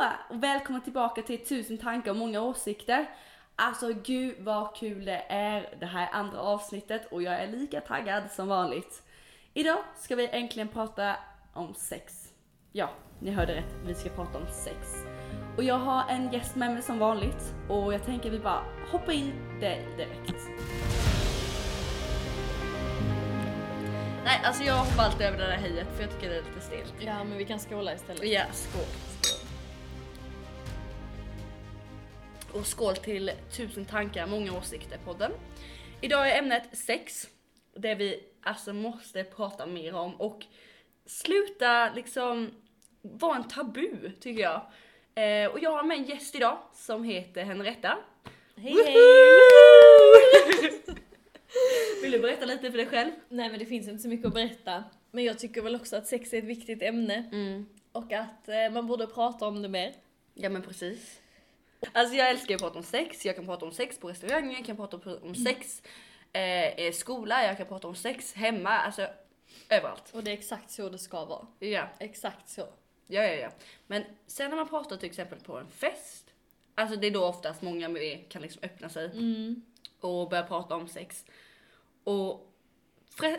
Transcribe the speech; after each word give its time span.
Och 0.00 0.42
välkomna 0.42 0.80
tillbaka 0.80 1.22
till 1.22 1.46
Tusen 1.46 1.78
tankar 1.78 2.10
och 2.10 2.16
många 2.16 2.40
åsikter. 2.40 3.06
Alltså 3.56 3.92
gud 3.92 4.34
vad 4.38 4.76
kul 4.76 5.04
det 5.04 5.24
är 5.28 5.74
det 5.80 5.86
här 5.86 6.08
andra 6.12 6.40
avsnittet 6.40 7.12
och 7.12 7.22
jag 7.22 7.34
är 7.34 7.46
lika 7.46 7.80
taggad 7.80 8.30
som 8.30 8.48
vanligt. 8.48 9.02
Idag 9.54 9.78
ska 9.96 10.16
vi 10.16 10.28
äntligen 10.28 10.68
prata 10.68 11.16
om 11.52 11.74
sex. 11.74 12.32
Ja, 12.72 12.90
ni 13.18 13.30
hörde 13.30 13.54
rätt, 13.54 13.74
vi 13.86 13.94
ska 13.94 14.08
prata 14.10 14.38
om 14.38 14.46
sex. 14.46 14.76
Och 15.56 15.64
jag 15.64 15.78
har 15.78 16.04
en 16.08 16.32
gäst 16.32 16.56
med 16.56 16.72
mig 16.72 16.82
som 16.82 16.98
vanligt 16.98 17.54
och 17.68 17.94
jag 17.94 18.04
tänker 18.04 18.30
vi 18.30 18.38
bara 18.38 18.64
hoppa 18.90 19.12
in 19.12 19.32
det 19.60 19.96
direkt. 19.96 20.34
Nej, 24.24 24.40
alltså 24.44 24.62
jag 24.62 24.74
hoppar 24.74 25.04
alltid 25.04 25.26
över 25.26 25.38
det 25.38 25.46
där 25.46 25.56
hejet 25.56 25.88
för 25.96 26.02
jag 26.02 26.12
tycker 26.12 26.30
det 26.30 26.36
är 26.36 26.42
lite 26.42 26.60
stelt. 26.60 26.94
Ja, 27.00 27.24
men 27.24 27.38
vi 27.38 27.44
kan 27.44 27.58
skåla 27.58 27.94
istället. 27.94 28.24
Ja, 28.24 28.42
skål. 28.52 29.09
Och 32.54 32.66
skål 32.66 32.96
till 32.96 33.30
Tusen 33.56 33.84
tankar, 33.84 34.26
många 34.26 34.58
åsikter 34.58 34.98
podden. 35.04 35.32
Idag 36.00 36.30
är 36.30 36.38
ämnet 36.38 36.62
sex. 36.72 37.28
Det 37.76 37.94
vi 37.94 38.24
alltså 38.42 38.72
måste 38.72 39.24
prata 39.24 39.66
mer 39.66 39.94
om 39.94 40.14
och 40.14 40.44
sluta 41.06 41.92
liksom 41.94 42.50
vara 43.02 43.36
en 43.36 43.48
tabu 43.48 44.10
tycker 44.20 44.42
jag. 44.42 44.62
Eh, 45.14 45.50
och 45.50 45.58
jag 45.60 45.70
har 45.70 45.84
med 45.84 45.96
en 45.96 46.04
gäst 46.04 46.34
idag 46.34 46.58
som 46.74 47.04
heter 47.04 47.44
Henrietta. 47.44 47.98
Hej 48.56 48.76
hej! 48.86 48.96
Vill 52.02 52.12
du 52.12 52.18
berätta 52.18 52.46
lite 52.46 52.70
för 52.70 52.78
dig 52.78 52.86
själv? 52.86 53.10
Nej 53.28 53.50
men 53.50 53.58
det 53.58 53.66
finns 53.66 53.88
inte 53.88 54.02
så 54.02 54.08
mycket 54.08 54.26
att 54.26 54.34
berätta. 54.34 54.84
Men 55.10 55.24
jag 55.24 55.38
tycker 55.38 55.62
väl 55.62 55.76
också 55.76 55.96
att 55.96 56.06
sex 56.06 56.32
är 56.32 56.38
ett 56.38 56.44
viktigt 56.44 56.82
ämne. 56.82 57.24
Och 57.92 58.12
att 58.12 58.48
eh, 58.48 58.70
man 58.72 58.86
borde 58.86 59.06
prata 59.06 59.46
om 59.46 59.62
det 59.62 59.68
mer. 59.68 59.94
Ja 60.34 60.48
men 60.48 60.62
precis. 60.62 61.20
Alltså 61.92 62.14
jag 62.16 62.30
älskar 62.30 62.54
att 62.54 62.60
prata 62.60 62.78
om 62.78 62.84
sex, 62.84 63.26
jag 63.26 63.36
kan 63.36 63.46
prata 63.46 63.66
om 63.66 63.72
sex 63.72 63.98
på 63.98 64.08
restauranger, 64.08 64.56
jag 64.56 64.66
kan 64.66 64.76
prata 64.76 64.96
om 65.22 65.34
sex 65.34 65.82
eh, 66.32 66.80
i 66.86 66.92
skola, 66.92 67.44
jag 67.46 67.56
kan 67.56 67.66
prata 67.66 67.88
om 67.88 67.94
sex 67.94 68.34
hemma, 68.34 68.70
alltså 68.70 69.06
överallt. 69.68 70.10
Och 70.12 70.24
det 70.24 70.30
är 70.30 70.34
exakt 70.34 70.70
så 70.70 70.88
det 70.88 70.98
ska 70.98 71.24
vara. 71.24 71.46
Ja, 71.58 71.88
Exakt 71.98 72.48
så. 72.48 72.60
ja, 73.06 73.22
ja, 73.22 73.32
ja. 73.34 73.50
Men 73.86 74.04
sen 74.26 74.50
när 74.50 74.56
man 74.56 74.68
pratar 74.68 74.96
till 74.96 75.08
exempel 75.10 75.40
på 75.40 75.56
en 75.58 75.68
fest, 75.70 76.26
alltså 76.74 76.96
det 76.96 77.06
är 77.06 77.10
då 77.10 77.24
oftast 77.24 77.62
många 77.62 77.88
med 77.88 78.28
kan 78.28 78.42
liksom 78.42 78.62
öppna 78.64 78.88
sig 78.88 79.04
Mm. 79.06 79.62
och 80.00 80.28
börja 80.28 80.42
prata 80.42 80.74
om 80.74 80.88
sex. 80.88 81.24
Och 82.04 82.46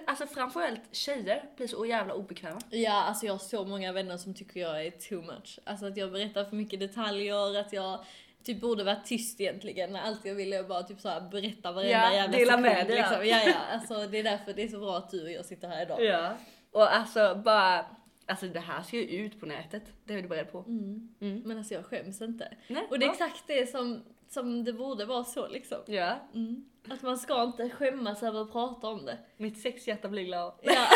alltså 0.08 0.28
framförallt 0.28 0.82
tjejer 0.92 1.44
blir 1.58 1.68
så 1.68 1.86
jävla 1.86 2.14
obekväma. 2.14 2.62
Ja, 2.70 2.92
alltså 2.94 3.26
jag 3.26 3.34
har 3.34 3.40
så 3.40 3.66
många 3.66 3.92
vänner 3.92 4.18
som 4.18 4.34
tycker 4.34 4.60
jag 4.60 4.86
är 4.86 4.92
too 4.92 5.22
much. 5.22 5.60
Alltså 5.64 5.86
att 5.86 5.98
jag 5.98 6.12
berättar 6.12 6.46
för 6.46 6.56
mycket 6.56 6.80
detaljer, 6.80 7.60
att 7.60 7.74
jag 7.74 8.06
typ 8.44 8.62
borde 8.62 8.84
vara 8.84 8.96
tyst 8.96 9.42
egentligen. 9.42 9.96
Allt 9.96 10.26
jag 10.26 10.36
vill 10.36 10.54
är 10.54 10.64
bara 10.64 10.84
typ 10.84 11.00
så 11.00 11.10
här 11.10 11.22
berätta 11.22 11.72
varenda 11.72 11.92
Ja, 11.92 12.14
jävla 12.14 12.38
dela 12.38 12.52
sekund. 12.52 12.62
med 12.62 12.86
ja. 12.90 12.96
liksom. 12.96 13.28
ja, 13.28 13.40
ja. 13.46 13.54
Alltså 13.74 14.08
det 14.08 14.20
är 14.20 14.24
därför 14.24 14.54
det 14.54 14.64
är 14.64 14.68
så 14.68 14.80
bra 14.80 14.98
att 14.98 15.10
du 15.10 15.24
och 15.24 15.32
jag 15.32 15.46
sitter 15.46 15.68
här 15.68 15.82
idag. 15.86 16.04
Ja. 16.04 16.34
Och 16.72 16.96
alltså 16.96 17.42
bara, 17.46 17.86
alltså 18.26 18.46
det 18.48 18.60
här 18.60 18.82
ska 18.84 18.98
ju 18.98 19.04
ut 19.26 19.40
på 19.40 19.46
nätet, 19.46 19.84
det 20.06 20.14
är 20.14 20.22
du 20.22 20.28
beredd 20.28 20.52
på? 20.52 20.60
Mm. 20.60 21.10
Mm. 21.22 21.42
Men 21.46 21.58
alltså 21.58 21.74
jag 21.74 21.86
skäms 21.86 22.22
inte. 22.22 22.54
Nej, 22.68 22.88
Och 22.90 23.00
det 23.00 23.06
är 23.06 23.08
bra. 23.08 23.14
exakt 23.14 23.44
det 23.48 23.70
som, 23.72 24.04
som 24.30 24.64
det 24.64 24.74
borde 24.74 25.06
vara 25.06 25.24
så 25.24 25.48
liksom. 25.48 25.78
Ja, 25.86 26.16
Mm. 26.34 26.66
Att 26.90 27.02
man 27.02 27.18
ska 27.18 27.44
inte 27.44 27.70
skämmas 27.70 28.24
över 28.24 28.42
att 28.42 28.52
prata 28.52 28.88
om 28.88 29.06
det. 29.06 29.18
mitt 29.38 29.62
sexhjärta 29.62 30.08
blir 30.08 30.24
glad. 30.24 30.54
Ja. 30.62 30.88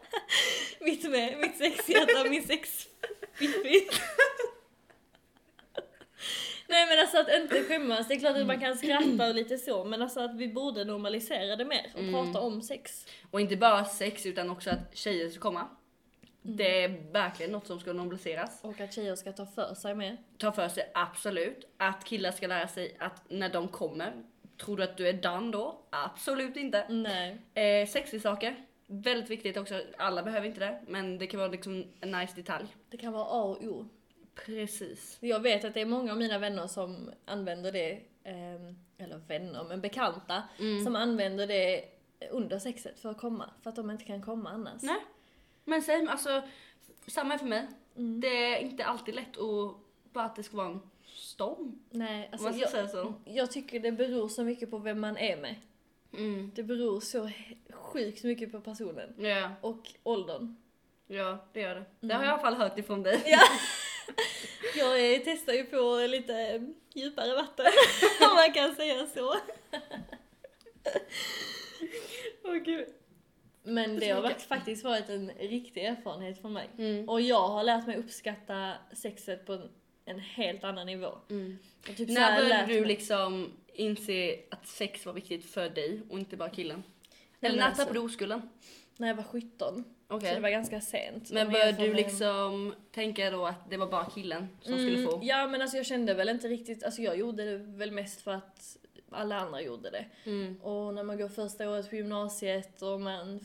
mitt 0.80 1.10
med, 1.10 1.38
mitt 1.38 1.58
sexhjärta, 1.58 2.30
min 2.30 2.42
sexfiffi. 2.46 3.88
Nej 6.70 6.86
men 6.88 6.98
alltså 6.98 7.18
att 7.18 7.42
inte 7.42 7.62
skämmas, 7.68 8.08
det 8.08 8.14
är 8.14 8.18
klart 8.18 8.36
att 8.36 8.46
man 8.46 8.60
kan 8.60 8.76
skratta 8.76 9.28
och 9.28 9.34
lite 9.34 9.58
så 9.58 9.84
men 9.84 10.02
alltså 10.02 10.20
att 10.20 10.34
vi 10.36 10.48
borde 10.48 10.84
normalisera 10.84 11.56
det 11.56 11.64
mer 11.64 11.90
och 11.94 12.00
Mm. 12.00 12.12
prata 12.32 12.40
om 12.46 12.62
sex. 12.62 13.06
Och 13.30 13.40
inte 13.40 13.56
bara 13.56 13.84
sex 13.84 14.26
utan 14.26 14.50
också 14.50 14.70
att 14.70 14.96
tjejer 14.96 15.30
ska 15.30 15.40
komma. 15.40 15.60
Mm. 16.44 16.56
Det 16.56 16.84
är 16.84 17.12
verkligen 17.12 17.52
något 17.52 17.66
som 17.66 17.80
ska 17.80 17.92
normaliseras. 17.92 18.60
Och 18.64 18.80
att 18.80 18.92
tjejer 18.94 19.16
ska 19.16 19.32
ta 19.32 19.46
för 19.46 19.74
sig 19.74 19.94
mer. 19.94 20.16
Ta 20.38 20.52
för 20.52 20.68
sig, 20.68 20.90
absolut. 20.94 21.64
Att 21.76 22.04
killar 22.04 22.32
ska 22.32 22.46
lära 22.46 22.68
sig 22.68 22.96
att 22.98 23.22
när 23.30 23.48
de 23.48 23.68
kommer, 23.68 24.12
tror 24.64 24.76
du 24.76 24.82
att 24.82 24.96
du 24.96 25.08
är 25.08 25.12
done 25.12 25.52
då? 25.52 25.80
Absolut 25.90 26.56
inte. 26.56 26.86
Nej. 26.88 27.40
Eh, 27.82 27.88
sexleksaker, 27.88 28.56
väldigt 28.86 29.30
viktigt 29.30 29.56
också. 29.56 29.80
Alla 29.98 30.22
behöver 30.22 30.46
inte 30.46 30.60
det, 30.60 30.80
men 30.86 31.18
det 31.18 31.26
kan 31.26 31.40
vara 31.40 31.50
liksom 31.50 31.84
en 32.00 32.10
nice 32.10 32.32
detalj. 32.36 32.66
Det 32.90 32.96
kan 32.96 33.12
vara 33.12 33.24
A 33.24 33.42
och 33.42 33.62
O. 33.64 33.86
Precis. 34.34 35.16
Jag 35.20 35.40
vet 35.40 35.64
att 35.64 35.74
det 35.74 35.80
är 35.80 35.86
många 35.86 36.12
av 36.12 36.18
mina 36.18 36.38
vänner 36.38 36.66
som 36.66 37.10
använder 37.24 37.72
det, 37.72 38.00
ehm, 38.24 38.76
eller 38.98 39.16
vänner, 39.18 39.64
men 39.68 39.80
bekanta, 39.80 40.42
Mm. 40.58 40.84
som 40.84 40.96
använder 40.96 41.46
det 41.46 41.84
under 42.30 42.58
sexet 42.58 43.00
för 43.00 43.08
att 43.10 43.18
komma. 43.18 43.50
För 43.62 43.70
att 43.70 43.76
de 43.76 43.90
inte 43.90 44.04
kan 44.04 44.22
komma 44.22 44.50
annars. 44.50 44.82
Nej. 44.82 45.00
Men 45.64 45.82
säg, 45.82 46.06
alltså, 46.08 46.42
samma 47.06 47.34
är 47.34 47.38
för 47.38 47.46
mig. 47.46 47.66
Mm. 47.96 48.20
Det 48.20 48.54
är 48.54 48.58
inte 48.58 48.84
alltid 48.84 49.14
lätt 49.14 49.36
att 49.38 49.76
bara 50.12 50.24
att 50.24 50.36
det 50.36 50.42
ska 50.42 50.56
vara 50.56 50.66
en 50.68 50.80
storm. 51.04 51.78
Nej, 51.90 52.28
alltså 52.32 52.44
man 52.44 52.52
ska 52.52 52.62
jag, 52.62 52.70
säga 52.70 52.88
så. 52.88 53.14
jag 53.24 53.50
tycker 53.50 53.80
det 53.80 53.92
beror 53.92 54.28
så 54.28 54.44
mycket 54.44 54.70
på 54.70 54.78
vem 54.78 55.00
man 55.00 55.16
är 55.16 55.36
med. 55.36 55.56
Mm. 56.12 56.50
Det 56.54 56.62
beror 56.62 57.00
så 57.00 57.30
sjukt 57.70 58.24
mycket 58.24 58.52
på 58.52 58.60
personen. 58.60 59.14
Ja, 59.18 59.50
Och 59.60 59.88
åldern. 60.02 60.56
ja, 61.06 61.38
det 61.52 61.60
gör 61.60 61.74
det. 61.74 61.84
Det 62.00 62.06
Mm. 62.06 62.16
har 62.16 62.24
jag 62.24 62.30
i 62.30 62.32
alla 62.32 62.42
fall 62.42 62.54
hört 62.54 62.78
ifrån 62.78 63.02
dig. 63.02 63.22
Ja. 63.26 63.38
Jag 64.76 65.24
testar 65.24 65.52
ju 65.52 65.64
på 65.64 66.06
lite 66.08 66.66
djupare 66.94 67.34
vatten, 67.34 67.66
om 68.30 68.34
man 68.34 68.52
kan 68.52 68.74
säga 68.74 69.06
så. 69.06 69.34
Åh 72.44 72.54
gud. 72.54 72.86
Men 73.62 73.98
det 74.00 74.10
har 74.10 74.22
varit, 74.22 74.42
faktiskt 74.42 74.84
varit 74.84 75.08
en 75.08 75.30
riktig 75.30 75.84
erfarenhet 75.84 76.42
för 76.42 76.48
mig. 76.48 76.70
Mm. 76.78 77.08
Och 77.08 77.20
jag 77.20 77.48
har 77.48 77.64
lärt 77.64 77.86
mig 77.86 77.96
uppskatta 77.96 78.74
sexet 78.92 79.46
på 79.46 79.68
en, 80.04 80.18
helt 80.18 80.64
annan 80.64 80.86
nivå. 80.86 81.18
Mm. 81.30 81.58
Typ 81.96 82.08
När 82.08 82.42
började 82.42 82.66
du 82.66 82.80
mig- 82.80 82.88
liksom 82.88 83.52
inse 83.72 84.38
att 84.50 84.66
sex 84.68 85.06
var 85.06 85.12
viktigt 85.12 85.44
för 85.50 85.70
dig 85.70 86.02
och 86.10 86.18
inte 86.18 86.36
bara 86.36 86.50
killen? 86.50 86.82
Eller 87.40 87.56
när 87.56 87.70
tappade 87.70 87.98
du 87.98 88.04
oskulden? 88.04 88.50
När 89.00 89.08
jag 89.08 89.14
var 89.14 89.22
17. 89.24 89.84
Okej. 90.08 90.28
Så 90.28 90.34
det 90.34 90.40
var 90.40 90.48
ganska 90.50 90.80
sent. 90.80 91.30
Men 91.30 91.50
började 91.50 91.82
du 91.82 91.94
liksom 91.94 92.74
tänka 92.92 93.30
då 93.30 93.46
att 93.46 93.70
det 93.70 93.76
var 93.76 93.86
bara 93.86 94.04
killen 94.04 94.48
som 94.60 94.72
skulle 94.74 94.98
Mm, 94.98 95.10
få? 95.10 95.20
Ja 95.22 95.46
men 95.46 95.62
alltså 95.62 95.76
jag 95.76 95.86
kände 95.86 96.14
väl 96.14 96.28
inte 96.28 96.48
riktigt, 96.48 96.84
alltså 96.84 97.02
jag 97.02 97.18
gjorde 97.18 97.44
det 97.44 97.56
väl 97.56 97.90
mest 97.90 98.20
för 98.20 98.30
att 98.30 98.76
alla 99.10 99.36
andra 99.36 99.60
gjorde 99.62 99.90
det. 99.90 100.04
Mm. 100.24 100.60
Och 100.62 100.94
när 100.94 101.02
man 101.02 101.18
går 101.18 101.28
första 101.28 101.70
året 101.70 101.90
på 101.90 101.96
gymnasiet 101.96 102.82
och 102.82 103.00
man, 103.00 103.40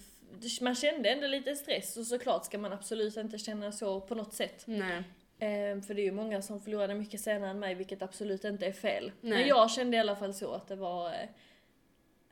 man 0.62 0.76
kände 0.76 1.10
ändå 1.10 1.28
lite 1.28 1.56
stress 1.56 1.98
och 1.98 2.08
såklart 2.08 2.46
ska 2.46 2.58
man 2.58 2.74
absolut 2.74 3.18
inte 3.18 3.38
känna 3.38 3.72
så 3.72 4.02
på 4.02 4.16
något 4.16 4.34
sätt. 4.34 4.64
Nej. 4.68 5.04
Ehm, 5.40 5.82
för 5.82 5.94
det 5.94 6.02
är 6.02 6.06
ju 6.06 6.12
många 6.12 6.42
som 6.42 6.62
förlorade 6.62 6.96
mycket 6.96 7.22
senare 7.22 7.50
än 7.50 7.60
mig 7.60 7.76
vilket 7.76 8.02
absolut 8.02 8.44
inte 8.44 8.66
är 8.66 8.72
fel. 8.74 9.12
Nej. 9.22 9.40
Men 9.40 9.48
jag 9.48 9.72
kände 9.72 9.98
i 9.98 10.00
alla 10.00 10.16
fall 10.16 10.34
så 10.34 10.52
att 10.54 10.68
det 10.68 10.76
var, 10.76 11.08
eh, 11.10 11.30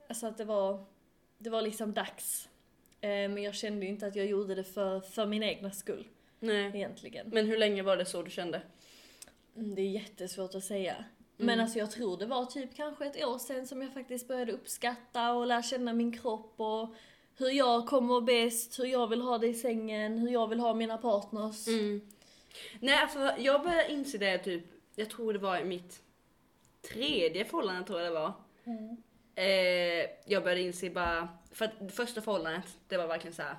alltså 0.08 0.28
att 0.28 0.38
det 0.38 0.46
var, 0.46 0.86
det 1.38 1.50
var 1.50 1.62
liksom 1.62 1.94
dags. 1.94 2.50
Ehm, 3.04 3.34
men 3.34 3.44
jag 3.44 3.56
kände 3.56 3.86
inte 3.86 4.08
att 4.08 4.16
jag 4.16 4.26
gjorde 4.26 4.56
det 4.56 4.64
för, 4.64 5.00
för 5.00 5.26
min 5.26 5.44
egna 5.44 5.72
skull 5.72 6.08
Nej. 6.40 6.72
egentligen. 6.76 7.30
Men 7.30 7.46
hur 7.46 7.58
länge 7.58 7.84
var 7.84 7.98
det 7.98 8.06
så 8.06 8.22
du 8.22 8.32
kände? 8.32 8.62
Mm, 9.56 9.76
Det 9.76 9.82
är 9.82 9.90
jättesvårt 9.90 10.56
att 10.56 10.64
säga. 10.64 10.94
Mm. 10.94 11.06
Men 11.38 11.60
alltså 11.60 11.80
jag 11.80 11.92
tror 11.92 12.18
det 12.18 12.26
var 12.26 12.46
typ 12.46 12.76
kanske 12.76 13.06
ett 13.06 13.26
år 13.26 13.40
sedan 13.40 13.68
som 13.68 13.82
jag 13.82 13.94
faktiskt 13.94 14.28
började 14.28 14.52
uppskatta 14.52 15.34
och 15.34 15.48
lära 15.48 15.64
känna 15.64 15.94
min 15.94 16.18
kropp 16.18 16.54
och 16.58 16.96
hur 17.38 17.50
jag 17.50 17.88
kommer 17.88 18.22
bäst, 18.22 18.80
hur 18.80 18.86
jag 18.86 19.08
vill 19.08 19.22
ha 19.22 19.38
det 19.38 19.48
i 19.48 19.54
sängen, 19.54 20.18
hur 20.18 20.30
jag 20.30 20.48
vill 20.48 20.60
ha 20.60 20.74
mina 20.74 20.98
partners. 20.98 21.68
Mm. 21.68 22.02
Nej, 22.80 22.96
alltså 23.02 23.32
jag 23.44 23.64
började 23.64 23.92
inse 23.92 24.18
det 24.18 24.38
typ, 24.38 24.64
jag 24.96 25.10
tror 25.10 25.34
det 25.34 25.40
var 25.40 25.58
i 25.58 25.64
mitt 25.64 26.02
tredje 26.94 27.46
förhållande 27.46 27.88
tror 27.88 28.00
jag 28.02 28.12
det 28.12 28.20
var. 28.20 28.34
Mm. 28.66 28.98
Eh, 29.36 30.10
jag 30.26 30.44
började 30.44 30.62
inse 30.62 30.90
bara, 30.90 31.28
för 31.52 31.66
att 31.66 31.80
det 31.80 31.94
första 31.94 32.22
förhållandet 32.22 32.78
det 32.88 32.98
var 32.98 33.08
verkligen 33.08 33.34
så 33.34 33.42
här. 33.42 33.56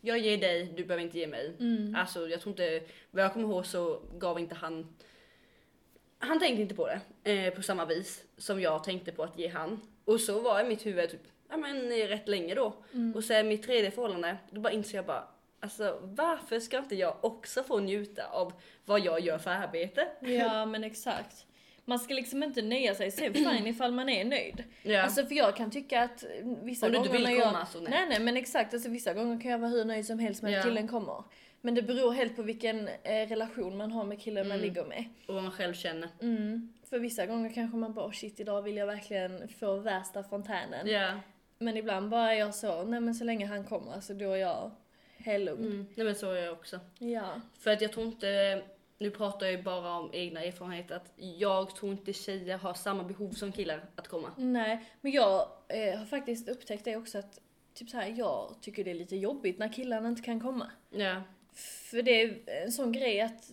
Jag 0.00 0.18
ger 0.18 0.38
dig, 0.38 0.72
du 0.76 0.84
behöver 0.84 1.04
inte 1.04 1.18
ge 1.18 1.26
mig. 1.26 1.56
Mm. 1.60 1.94
Alltså 1.94 2.28
jag 2.28 2.40
tror 2.40 2.52
inte, 2.52 2.82
vad 3.10 3.24
jag 3.24 3.32
kommer 3.32 3.48
ihåg 3.48 3.66
så 3.66 4.02
gav 4.18 4.38
inte 4.38 4.54
han 4.54 4.96
han 6.18 6.38
tänkte 6.38 6.62
inte 6.62 6.74
på 6.74 6.88
det 6.88 7.32
eh, 7.32 7.54
på 7.54 7.62
samma 7.62 7.84
vis 7.84 8.24
som 8.36 8.60
jag 8.60 8.84
tänkte 8.84 9.12
på 9.12 9.22
att 9.22 9.38
ge 9.38 9.48
han. 9.48 9.80
Och 10.04 10.20
så 10.20 10.40
var 10.40 10.60
i 10.60 10.64
mitt 10.64 10.86
huvud 10.86 11.10
typ, 11.10 11.22
ja 11.48 11.56
men 11.56 11.92
eh, 11.92 12.06
rätt 12.06 12.28
länge 12.28 12.54
då. 12.54 12.74
Mm. 12.92 13.14
Och 13.16 13.24
sen 13.24 13.48
mitt 13.48 13.62
tredje 13.62 13.90
förhållande, 13.90 14.36
då 14.50 14.60
bara 14.60 14.72
inser 14.72 14.98
jag 14.98 15.06
bara, 15.06 15.28
alltså 15.60 15.98
varför 16.02 16.60
ska 16.60 16.78
inte 16.78 16.94
jag 16.94 17.16
också 17.20 17.62
få 17.62 17.78
njuta 17.78 18.26
av 18.26 18.52
vad 18.84 19.00
jag 19.00 19.20
gör 19.20 19.38
för 19.38 19.50
arbete? 19.50 20.08
Ja 20.20 20.66
men 20.66 20.84
exakt. 20.84 21.46
Man 21.88 21.98
ska 21.98 22.14
liksom 22.14 22.42
inte 22.42 22.62
nöja 22.62 22.94
sig, 22.94 23.10
sen 23.10 23.34
fine 23.34 23.66
ifall 23.66 23.92
man 23.92 24.08
är 24.08 24.24
nöjd. 24.24 24.64
Ja. 24.82 25.02
Alltså 25.02 25.26
för 25.26 25.34
jag 25.34 25.56
kan 25.56 25.70
tycka 25.70 26.02
att 26.02 26.24
vissa 26.62 26.86
Om 26.86 26.92
du 26.92 26.98
gånger 26.98 27.10
inte 27.16 27.28
vill 27.28 27.38
jag... 27.38 27.46
komma 27.52 27.66
så 27.66 27.80
nej. 27.80 27.90
Nej 27.90 28.06
nej 28.08 28.20
men 28.20 28.36
exakt, 28.36 28.74
alltså 28.74 28.88
vissa 28.88 29.14
gånger 29.14 29.40
kan 29.40 29.50
jag 29.50 29.58
vara 29.58 29.70
hur 29.70 29.84
nöjd 29.84 30.06
som 30.06 30.18
helst 30.18 30.42
med 30.42 30.52
Ja. 30.52 30.58
att 30.58 30.64
killen 30.64 30.88
kommer. 30.88 31.24
Men 31.60 31.74
det 31.74 31.82
beror 31.82 32.12
helt 32.12 32.36
på 32.36 32.42
vilken 32.42 32.88
eh, 32.88 33.28
relation 33.28 33.76
man 33.76 33.92
har 33.92 34.04
med 34.04 34.20
killen 34.20 34.48
man 34.48 34.56
Mm. 34.56 34.68
ligger 34.68 34.84
med. 34.84 35.04
Och 35.28 35.34
vad 35.34 35.42
man 35.42 35.52
själv 35.52 35.74
känner. 35.74 36.08
Mm. 36.22 36.72
För 36.90 36.98
vissa 36.98 37.26
gånger 37.26 37.50
kanske 37.54 37.76
man 37.76 37.94
bara, 37.94 38.06
oh 38.06 38.12
shit 38.12 38.40
idag 38.40 38.62
vill 38.62 38.76
jag 38.76 38.86
verkligen 38.86 39.48
få 39.48 39.76
värsta 39.76 40.22
fontänen. 40.22 40.86
Ja. 40.88 41.10
Men 41.58 41.76
ibland 41.76 42.08
bara 42.08 42.32
är 42.34 42.38
jag 42.38 42.54
så, 42.54 42.84
nej 42.84 43.00
men 43.00 43.14
så 43.14 43.24
länge 43.24 43.46
han 43.46 43.64
kommer, 43.64 43.92
alltså 43.92 44.14
då 44.14 44.32
är 44.32 44.36
jag 44.36 44.70
helt 45.18 45.44
lugn. 45.44 45.64
Mm. 45.66 45.86
Nej 45.94 46.06
men 46.06 46.14
så 46.14 46.32
är 46.32 46.42
jag 46.44 46.52
också. 46.52 46.80
Ja. 46.98 47.40
För 47.58 47.70
att 47.70 47.80
jag 47.80 47.92
tror 47.92 48.06
inte, 48.06 48.62
nu 48.98 49.10
pratar 49.10 49.46
jag 49.46 49.56
ju 49.56 49.62
bara 49.62 49.92
om 49.98 50.10
egna 50.12 50.44
erfarenheter, 50.44 50.94
att 50.96 51.12
jag 51.16 51.76
tror 51.76 51.92
inte 51.92 52.12
tjejer 52.12 52.58
har 52.58 52.74
samma 52.74 53.02
behov 53.04 53.30
som 53.32 53.52
killar 53.52 53.84
att 53.96 54.08
komma. 54.08 54.30
Nej, 54.36 54.84
men 55.00 55.12
jag 55.12 55.48
eh, 55.68 55.98
har 55.98 56.06
faktiskt 56.06 56.48
upptäckt 56.48 56.84
det 56.84 56.96
också 56.96 57.18
att 57.18 57.40
typ 57.74 57.90
så 57.90 57.96
här, 57.96 58.14
jag 58.18 58.56
tycker 58.60 58.84
det 58.84 58.90
är 58.90 58.94
lite 58.94 59.16
jobbigt 59.16 59.58
när 59.58 59.72
killarna 59.72 60.08
inte 60.08 60.22
kan 60.22 60.40
komma. 60.40 60.70
Ja. 60.90 61.22
För 61.90 62.02
det 62.02 62.22
är 62.22 62.64
en 62.64 62.72
sån 62.72 62.92
grej 62.92 63.20
att 63.20 63.50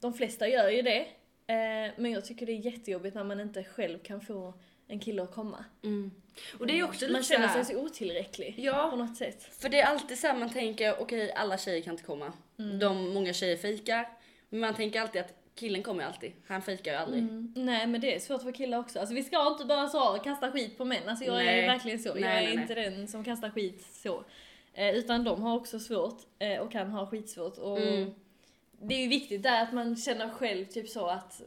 de 0.00 0.14
flesta 0.14 0.48
gör 0.48 0.70
ju 0.70 0.82
det. 0.82 1.00
Eh, 1.46 1.92
men 1.96 2.10
jag 2.10 2.24
tycker 2.24 2.46
det 2.46 2.52
är 2.52 2.66
jättejobbigt 2.66 3.14
när 3.14 3.24
man 3.24 3.40
inte 3.40 3.64
själv 3.64 3.98
kan 3.98 4.20
få 4.20 4.54
en 4.86 4.98
kille 5.00 5.22
att 5.22 5.34
komma. 5.34 5.64
Mm. 5.84 6.10
Och 6.58 6.66
det 6.66 6.78
är 6.78 6.84
också 6.84 7.00
lite 7.00 7.12
Man 7.12 7.22
känner 7.22 7.48
sig 7.48 7.64
så 7.64 7.80
otillräcklig 7.80 8.54
på 8.56 8.60
Ja, 8.62 8.96
något 8.96 9.16
sätt. 9.16 9.42
för 9.42 9.68
det 9.68 9.80
är 9.80 9.86
alltid 9.86 10.18
så 10.18 10.26
här 10.26 10.38
man 10.38 10.50
tänker, 10.50 11.00
okej 11.00 11.32
alla 11.32 11.58
tjejer 11.58 11.82
kan 11.82 11.92
inte 11.94 12.04
komma. 12.04 12.32
Mm. 12.58 12.78
De, 12.78 13.14
många 13.14 13.32
tjejer 13.32 13.56
fejkar. 13.56 14.08
Men 14.50 14.60
man 14.60 14.74
tänker 14.74 15.00
alltid 15.00 15.20
att 15.20 15.34
killen 15.54 15.82
kommer 15.82 16.04
alltid, 16.04 16.32
han 16.46 16.62
fejkar 16.62 16.92
ju 16.92 16.98
aldrig. 16.98 17.22
Mm. 17.22 17.52
Nej 17.56 17.86
men 17.86 18.00
det 18.00 18.14
är 18.14 18.18
svårt 18.18 18.42
för 18.42 18.52
killar 18.52 18.78
också. 18.78 18.98
Alltså 19.00 19.14
vi 19.14 19.22
ska 19.22 19.48
inte 19.48 19.64
bara 19.64 19.88
så 19.88 20.18
kasta 20.24 20.52
skit 20.52 20.78
på 20.78 20.84
män. 20.84 21.08
Alltså 21.08 21.24
jag 21.24 21.34
Nej. 21.34 21.60
är 21.60 21.66
verkligen 21.66 21.98
så. 21.98 22.08
jag 22.08 22.20
Nej, 22.20 22.44
är 22.44 22.46
nej, 22.46 22.54
nej. 22.54 22.62
inte 22.62 22.74
den 22.74 23.08
som 23.08 23.24
kastar 23.24 23.50
skit 23.50 23.86
så. 23.92 24.24
Eh, 24.74 24.90
utan 24.94 25.24
de 25.24 25.42
har 25.42 25.56
också 25.56 25.78
svårt 25.78 26.18
eh, 26.38 26.58
och 26.60 26.72
kan 26.72 26.90
ha 26.90 27.06
skitsvårt. 27.06 27.58
Och 27.58 27.78
Mm. 27.80 28.14
Det 28.82 28.94
är 28.94 29.02
ju 29.02 29.08
viktigt 29.08 29.42
där 29.42 29.62
att 29.62 29.72
man 29.72 29.96
känner 29.96 30.28
själv 30.30 30.64
typ 30.64 30.88
så 30.88 31.06
att 31.06 31.42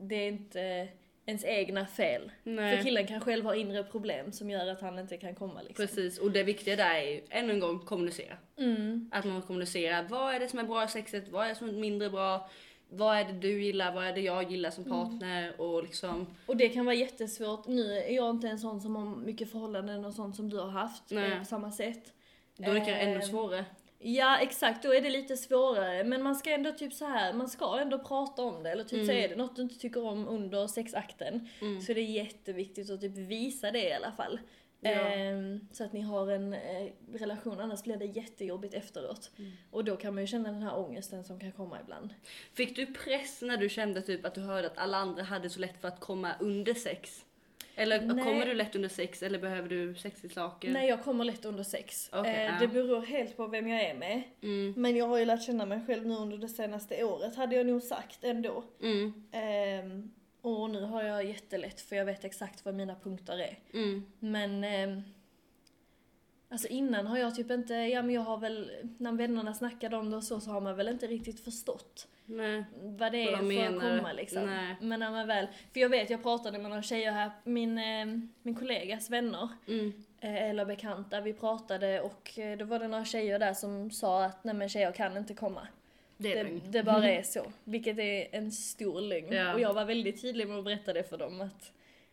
det 0.00 0.14
är 0.14 0.28
inte 0.28 0.88
ens 1.26 1.44
egna 1.44 1.86
fel. 1.86 2.32
Nej. 2.42 2.76
För 2.76 2.84
killen 2.84 3.06
kan 3.06 3.20
själv 3.20 3.44
ha 3.44 3.54
inre 3.54 3.82
problem 3.84 4.32
som 4.32 4.50
gör 4.50 4.66
att 4.66 4.80
han 4.80 4.98
inte 4.98 5.16
kan 5.16 5.34
komma 5.34 5.62
liksom. 5.62 5.86
Precis, 5.86 6.18
och 6.18 6.30
det 6.30 6.42
viktiga 6.42 6.76
där 6.76 6.94
är 6.94 7.02
ju 7.10 7.22
ännu 7.30 7.52
en 7.52 7.60
gång 7.60 7.78
kommunicera. 7.78 8.36
Mm. 8.58 9.10
Att 9.12 9.24
man 9.24 9.42
kommunicerar, 9.42 10.02
vad 10.08 10.34
är 10.34 10.40
det 10.40 10.48
som 10.48 10.58
är 10.58 10.64
bra 10.64 10.84
i 10.84 10.88
sexet, 10.88 11.28
vad 11.28 11.44
är 11.44 11.48
det 11.48 11.54
som 11.54 11.68
är 11.68 11.72
mindre 11.72 12.10
bra, 12.10 12.50
vad 12.88 13.16
är 13.16 13.24
det 13.24 13.32
du 13.32 13.62
gillar, 13.62 13.94
vad 13.94 14.04
är 14.06 14.12
det 14.12 14.20
jag 14.20 14.50
gillar 14.50 14.70
som 14.70 14.84
Mm. 14.84 14.96
partner 14.98 15.60
och 15.60 15.82
liksom, 15.82 16.26
Och 16.46 16.56
det 16.56 16.68
kan 16.68 16.84
vara 16.84 16.94
jättesvårt. 16.94 17.66
Nu 17.66 17.98
är 17.98 18.14
jag 18.14 18.30
inte 18.30 18.48
en 18.48 18.58
sån 18.58 18.80
som 18.80 18.96
har 18.96 19.16
mycket 19.16 19.50
förhållanden 19.50 20.04
och 20.04 20.14
sånt 20.14 20.36
som 20.36 20.50
du 20.50 20.58
har 20.58 20.68
haft 20.70 21.12
eh, 21.12 21.38
på 21.38 21.44
samma 21.44 21.72
sätt. 21.72 22.12
då 22.56 22.64
är 22.70 22.74
det 22.74 22.76
kanske 22.76 22.94
ännu 22.94 23.16
Eh, 23.16 23.20
svårare. 23.20 23.64
Ja 24.06 24.38
exakt, 24.38 24.82
då 24.82 24.94
är 24.94 25.00
det 25.00 25.10
lite 25.10 25.36
svårare. 25.36 26.04
Men 26.04 26.22
man 26.22 26.34
ska 26.36 26.50
ändå 26.50 26.72
typ 26.72 26.92
så 26.92 27.04
här, 27.04 27.32
man 27.32 27.48
ska 27.48 27.78
ändå 27.78 27.98
prata 27.98 28.42
om 28.42 28.62
det. 28.62 28.70
Eller 28.70 28.84
typ 28.84 29.06
så 29.06 29.12
Mm. 29.12 29.24
är 29.24 29.28
det 29.28 29.36
något 29.36 29.56
du 29.56 29.62
inte 29.62 29.78
tycker 29.78 30.04
om 30.04 30.28
under 30.28 30.66
sexakten. 30.66 31.48
Mm. 31.60 31.80
Så 31.80 31.92
det 31.94 32.00
är 32.00 32.04
jätteviktigt 32.04 32.90
att 32.90 33.00
typ 33.00 33.16
visa 33.16 33.70
det 33.70 33.88
i 33.88 33.92
alla 33.92 34.12
fall. 34.12 34.40
Ja. 34.80 34.90
Ehm, 34.90 35.68
så 35.72 35.84
att 35.84 35.92
ni 35.92 36.00
har 36.00 36.30
en 36.30 36.52
eh, 36.52 36.88
relation, 37.14 37.60
annars 37.60 37.82
blir 37.82 37.96
det 37.96 38.04
jättejobbigt 38.04 38.74
efteråt. 38.74 39.30
Mm. 39.38 39.52
Och 39.70 39.84
då 39.84 39.96
kan 39.96 40.14
man 40.14 40.22
ju 40.22 40.26
känna 40.26 40.52
den 40.52 40.62
här 40.62 40.78
ångesten 40.78 41.24
som 41.24 41.40
kan 41.40 41.52
komma 41.52 41.78
ibland. 41.80 42.14
Fick 42.52 42.76
du 42.76 42.86
press 42.86 43.42
när 43.42 43.56
du 43.56 43.68
kände 43.68 44.02
typ 44.02 44.24
att 44.24 44.34
du 44.34 44.40
hörde 44.40 44.66
att 44.66 44.78
alla 44.78 44.96
andra 44.96 45.22
hade 45.22 45.50
så 45.50 45.60
lätt 45.60 45.80
för 45.80 45.88
att 45.88 46.00
komma 46.00 46.32
under 46.40 46.74
sex? 46.74 47.23
Eller 47.76 48.00
Nej. 48.00 48.24
kommer 48.24 48.46
du 48.46 48.54
lätt 48.54 48.76
under 48.76 48.88
sex 48.88 49.22
eller 49.22 49.38
behöver 49.38 49.68
du 49.68 49.94
sexleksaker? 49.94 50.70
Nej 50.72 50.88
jag 50.88 51.02
kommer 51.04 51.24
lätt 51.24 51.44
under 51.44 51.62
sex. 51.62 52.10
Okej, 52.12 52.46
Eh. 52.46 52.60
Det 52.60 52.68
beror 52.68 53.00
helt 53.00 53.36
på 53.36 53.46
vem 53.46 53.68
jag 53.68 53.82
är 53.82 53.94
med. 53.94 54.22
Mm, 54.42 54.74
Men 54.76 54.96
jag 54.96 55.08
har 55.08 55.18
ju 55.18 55.24
lärt 55.24 55.42
känna 55.42 55.66
mig 55.66 55.80
själv 55.86 56.06
nu 56.06 56.14
under 56.14 56.38
det 56.38 56.48
senaste 56.48 57.04
året 57.04 57.36
hade 57.36 57.56
jag 57.56 57.66
nog 57.66 57.82
sagt 57.82 58.24
ändå. 58.24 58.64
mm, 58.82 59.24
Ehm, 59.32 60.10
och 60.40 60.70
nu 60.70 60.80
har 60.82 61.02
jag 61.02 61.24
jättelätt 61.24 61.80
för 61.80 61.96
jag 61.96 62.04
vet 62.04 62.24
exakt 62.24 62.64
vad 62.64 62.74
mina 62.74 62.94
punkter 62.94 63.38
är. 63.38 63.58
mm. 63.74 64.04
Men 64.18 64.64
ehm, 64.64 65.02
Alltså 66.48 66.68
innan 66.68 67.06
har 67.06 67.18
jag 67.18 67.34
typ 67.34 67.50
inte, 67.50 67.74
ja 67.74 68.02
men 68.02 68.14
jag 68.14 68.22
har 68.22 68.38
väl, 68.38 68.70
när 68.98 69.12
vännerna 69.12 69.54
snackade 69.54 69.96
om 69.96 70.10
det 70.10 70.16
och 70.16 70.24
så, 70.24 70.40
så 70.40 70.50
har 70.50 70.60
man 70.60 70.76
väl 70.76 70.88
inte 70.88 71.06
riktigt 71.06 71.40
förstått 71.44 72.08
Nej. 72.26 72.64
vad 72.82 73.12
det 73.12 73.30
Vad 73.30 73.34
är 73.34 73.36
de 73.36 73.56
för 73.80 73.86
att 73.88 73.96
komma 73.98 74.12
liksom. 74.12 74.46
Nej. 74.46 74.76
Men 74.80 75.00
när 75.00 75.10
man 75.10 75.26
väl, 75.26 75.46
för 75.72 75.80
jag 75.80 75.88
vet, 75.88 76.10
jag 76.10 76.22
pratade 76.22 76.58
med 76.58 76.70
några 76.70 76.82
tjejer 76.82 77.12
här, 77.12 77.30
min, 77.44 77.78
ehm, 77.78 78.28
min 78.42 78.54
kollegas 78.54 79.10
vänner, 79.10 79.48
Mm. 79.68 79.92
eh, 80.20 80.42
eller 80.50 80.64
bekanta, 80.64 81.20
vi 81.20 81.32
pratade 81.32 82.00
och 82.00 82.38
eh, 82.38 82.58
då 82.58 82.64
var 82.64 82.78
det 82.78 82.88
några 82.88 83.04
tjejer 83.04 83.38
där 83.38 83.54
som 83.54 83.90
sa 83.90 84.24
att 84.24 84.44
nej 84.44 84.54
men 84.54 84.68
tjejer 84.68 84.92
kan 84.92 85.16
inte 85.16 85.34
komma. 85.34 85.68
Det 86.16 86.38
är 86.38 86.44
Det, 86.44 86.60
det 86.68 86.82
bara 86.82 87.10
är 87.10 87.22
så. 87.22 87.52
Vilket 87.64 87.98
är 87.98 88.26
en 88.34 88.52
stor 88.52 89.00
lögn. 89.00 89.32
Ja. 89.32 89.54
Och 89.54 89.60
jag 89.60 89.74
var 89.74 89.84
väldigt 89.84 90.22
tydlig 90.22 90.48
med 90.48 90.58
att 90.58 90.64
berätta 90.64 90.92
det 90.92 91.04
för 91.04 91.18
dem 91.18 91.40
att 91.40 91.72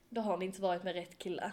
då 0.09 0.21
har 0.21 0.37
ni 0.37 0.45
inte 0.45 0.61
varit 0.61 0.83
med 0.83 0.93
rätt 0.95 1.17
killar. 1.17 1.51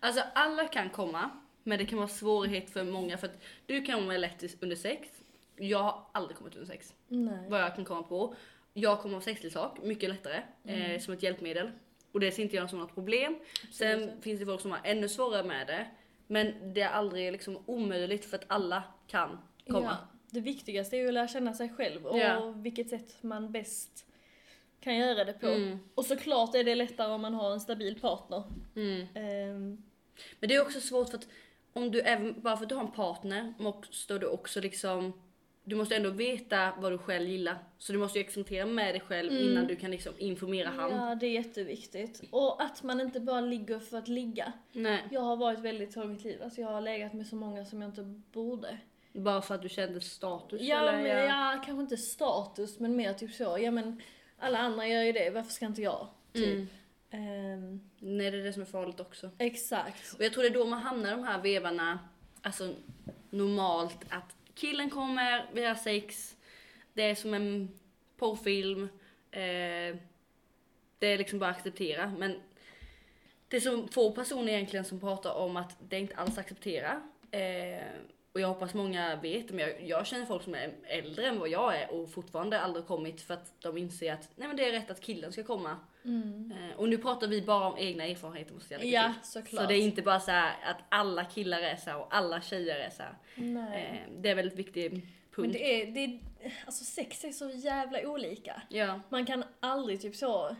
Alltså 0.00 0.22
alla 0.34 0.64
kan 0.68 0.90
komma, 0.90 1.30
men 1.62 1.78
det 1.78 1.86
kan 1.86 1.98
vara 1.98 2.08
svårighet 2.08 2.70
för 2.70 2.84
många 2.84 3.18
för 3.18 3.26
att 3.26 3.42
du 3.66 3.82
kan 3.82 4.06
vara 4.06 4.16
lätt 4.16 4.62
under 4.62 4.76
sex. 4.76 5.08
Jag 5.68 5.78
har 5.78 6.04
aldrig 6.12 6.36
kommit 6.36 6.54
under 6.54 6.66
sex, 6.66 6.94
Nej. 7.08 7.48
vad 7.48 7.60
jag 7.60 7.74
kan 7.74 7.84
komma 7.84 8.02
på. 8.02 8.34
Jag 8.74 9.00
kommer 9.00 9.16
av 9.16 9.20
sexleksak, 9.20 9.78
mycket 9.82 10.08
lättare, 10.10 10.42
eh, 10.64 11.00
som 11.00 11.14
ett 11.14 11.22
hjälpmedel. 11.22 11.70
Och 12.12 12.20
det 12.20 12.32
ser 12.32 12.42
inte 12.42 12.56
jag 12.56 12.70
som 12.70 12.78
något 12.78 12.94
problem. 12.94 13.38
Sen 13.72 14.02
Absolut. 14.02 14.22
finns 14.24 14.40
det 14.40 14.46
folk 14.46 14.60
som 14.60 14.70
har 14.70 14.80
ännu 14.84 15.08
svårare 15.08 15.42
med 15.44 15.66
det. 15.66 15.86
Men 16.26 16.74
det 16.74 16.80
är 16.80 16.88
aldrig 16.88 17.32
liksom 17.32 17.58
omöjligt 17.66 18.24
för 18.24 18.36
att 18.36 18.44
alla 18.46 18.82
kan 19.06 19.38
komma. 19.66 19.80
Ja. 20.00 20.08
Det 20.30 20.40
viktigaste 20.40 20.96
är 20.96 21.00
ju 21.00 21.08
att 21.08 21.14
lära 21.14 21.28
känna 21.28 21.54
sig 21.54 21.68
själv 21.68 22.06
och 22.06 22.18
Ja. 22.18 22.50
vilket 22.56 22.88
sätt 22.90 23.16
man 23.22 23.52
bäst 23.52 24.06
kan 24.80 24.96
göra 24.96 25.24
det 25.24 25.32
på. 25.32 25.46
Mm, 25.46 25.78
Och 25.94 26.04
såklart 26.06 26.54
är 26.54 26.64
det 26.64 26.74
lättare 26.74 27.12
om 27.12 27.20
man 27.20 27.34
har 27.34 27.50
en 27.52 27.60
stabil 27.60 28.00
partner. 28.00 28.42
mm. 28.76 29.06
Ehm, 29.14 29.82
Men 30.40 30.48
det 30.48 30.54
är 30.54 30.62
också 30.62 30.80
svårt 30.80 31.08
för 31.10 31.18
att 31.18 31.28
om 31.72 31.90
du 31.90 32.00
även, 32.00 32.40
bara 32.40 32.56
för 32.56 32.62
att 32.64 32.68
du 32.68 32.74
har 32.74 32.84
en 32.84 32.92
partner 32.92 33.54
måste 33.58 34.18
du 34.18 34.26
också 34.26 34.60
liksom 34.60 35.12
du 35.64 35.76
måste 35.76 35.96
ändå 35.96 36.10
veta 36.10 36.72
vad 36.78 36.92
du 36.92 36.98
själv 36.98 37.28
gillar. 37.28 37.58
Så 37.78 37.92
du 37.92 37.98
måste 37.98 38.18
ju 38.18 38.24
experimentera 38.24 38.66
med 38.66 38.94
dig 38.94 39.00
själv 39.00 39.32
Mm. 39.32 39.44
innan 39.44 39.66
du 39.66 39.76
kan 39.76 39.90
liksom 39.90 40.12
informera 40.18 40.68
han. 40.68 40.90
ja, 40.90 41.14
det 41.14 41.26
är 41.26 41.30
jätteviktigt. 41.30 42.22
Och 42.30 42.62
att 42.62 42.82
man 42.82 43.00
inte 43.00 43.20
bara 43.20 43.40
ligger 43.40 43.78
för 43.78 43.98
att 43.98 44.08
ligga. 44.08 44.52
Nej, 44.72 45.02
Jag 45.10 45.20
har 45.20 45.36
varit 45.36 45.58
väldigt 45.58 45.92
så 45.92 46.02
i 46.02 46.06
mitt 46.06 46.24
liv. 46.24 46.42
Alltså 46.42 46.60
jag 46.60 46.68
har 46.68 46.80
legat 46.80 47.12
med 47.12 47.26
så 47.26 47.36
många 47.36 47.64
som 47.64 47.82
jag 47.82 47.88
inte 47.88 48.02
borde. 48.32 48.78
bara 49.12 49.42
för 49.42 49.54
att 49.54 49.62
du 49.62 49.68
kände 49.68 50.00
status 50.00 50.60
Ja, 50.62 50.78
eller? 50.88 51.02
men, 51.02 51.24
ja, 51.28 51.62
kanske 51.66 51.82
inte 51.82 51.96
status, 51.96 52.78
men 52.78 52.96
mer 52.96 53.12
typ 53.14 53.32
så. 53.32 53.58
Ja, 53.60 53.70
men 53.70 54.02
alla 54.38 54.58
andra 54.58 54.86
gör 54.88 55.02
ju 55.02 55.12
det, 55.12 55.30
varför 55.30 55.50
ska 55.52 55.66
inte 55.66 55.82
jag? 55.82 56.06
Typ. 56.32 56.46
Mm. 56.54 56.68
Ehm, 57.10 57.80
Nej, 57.98 58.30
det 58.30 58.38
är 58.38 58.44
det 58.44 58.52
som 58.52 58.62
är 58.62 58.66
farligt 58.66 59.00
också. 59.00 59.30
exakt. 59.38 60.14
Och 60.18 60.24
jag 60.24 60.32
tror 60.32 60.42
det 60.42 60.48
är 60.48 60.54
då 60.54 60.64
man 60.64 60.78
hamnar 60.82 61.08
i 61.08 61.10
de 61.10 61.24
här 61.24 61.42
vevarna, 61.42 61.98
alltså 62.42 62.74
normalt 63.30 63.98
att 64.08 64.34
killen 64.54 64.90
kommer, 64.90 65.46
vi 65.52 65.64
har 65.64 65.74
sex, 65.74 66.36
det 66.92 67.02
är 67.02 67.14
som 67.14 67.34
en 67.34 67.78
porrfilm, 68.16 68.82
eh, 69.30 69.96
det 70.98 71.06
är 71.06 71.18
liksom 71.18 71.38
bara 71.38 71.50
att 71.50 71.56
acceptera. 71.56 72.14
Men 72.18 72.40
det 73.48 73.56
är 73.56 73.60
så 73.60 73.86
få 73.86 74.12
personer 74.12 74.52
egentligen 74.52 74.84
som 74.84 75.00
pratar 75.00 75.34
om 75.34 75.56
att 75.56 75.76
det 75.88 75.98
inte 75.98 76.14
alls 76.14 76.38
acceptera. 76.38 77.02
Eh, 77.30 77.86
och 78.34 78.40
jag 78.40 78.48
hoppas 78.48 78.74
många 78.74 79.16
vet, 79.16 79.50
men 79.50 79.58
jag, 79.58 79.82
jag 79.82 80.06
känner 80.06 80.26
folk 80.26 80.42
som 80.42 80.54
är 80.54 80.72
äldre 80.84 81.26
än 81.26 81.38
vad 81.38 81.48
jag 81.48 81.76
är 81.76 81.90
och 81.90 82.10
fortfarande 82.10 82.60
aldrig 82.60 82.86
kommit 82.86 83.20
för 83.20 83.34
att 83.34 83.52
de 83.62 83.78
inser 83.78 84.12
att 84.12 84.28
nej 84.36 84.48
men 84.48 84.56
det 84.56 84.68
är 84.68 84.72
rätt 84.72 84.90
att 84.90 85.00
killen 85.00 85.32
ska 85.32 85.44
komma. 85.44 85.76
Mm. 86.04 86.52
Eh, 86.52 86.76
och 86.76 86.88
nu 86.88 86.98
pratar 86.98 87.26
vi 87.26 87.42
bara 87.42 87.66
om 87.66 87.78
egna 87.78 88.04
erfarenheter 88.04 88.54
måste 88.54 88.74
jag 88.74 88.80
lägga 88.80 88.92
Ja, 89.02 89.14
till. 89.20 89.30
såklart. 89.30 89.62
Så 89.62 89.68
det 89.68 89.74
är 89.74 89.82
inte 89.82 90.02
bara 90.02 90.20
så 90.20 90.30
att 90.30 90.76
alla 90.88 91.24
killar 91.24 91.60
är 91.62 91.76
så 91.76 91.96
och 91.96 92.16
alla 92.16 92.40
tjejer 92.40 92.76
är 92.76 92.90
så. 92.90 93.02
Nej. 93.34 94.02
Eh, 94.06 94.12
det 94.20 94.28
är 94.30 94.34
väldigt 94.34 94.58
viktig 94.58 94.90
punkt. 94.90 95.06
Men 95.36 95.52
det 95.52 95.82
är, 95.82 95.86
det 95.86 96.04
är, 96.04 96.20
alltså 96.66 96.84
sex 96.84 97.24
är 97.24 97.30
så 97.32 97.50
jävla 97.50 98.08
olika. 98.08 98.62
Ja. 98.68 99.00
Man 99.08 99.26
kan 99.26 99.44
aldrig 99.60 100.00
typ 100.00 100.16
så 100.16 100.56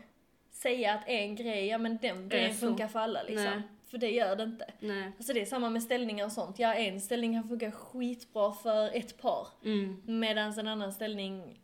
säga 0.51 0.93
att 0.93 1.07
en 1.07 1.35
grej, 1.35 1.67
ja 1.67 1.77
men 1.77 1.97
den 2.01 2.29
grejen 2.29 2.53
funkar 2.53 2.87
för 2.87 2.99
alla 2.99 3.23
liksom. 3.23 3.45
Nej. 3.45 3.61
För 3.93 3.97
det 3.97 4.11
gör 4.11 4.35
det 4.35 4.43
inte. 4.43 4.73
Nej. 4.79 5.11
Alltså 5.17 5.33
det 5.33 5.41
är 5.41 5.45
samma 5.45 5.69
med 5.69 5.83
ställningar 5.83 6.25
och 6.25 6.31
sånt. 6.31 6.59
Ja, 6.59 6.73
en 6.73 7.01
ställning 7.01 7.33
kan 7.33 7.47
funka 7.49 7.71
skitbra 7.71 8.51
för 8.51 8.95
ett 8.95 9.17
par. 9.21 9.47
Mm. 9.65 10.01
Medan 10.05 10.59
en 10.59 10.67
annan 10.67 10.93
ställning 10.93 11.59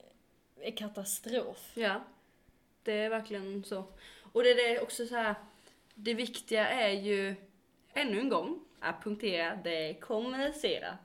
är 0.62 0.72
katastrof. 0.72 1.72
Ja. 1.74 2.02
Det 2.84 2.94
är 2.94 3.10
verkligen 3.10 3.64
så. 3.64 3.84
Och 4.32 4.44
det 4.44 4.50
är 4.50 4.84
också 4.84 5.06
så 5.06 5.16
här. 5.16 5.36
Det 5.96 6.14
viktiga 6.14 6.68
är 6.68 6.92
ju 6.92 7.36
ännu 7.94 8.20
en 8.20 8.30
gång 8.30 8.60
att 8.82 9.04
punktera, 9.04 9.56
det 9.64 9.90
är 9.90 9.94
kommunicera. 9.94 10.98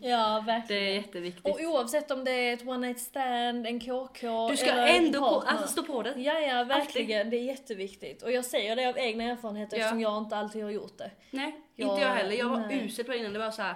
Ja, 0.00 0.40
Det 0.40 0.46
verkligen. 0.46 0.82
är 0.82 0.92
jätteviktigt. 0.94 1.44
Och 1.46 1.60
oavsett 1.60 2.10
om 2.10 2.24
det 2.24 2.30
är 2.30 2.54
ett 2.54 2.66
one 2.66 2.86
night 2.86 3.00
stand, 3.00 3.66
en 3.66 3.80
KK 3.80 4.48
du 4.50 4.56
ska 4.56 4.70
eller 4.70 4.86
ändå 4.86 5.18
på, 5.18 5.40
alltså 5.46 5.66
stå 5.68 5.82
på 5.82 6.02
det. 6.02 6.14
Ja, 6.16 6.38
ja, 6.40 6.64
verkligen. 6.64 7.30
Det 7.30 7.36
är 7.36 7.44
jätteviktigt. 7.44 8.22
Och 8.22 8.32
jag 8.32 8.44
säger 8.44 8.76
det 8.76 8.88
av 8.88 8.98
egna 8.98 9.24
erfarenheter 9.24 9.76
Ja. 9.76 9.80
eftersom 9.82 10.00
jag 10.00 10.18
inte 10.18 10.36
alltid 10.36 10.62
har 10.62 10.70
gjort 10.70 10.98
det. 10.98 11.10
Nej, 11.30 11.60
Ja, 11.76 11.90
inte 11.90 12.04
jag 12.04 12.08
heller. 12.14 12.36
Jag 12.36 12.48
var 12.48 12.58
nej. 12.60 12.84
usel 12.86 13.04
på 13.04 13.12
det 13.12 13.18
innan. 13.18 13.32
Det 13.32 13.38
var 13.38 13.50
så 13.50 13.62
här. 13.62 13.74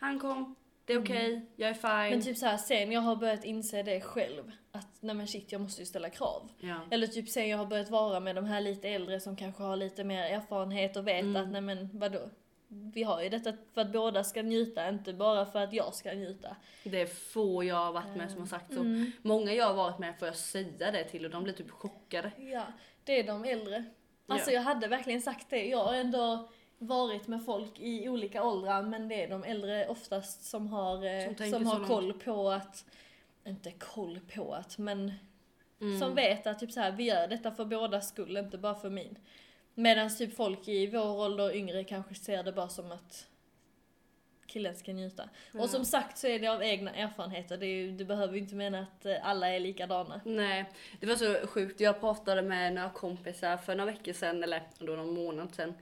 Han 0.00 0.18
kom, 0.20 0.54
det 0.84 0.92
är 0.92 1.02
okej, 1.02 1.46
jag 1.56 1.70
är 1.70 1.74
fine. 1.74 2.10
Men 2.16 2.22
typ 2.22 2.36
så 2.38 2.46
här, 2.46 2.56
sen 2.56 2.92
jag 2.92 3.00
har 3.00 3.16
börjat 3.16 3.44
inse 3.44 3.82
det 3.82 4.00
själv, 4.00 4.52
att 4.72 4.88
nej 5.00 5.14
men 5.14 5.26
shit 5.26 5.52
jag 5.52 5.60
måste 5.60 5.82
ju 5.82 5.86
ställa 5.86 6.10
krav. 6.10 6.48
ja. 6.60 6.80
Eller 6.90 7.06
typ 7.06 7.28
sen 7.28 7.48
jag 7.48 7.58
har 7.58 7.66
börjat 7.66 7.90
vara 7.90 8.20
med 8.20 8.36
de 8.36 8.44
här 8.44 8.60
lite 8.60 8.88
äldre 8.88 9.20
som 9.20 9.36
kanske 9.36 9.62
har 9.62 9.76
lite 9.76 10.04
mer 10.04 10.22
erfarenhet 10.22 10.96
och 10.96 11.06
vet 11.06 11.20
Mm. 11.22 11.42
att 11.42 11.48
nej 11.52 11.60
men 11.60 11.88
vadå? 11.92 12.30
Vi 12.72 13.02
har 13.02 13.22
ju 13.22 13.28
detta 13.28 13.52
för 13.74 13.80
att 13.80 13.92
båda 13.92 14.24
ska 14.24 14.42
njuta, 14.42 14.88
inte 14.88 15.12
bara 15.12 15.46
för 15.46 15.58
att 15.58 15.72
jag 15.72 15.94
ska 15.94 16.12
njuta. 16.12 16.56
Det 16.84 17.00
är 17.00 17.06
få 17.06 17.64
jag 17.64 17.76
har 17.76 17.92
varit 17.92 18.16
med 18.16 18.30
som 18.30 18.40
har 18.40 18.46
sagt 18.46 18.74
så. 18.74 18.80
Mm. 18.80 19.12
Många 19.22 19.52
jag 19.52 19.66
har 19.66 19.74
varit 19.74 19.98
med 19.98 20.18
får 20.18 20.28
jag 20.28 20.36
säga 20.36 20.90
det 20.90 21.04
till 21.04 21.24
och 21.24 21.30
de 21.30 21.44
blir 21.44 21.54
typ 21.54 21.70
chockade. 21.70 22.30
Ja, 22.38 22.62
det 23.04 23.20
är 23.20 23.24
de 23.26 23.44
äldre. 23.44 23.84
Alltså 24.26 24.50
Ja. 24.50 24.54
jag 24.54 24.62
hade 24.62 24.88
verkligen 24.88 25.22
sagt 25.22 25.50
det. 25.50 25.66
Jag 25.66 25.84
har 25.84 25.94
ändå 25.94 26.48
varit 26.78 27.26
med 27.26 27.44
folk 27.44 27.80
i 27.80 28.08
olika 28.08 28.44
åldrar 28.44 28.82
men 28.82 29.08
det 29.08 29.24
är 29.24 29.28
de 29.28 29.44
äldre 29.44 29.88
oftast 29.88 30.44
som 30.44 30.66
har, 30.66 31.04
eh, 31.04 31.36
Som 31.36 31.50
som, 31.50 31.66
har 31.66 31.86
koll 31.86 32.12
på 32.12 32.50
att, 32.50 32.84
inte 33.46 33.70
koll 33.72 34.20
på 34.34 34.54
att, 34.54 34.78
men 34.78 35.12
Mm. 35.80 35.98
som 36.00 36.14
vet 36.14 36.46
att 36.46 36.58
typ 36.58 36.72
så 36.72 36.80
här, 36.80 36.90
vi 36.92 37.04
gör 37.04 37.28
detta 37.28 37.50
för 37.50 37.64
båda 37.64 38.00
skull, 38.00 38.36
inte 38.36 38.58
bara 38.58 38.74
för 38.74 38.90
min. 38.90 39.18
Medan 39.74 40.16
typ 40.16 40.36
folk 40.36 40.68
i 40.68 40.86
vår 40.86 41.20
ålder 41.24 41.44
och 41.44 41.54
yngre 41.54 41.84
kanske 41.84 42.14
ser 42.14 42.42
det 42.42 42.52
bara 42.52 42.68
som 42.68 42.92
att 42.92 43.26
killen 44.46 44.76
ska 44.76 44.92
njuta. 44.92 45.28
Ja. 45.52 45.60
Och 45.62 45.70
som 45.70 45.84
sagt 45.84 46.18
så 46.18 46.26
är 46.26 46.38
det 46.38 46.46
av 46.46 46.62
egna 46.62 46.90
erfarenheter, 46.94 47.56
det, 47.56 47.66
ju, 47.66 47.90
du 47.92 48.04
behöver 48.04 48.34
ju 48.34 48.38
inte 48.40 48.54
mena 48.54 48.80
att 48.80 49.06
eh, 49.06 49.16
alla 49.28 49.48
är 49.48 49.60
likadana. 49.60 50.20
Nej, 50.24 50.64
det 51.00 51.06
var 51.06 51.16
så 51.16 51.46
sjukt. 51.46 51.80
Jag 51.80 52.00
pratade 52.00 52.42
med 52.42 52.72
några 52.72 52.90
kompisar 52.90 53.56
för 53.56 53.74
några 53.74 53.90
veckor 53.92 54.12
sedan, 54.12 54.42
eller 54.42 54.62
då 54.78 54.92
någon 54.92 55.14
månad 55.14 55.54
sedan. 55.54 55.74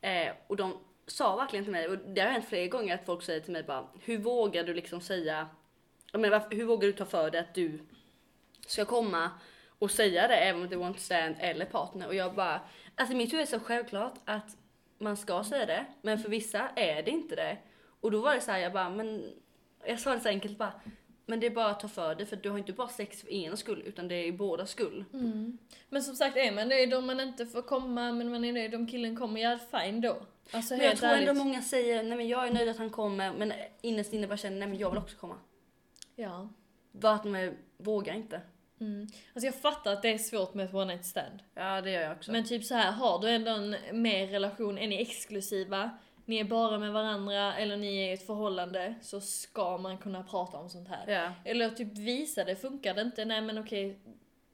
Eh, 0.00 0.32
och 0.46 0.56
de 0.56 0.78
sa 1.06 1.36
verkligen 1.36 1.64
till 1.64 1.72
mig, 1.72 1.88
och 1.88 1.98
det 1.98 2.20
har 2.20 2.28
hänt 2.28 2.44
flera 2.48 2.66
gånger 2.66 2.94
att 2.94 3.06
folk 3.06 3.22
säger 3.22 3.40
till 3.40 3.52
mig 3.52 3.62
bara, 3.62 3.88
hur 4.04 4.18
vågar 4.18 4.64
du 4.64 4.74
liksom 4.74 5.00
säga, 5.00 5.48
jag 6.12 6.20
menar, 6.20 6.38
varför- 6.38 6.56
hur 6.56 6.64
vågar 6.64 6.86
du 6.86 6.92
ta 6.92 7.04
för 7.04 7.30
dig 7.30 7.40
att 7.40 7.54
du 7.54 7.78
ska 8.66 8.84
komma 8.84 9.30
och 9.78 9.90
säga 9.90 10.28
det 10.28 10.34
även 10.36 10.62
om 10.62 10.68
det 10.68 10.76
var 10.76 10.86
en 10.86 10.94
stand 10.94 11.36
eller 11.38 11.64
partner? 11.66 12.06
Och 12.06 12.14
jag 12.14 12.34
bara, 12.34 12.60
alltså 12.96 13.16
mitt 13.16 13.32
huvud 13.32 13.42
är 13.42 13.50
så 13.50 13.60
självklart 13.60 14.14
att 14.24 14.56
man 14.98 15.16
ska 15.16 15.44
säga 15.44 15.66
det, 15.66 15.86
men 16.02 16.18
för 16.18 16.28
vissa 16.28 16.68
är 16.68 17.02
det 17.02 17.10
inte 17.10 17.36
det. 17.36 17.58
Och 18.00 18.10
då 18.10 18.20
var 18.20 18.34
det 18.34 18.40
så 18.40 18.50
här, 18.50 18.58
jag 18.58 18.72
bara, 18.72 18.90
men 18.90 19.32
jag 19.86 20.00
sa 20.00 20.14
det 20.14 20.20
så 20.20 20.28
enkelt 20.28 20.58
bara, 20.58 20.72
men 21.26 21.40
det 21.40 21.46
är 21.46 21.50
bara 21.50 21.66
att 21.70 21.80
ta 21.80 21.88
för 21.88 22.14
dig 22.14 22.26
för 22.26 22.36
du 22.36 22.50
har 22.50 22.58
inte 22.58 22.72
bara 22.72 22.88
sex 22.88 23.20
för 23.20 23.32
ena 23.32 23.56
skull 23.56 23.82
utan 23.86 24.08
det 24.08 24.14
är 24.14 24.32
båda 24.32 24.66
skull. 24.66 25.04
Men 25.88 26.02
som 26.02 26.16
sagt, 26.16 26.36
är 26.36 26.52
man 26.52 26.68
nöjd 26.68 26.94
om 26.94 27.06
man 27.06 27.20
inte 27.20 27.46
får 27.46 27.62
komma, 27.62 28.12
men 28.12 28.30
man 28.30 28.44
är 28.44 28.52
nöjd 28.52 28.74
om 28.74 28.86
killen 28.86 29.16
kommer, 29.16 29.40
ja 29.40 29.58
fine 29.70 30.00
då. 30.00 30.16
Alltså 30.52 30.76
Men 30.76 30.86
jag 30.86 30.96
tror 30.96 31.08
ärligt. 31.08 31.28
ändå 31.28 31.44
många 31.44 31.62
säger, 31.62 32.02
nej 32.02 32.16
men 32.16 32.28
jag 32.28 32.46
är 32.48 32.52
nöjd 32.52 32.68
att 32.68 32.78
han 32.78 32.90
kommer 32.90 33.32
men 33.32 33.52
innerst 33.80 34.12
inne 34.12 34.26
bara 34.26 34.36
känner, 34.36 34.58
nej 34.58 34.68
men 34.68 34.78
jag 34.78 34.90
vill 34.90 34.98
också 34.98 35.16
komma. 35.16 35.36
Ja. 36.16 36.48
Bara 36.92 37.14
att 37.14 37.22
de 37.22 37.34
är, 37.34 37.54
vågar 37.76 38.14
inte. 38.14 38.40
Mm. 38.80 39.06
Alltså 39.34 39.46
jag 39.46 39.54
fattar 39.54 39.92
att 39.92 40.02
det 40.02 40.08
är 40.08 40.18
svårt 40.18 40.54
med 40.54 40.64
ett 40.66 40.74
one 40.74 40.84
night 40.84 41.04
stand. 41.04 41.42
Ja 41.54 41.80
det 41.80 41.90
gör 41.90 42.02
jag 42.02 42.12
också. 42.16 42.32
Men 42.32 42.44
typ 42.44 42.64
så 42.64 42.74
här, 42.74 42.92
har 42.92 43.18
du 43.18 43.30
ändå 43.30 43.50
en 43.50 43.76
mer 43.92 44.26
relation, 44.26 44.78
är 44.78 44.88
ni 44.88 45.00
exklusiva, 45.02 45.90
ni 46.24 46.38
är 46.38 46.44
bara 46.44 46.78
med 46.78 46.92
varandra 46.92 47.56
eller 47.56 47.76
ni 47.76 47.96
är 47.96 48.10
i 48.10 48.12
ett 48.12 48.26
förhållande 48.26 48.94
så 49.02 49.20
ska 49.20 49.78
man 49.78 49.98
kunna 49.98 50.22
prata 50.22 50.58
om 50.58 50.70
sånt 50.70 50.88
här. 50.88 51.04
ja. 51.12 51.32
Eller 51.50 51.70
typ 51.70 51.98
visa 51.98 52.44
det, 52.44 52.56
funkar 52.56 52.94
det 52.94 53.00
inte, 53.02 53.24
nej 53.24 53.40
men 53.40 53.58
okej, 53.58 53.98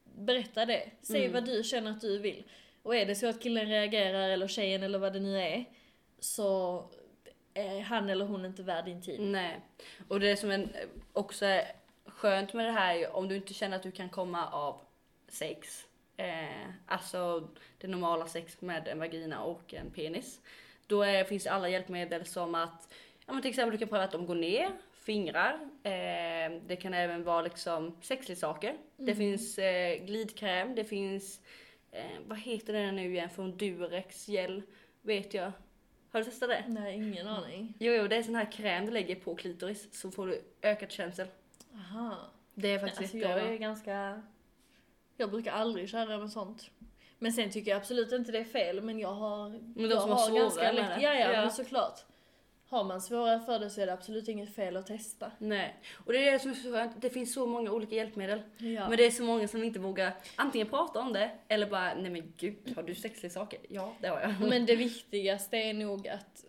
berätta 0.04 0.66
det. 0.66 0.90
Säg 1.02 1.20
Mm. 1.20 1.32
vad 1.32 1.44
du 1.44 1.62
känner 1.64 1.90
att 1.90 2.00
du 2.00 2.18
vill. 2.18 2.44
Och 2.82 2.96
är 2.96 3.06
det 3.06 3.14
så 3.14 3.26
att 3.28 3.42
killen 3.42 3.66
reagerar, 3.66 4.28
eller 4.28 4.48
tjejen 4.48 4.82
eller 4.82 4.98
vad 4.98 5.12
det 5.12 5.20
nu 5.20 5.38
är, 5.40 5.64
så 6.18 6.84
är 7.54 7.80
han 7.80 8.10
eller 8.10 8.24
hon 8.24 8.44
inte 8.44 8.62
värd 8.62 8.84
din 8.84 9.02
tid. 9.02 9.20
Nej. 9.20 9.60
Och 10.08 10.20
det 10.20 10.36
som 10.36 10.50
en, 10.50 10.68
också 11.12 11.46
är 11.46 11.72
skönt 12.06 12.52
med 12.52 12.66
det 12.66 12.72
här 12.72 12.94
är 12.94 13.16
om 13.16 13.28
du 13.28 13.36
inte 13.36 13.54
känner 13.54 13.76
att 13.76 13.82
du 13.82 13.90
kan 13.90 14.08
komma 14.08 14.48
av 14.50 14.80
sex. 15.28 15.86
Eh, 16.16 16.68
alltså 16.86 17.48
det 17.78 17.86
normala 17.86 18.26
sex 18.26 18.60
med 18.60 18.88
en 18.88 18.98
vagina 18.98 19.42
och 19.42 19.74
en 19.74 19.90
penis. 19.90 20.40
Då 20.86 21.02
är, 21.02 21.24
finns 21.24 21.46
alla 21.46 21.68
hjälpmedel 21.68 22.26
som 22.26 22.54
att, 22.54 22.94
ja 23.26 23.32
men 23.32 23.42
till 23.42 23.48
exempel 23.48 23.72
du 23.72 23.78
kan 23.78 23.88
pröva 23.88 24.04
att 24.04 24.12
de 24.12 24.26
går 24.26 24.34
ner, 24.34 24.70
fingrar. 24.92 25.58
Eh, 25.82 26.60
det 26.66 26.76
kan 26.80 26.94
även 26.94 27.24
vara 27.24 27.42
liksom 27.42 27.96
sexleksaker. 28.02 28.76
Det 28.96 29.14
finns 29.14 29.58
eh, 29.58 30.04
glidkräm, 30.04 30.74
det 30.74 30.84
finns, 30.84 31.40
eh, 31.90 32.20
vad 32.26 32.38
heter 32.38 32.72
den 32.72 32.96
nu 32.96 33.10
igen 33.10 33.30
från 33.30 33.56
Durex 33.56 34.28
gel, 34.28 34.62
vet 35.02 35.34
jag. 35.34 35.52
Har 36.12 36.20
du 36.20 36.24
testat 36.24 36.48
det? 36.48 36.64
Nej, 36.68 36.94
ingen 36.94 37.28
aning. 37.28 37.74
Jo, 37.78 37.92
jo, 37.92 38.08
det 38.08 38.16
är 38.16 38.22
sån 38.22 38.34
här 38.34 38.52
kräm 38.52 38.86
du 38.86 38.92
lägger 38.92 39.14
på 39.14 39.34
klitoris 39.34 39.88
så 39.92 40.10
får 40.10 40.26
du 40.26 40.42
ökad 40.62 40.90
känsel. 40.90 41.26
Aha. 41.74 42.16
Det 42.54 42.68
är 42.74 42.78
faktiskt 42.78 43.00
alltså 43.00 43.16
jättebra. 43.16 43.38
jag 43.44 43.54
är 43.54 43.58
ganska... 43.58 44.22
Jag 45.16 45.30
brukar 45.30 45.52
aldrig 45.52 45.88
köra 45.88 46.18
med 46.18 46.30
sånt. 46.30 46.70
Men 47.18 47.32
sen 47.32 47.50
tycker 47.50 47.70
jag 47.70 47.78
absolut 47.78 48.12
inte 48.12 48.32
det 48.32 48.38
är 48.38 48.44
fel, 48.44 48.80
men 48.80 48.98
jag 48.98 49.12
har... 49.14 49.48
Men 49.50 49.74
de 49.74 49.82
jag 49.90 50.00
som 50.02 50.10
har 50.10 50.18
svårare 50.18 50.72
med 50.72 50.74
lätt-. 50.74 51.02
Ja, 51.02 51.14
ja, 51.14 51.32
Ja. 51.32 51.40
men 51.40 51.50
såklart. 51.50 52.00
Har 52.68 52.84
man 52.84 53.00
svårare 53.00 53.40
för 53.40 53.58
det 53.58 53.70
så 53.70 53.80
är 53.80 53.86
det 53.86 53.92
absolut 53.92 54.28
inget 54.28 54.54
fel 54.54 54.76
att 54.76 54.86
testa. 54.86 55.32
Nej. 55.38 55.76
Och 56.06 56.12
det 56.12 56.28
är 56.28 56.32
det 56.32 56.38
som 56.38 56.50
är 56.50 56.54
så 56.54 56.72
skönt, 56.72 57.02
det 57.02 57.10
finns 57.10 57.34
så 57.34 57.46
många 57.46 57.70
olika 57.72 57.94
hjälpmedel. 57.94 58.42
Ja. 58.58 58.88
Men 58.88 58.96
det 58.96 59.06
är 59.06 59.10
så 59.10 59.22
många 59.22 59.48
som 59.48 59.64
inte 59.64 59.78
vågar 59.78 60.12
antingen 60.36 60.66
prata 60.68 61.00
om 61.00 61.12
det 61.12 61.30
eller 61.48 61.66
bara, 61.70 61.94
nej 61.94 62.10
men 62.10 62.32
gud, 62.36 62.72
har 62.76 62.82
du 62.82 62.94
sexleksaker? 62.94 63.60
Ja, 63.68 63.92
det 64.00 64.08
har 64.08 64.20
jag. 64.20 64.34
Men 64.48 64.66
det 64.66 64.76
viktigaste 64.76 65.56
är 65.56 65.74
nog 65.74 66.08
att, 66.08 66.44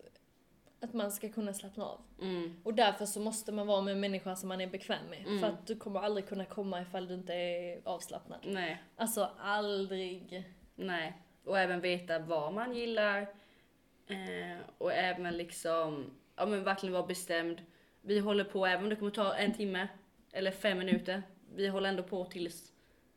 att 0.82 0.92
man 0.94 1.12
ska 1.12 1.28
kunna 1.28 1.54
slappna 1.54 1.84
av. 1.84 2.00
Mm. 2.20 2.56
Och 2.64 2.74
därför 2.74 3.06
så 3.06 3.20
måste 3.20 3.52
man 3.52 3.66
vara 3.66 3.80
med 3.80 3.92
en 3.92 4.00
människa 4.00 4.36
som 4.36 4.48
man 4.48 4.60
är 4.60 4.66
bekväm 4.66 5.06
med. 5.10 5.26
Mm. 5.26 5.40
För 5.40 5.46
att 5.46 5.66
du 5.66 5.76
kommer 5.76 6.00
aldrig 6.00 6.28
kunna 6.28 6.44
komma 6.44 6.80
ifall 6.82 7.08
du 7.08 7.14
inte 7.14 7.34
är 7.34 7.80
avslappnad. 7.84 8.38
Nej, 8.44 8.82
Alltså 8.96 9.30
aldrig. 9.38 10.44
nej. 10.74 11.12
Och 11.44 11.58
även 11.58 11.80
veta 11.80 12.18
vad 12.18 12.54
man 12.54 12.74
gillar. 12.74 13.20
Eh, 14.06 14.58
och 14.78 14.92
även 14.92 15.36
liksom, 15.36 16.10
ja 16.36 16.46
men 16.46 16.64
verkligen 16.64 16.92
vara 16.92 17.06
bestämd. 17.06 17.62
Vi 18.00 18.18
håller 18.18 18.44
på, 18.44 18.66
även 18.66 18.84
om 18.84 18.90
det 18.90 18.96
kommer 18.96 19.10
ta 19.10 19.34
en 19.34 19.54
timme 19.54 19.88
eller 20.32 20.50
fem 20.50 20.78
minuter. 20.78 21.22
Vi 21.54 21.68
håller 21.68 21.88
ändå 21.88 22.02
på 22.02 22.24
tills 22.24 22.72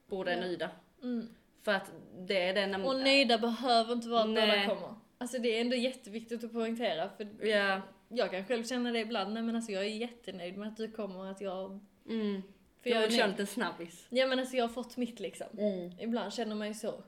båda 0.07 0.31
är 0.31 0.35
Ja. 0.35 0.41
nöjda. 0.41 0.69
Mm. 1.03 1.27
För 1.63 1.71
att 1.73 1.91
det 2.17 2.47
är 2.49 2.53
den... 2.53 2.85
Och 2.85 2.95
nöjda 2.95 3.37
behöver 3.37 3.93
inte 3.93 4.09
vara 4.09 4.21
att 4.21 4.27
båda 4.27 4.65
kommer. 4.65 4.94
Alltså 5.17 5.37
det 5.37 5.57
är 5.57 5.61
ändå 5.61 5.75
jätteviktigt 5.75 6.43
att 6.43 6.53
poängtera. 6.53 7.09
För 7.09 7.47
Ja. 7.47 7.81
jag 8.09 8.31
kan 8.31 8.45
själv 8.45 8.63
känna 8.63 8.91
det 8.91 8.99
ibland. 8.99 9.33
Nej 9.33 9.43
men 9.43 9.55
alltså 9.55 9.71
jag 9.71 9.83
är 9.85 9.89
jättenöjd 9.89 10.57
med 10.57 10.67
att 10.67 10.77
du 10.77 10.91
kommer 10.91 11.19
och 11.19 11.29
att 11.29 11.41
jag... 11.41 11.79
Mm. 12.09 12.41
För 12.83 12.89
jag 12.89 13.01
vill 13.01 13.17
köra 13.17 13.33
en 13.37 13.47
snabbis. 13.47 14.07
Ja 14.09 14.27
men 14.27 14.39
alltså 14.39 14.55
jag 14.55 14.63
har 14.63 14.73
fått 14.73 14.97
mitt 14.97 15.19
liksom. 15.19 15.47
Ibland 15.99 16.33
känner 16.33 16.55
man 16.55 16.67
ju 16.67 16.73
så. 16.73 17.03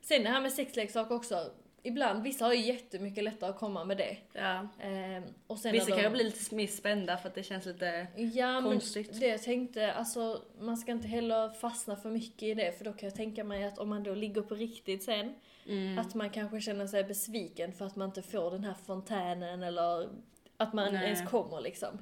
Sen 0.00 0.22
det 0.22 0.28
här 0.28 0.40
med 0.40 0.52
sexleksaker 0.52 1.14
också. 1.14 1.50
Ibland, 1.86 2.22
vissa 2.22 2.44
har 2.44 2.52
ju 2.52 2.60
jättemycket 2.60 3.24
lättare 3.24 3.50
att 3.50 3.58
komma 3.58 3.84
med 3.84 3.96
det. 3.96 4.16
Ja. 4.32 4.68
Ehm, 4.80 5.22
och 5.46 5.58
sen 5.58 5.72
Vissa 5.72 5.96
de- 5.96 6.02
kan 6.02 6.12
bli 6.12 6.24
lite 6.24 6.54
mer 6.54 6.66
spända 6.66 7.16
för 7.16 7.28
att 7.28 7.34
det 7.34 7.42
känns 7.42 7.66
lite... 7.66 8.06
Ja, 8.16 8.60
konstigt. 8.64 9.10
men 9.10 9.20
det 9.20 9.26
jag 9.26 9.42
tänkte, 9.42 9.92
alltså 9.92 10.42
man 10.60 10.76
ska 10.76 10.92
inte 10.92 11.08
heller 11.08 11.48
fastna 11.50 11.96
för 11.96 12.10
mycket 12.10 12.42
i 12.42 12.54
det 12.54 12.78
för 12.78 12.84
då 12.84 12.92
kan 12.92 13.08
jag 13.08 13.16
tänka 13.16 13.44
mig 13.44 13.64
att 13.64 13.78
om 13.78 13.88
man 13.88 14.02
då 14.02 14.14
ligger 14.14 14.42
på 14.42 14.54
riktigt 14.54 15.02
sen, 15.02 15.34
Mm. 15.66 15.98
att 15.98 16.14
man 16.14 16.30
kanske 16.30 16.60
känner 16.60 16.86
sig 16.86 17.04
besviken 17.04 17.72
för 17.72 17.84
att 17.86 17.96
man 17.96 18.08
inte 18.08 18.22
får 18.22 18.50
den 18.50 18.64
här 18.64 18.74
fontänen 18.86 19.62
eller 19.62 20.08
att 20.56 20.72
man 20.72 20.92
Nej. 20.94 21.04
ens 21.04 21.30
kommer 21.30 21.60
liksom. 21.60 21.98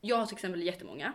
Jag 0.00 0.16
har 0.16 0.26
till 0.26 0.34
exempel 0.36 0.62
jättemånga. 0.62 1.12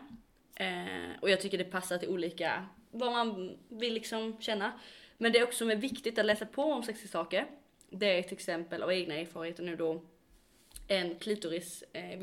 Eh, 0.55 1.11
och 1.21 1.29
jag 1.29 1.41
tycker 1.41 1.57
det 1.57 1.63
passar 1.63 1.97
till 1.97 2.09
olika, 2.09 2.65
vad 2.91 3.11
man 3.11 3.57
vill 3.69 3.93
liksom 3.93 4.37
känna. 4.41 4.71
Men 5.17 5.31
det 5.31 5.39
är 5.39 5.43
också 5.43 5.57
som 5.57 5.71
är 5.71 5.75
viktigt 5.75 6.19
att 6.19 6.25
läsa 6.25 6.45
på 6.45 6.63
om 6.63 6.83
sexleksaker. 6.83 7.45
Det 7.91 8.19
är 8.19 8.23
till 8.23 8.33
exempel 8.33 8.83
av 8.83 8.91
egna 8.91 9.15
erfarenheter 9.15 9.63
nu 9.63 9.75
då 9.75 10.01
en 10.87 11.15
klitoris 11.15 11.83
eh. 11.93 12.19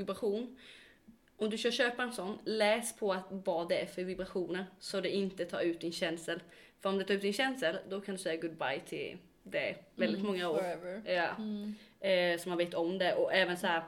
Om 1.36 1.50
du 1.50 1.58
ska 1.58 1.70
köpa 1.70 2.02
en 2.02 2.12
sån, 2.12 2.38
läs 2.44 2.96
på 2.96 3.12
att 3.12 3.26
vad 3.30 3.68
det 3.68 3.78
är 3.78 3.86
för 3.86 4.04
vibrationer 4.04 4.66
så 4.78 5.00
det 5.00 5.10
inte 5.10 5.44
tar 5.44 5.60
ut 5.60 5.80
din 5.80 5.92
känsel. 5.92 6.40
För 6.80 6.88
om 6.88 6.98
det 6.98 7.04
tar 7.04 7.14
ut 7.14 7.22
din 7.22 7.32
känsel, 7.32 7.78
då 7.88 8.00
kan 8.00 8.14
du 8.14 8.20
säga 8.20 8.40
goodbye 8.40 8.80
till 8.80 9.18
det 9.42 9.76
väldigt 9.94 10.20
Mm, 10.20 10.32
många 10.32 10.48
år. 10.48 10.58
Forever. 10.58 11.02
Ja. 11.06 11.28
Mm. 11.38 11.74
eh, 12.00 12.40
så 12.40 12.48
man 12.48 12.58
vet 12.58 12.74
om 12.74 12.98
det 12.98 13.14
och 13.14 13.34
även 13.34 13.56
så 13.56 13.66
här. 13.66 13.82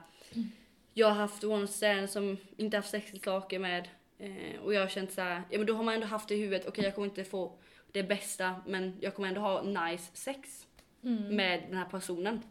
Jag 0.94 1.06
har 1.06 1.14
haft 1.14 1.44
one 1.44 1.66
stand 1.66 2.10
som 2.10 2.36
inte 2.56 2.76
haft 2.76 2.90
sexleksaker 2.90 3.58
med 3.58 3.88
eh, 4.18 4.60
och 4.62 4.74
jag 4.74 4.80
har 4.80 4.88
känt 4.88 5.12
så 5.12 5.20
här, 5.20 5.42
ja 5.50 5.58
men 5.58 5.66
då 5.66 5.74
har 5.74 5.82
man 5.82 5.94
ändå 5.94 6.06
haft 6.06 6.28
det 6.28 6.34
i 6.34 6.40
huvudet, 6.40 6.66
okej 6.66 6.84
jag 6.84 6.94
kommer 6.94 7.08
inte 7.08 7.24
få 7.24 7.58
det 7.92 8.02
bästa 8.02 8.62
men 8.66 8.96
jag 9.00 9.14
kommer 9.14 9.28
ändå 9.28 9.40
ha 9.40 9.62
nice 9.62 10.10
sex 10.16 10.66
Mm. 11.04 11.36
med 11.36 11.62
den 11.68 11.76
här 11.76 11.84
personen. 11.84 12.42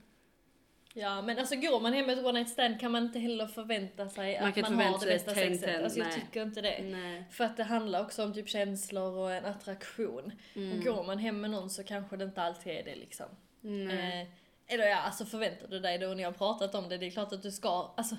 Ja 0.93 1.21
men 1.21 1.39
alltså 1.39 1.55
går 1.55 1.79
man 1.79 1.93
hem 1.93 2.05
med 2.05 2.17
ett 2.19 2.25
one 2.25 2.39
night 2.39 2.49
stand 2.49 2.79
kan 2.79 2.91
man 2.91 3.03
inte 3.05 3.19
heller 3.19 3.47
förvänta 3.47 4.09
sig 4.09 4.39
Man 4.41 4.49
att 4.49 4.57
man 4.57 4.73
har 4.73 4.99
det 4.99 5.05
bästa 5.05 5.35
sexet. 5.35 5.61
ten, 5.61 5.83
Alltså 5.83 5.99
jag 5.99 6.07
nej. 6.07 6.19
tycker 6.21 6.41
inte 6.41 6.61
det. 6.61 6.83
Nej. 6.83 7.23
För 7.31 7.43
att 7.43 7.57
det 7.57 7.63
handlar 7.63 8.01
också 8.01 8.23
om 8.23 8.33
typ 8.33 8.49
känslor 8.49 9.17
och 9.17 9.31
en 9.31 9.45
attraktion. 9.45 10.31
Mm. 10.55 10.77
Och 10.77 10.83
går 10.83 11.03
man 11.03 11.17
hem 11.17 11.41
med 11.41 11.49
någon 11.51 11.69
så 11.69 11.83
kanske 11.83 12.17
det 12.17 12.23
inte 12.23 12.41
alltid 12.41 12.73
är 12.73 12.83
det 12.83 12.95
liksom. 12.95 13.25
Eh, 13.63 14.27
eller 14.67 14.87
ja, 14.87 14.95
alltså 14.97 15.25
förväntar 15.25 15.67
du 15.67 15.79
dig 15.79 15.97
då 15.97 16.07
när 16.07 16.23
jag 16.23 16.31
har 16.31 16.37
pratat 16.37 16.75
om 16.75 16.89
det, 16.89 16.97
det 16.97 17.05
är 17.05 17.11
klart 17.11 17.33
att 17.33 17.43
du 17.43 17.51
ska, 17.51 17.93
alltså. 17.97 18.15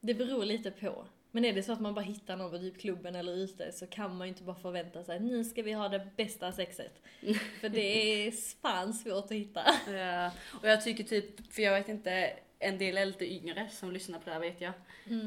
Det 0.00 0.14
beror 0.14 0.44
lite 0.44 0.70
på. 0.70 1.04
Men 1.36 1.44
är 1.44 1.52
det 1.52 1.62
så 1.62 1.72
att 1.72 1.80
man 1.80 1.94
bara 1.94 2.04
hittar 2.04 2.36
någon 2.36 2.50
på 2.50 2.58
typ 2.58 2.78
klubben 2.78 3.14
eller 3.14 3.32
ute 3.32 3.72
så 3.72 3.86
kan 3.86 4.16
man 4.16 4.26
ju 4.26 4.28
inte 4.28 4.42
bara 4.42 4.56
förvänta 4.56 5.04
sig 5.04 5.20
nu 5.20 5.44
ska 5.44 5.62
vi 5.62 5.72
ha 5.72 5.88
det 5.88 6.08
bästa 6.16 6.52
sexet. 6.52 7.02
För 7.60 7.68
det 7.68 8.26
är 8.26 8.30
fan 8.62 8.94
svårt 8.94 9.24
att 9.24 9.30
hitta. 9.30 9.60
Ja, 9.92 10.30
och 10.62 10.68
jag 10.68 10.84
tycker 10.84 11.04
typ, 11.04 11.52
för 11.52 11.62
jag 11.62 11.72
vet 11.72 11.88
inte, 11.88 12.32
en 12.58 12.78
del 12.78 12.98
är 12.98 13.06
lite 13.06 13.32
yngre 13.32 13.68
som 13.68 13.92
lyssnar 13.92 14.18
på 14.18 14.24
det 14.24 14.32
här 14.32 14.40
vet 14.40 14.60
jag. 14.60 14.72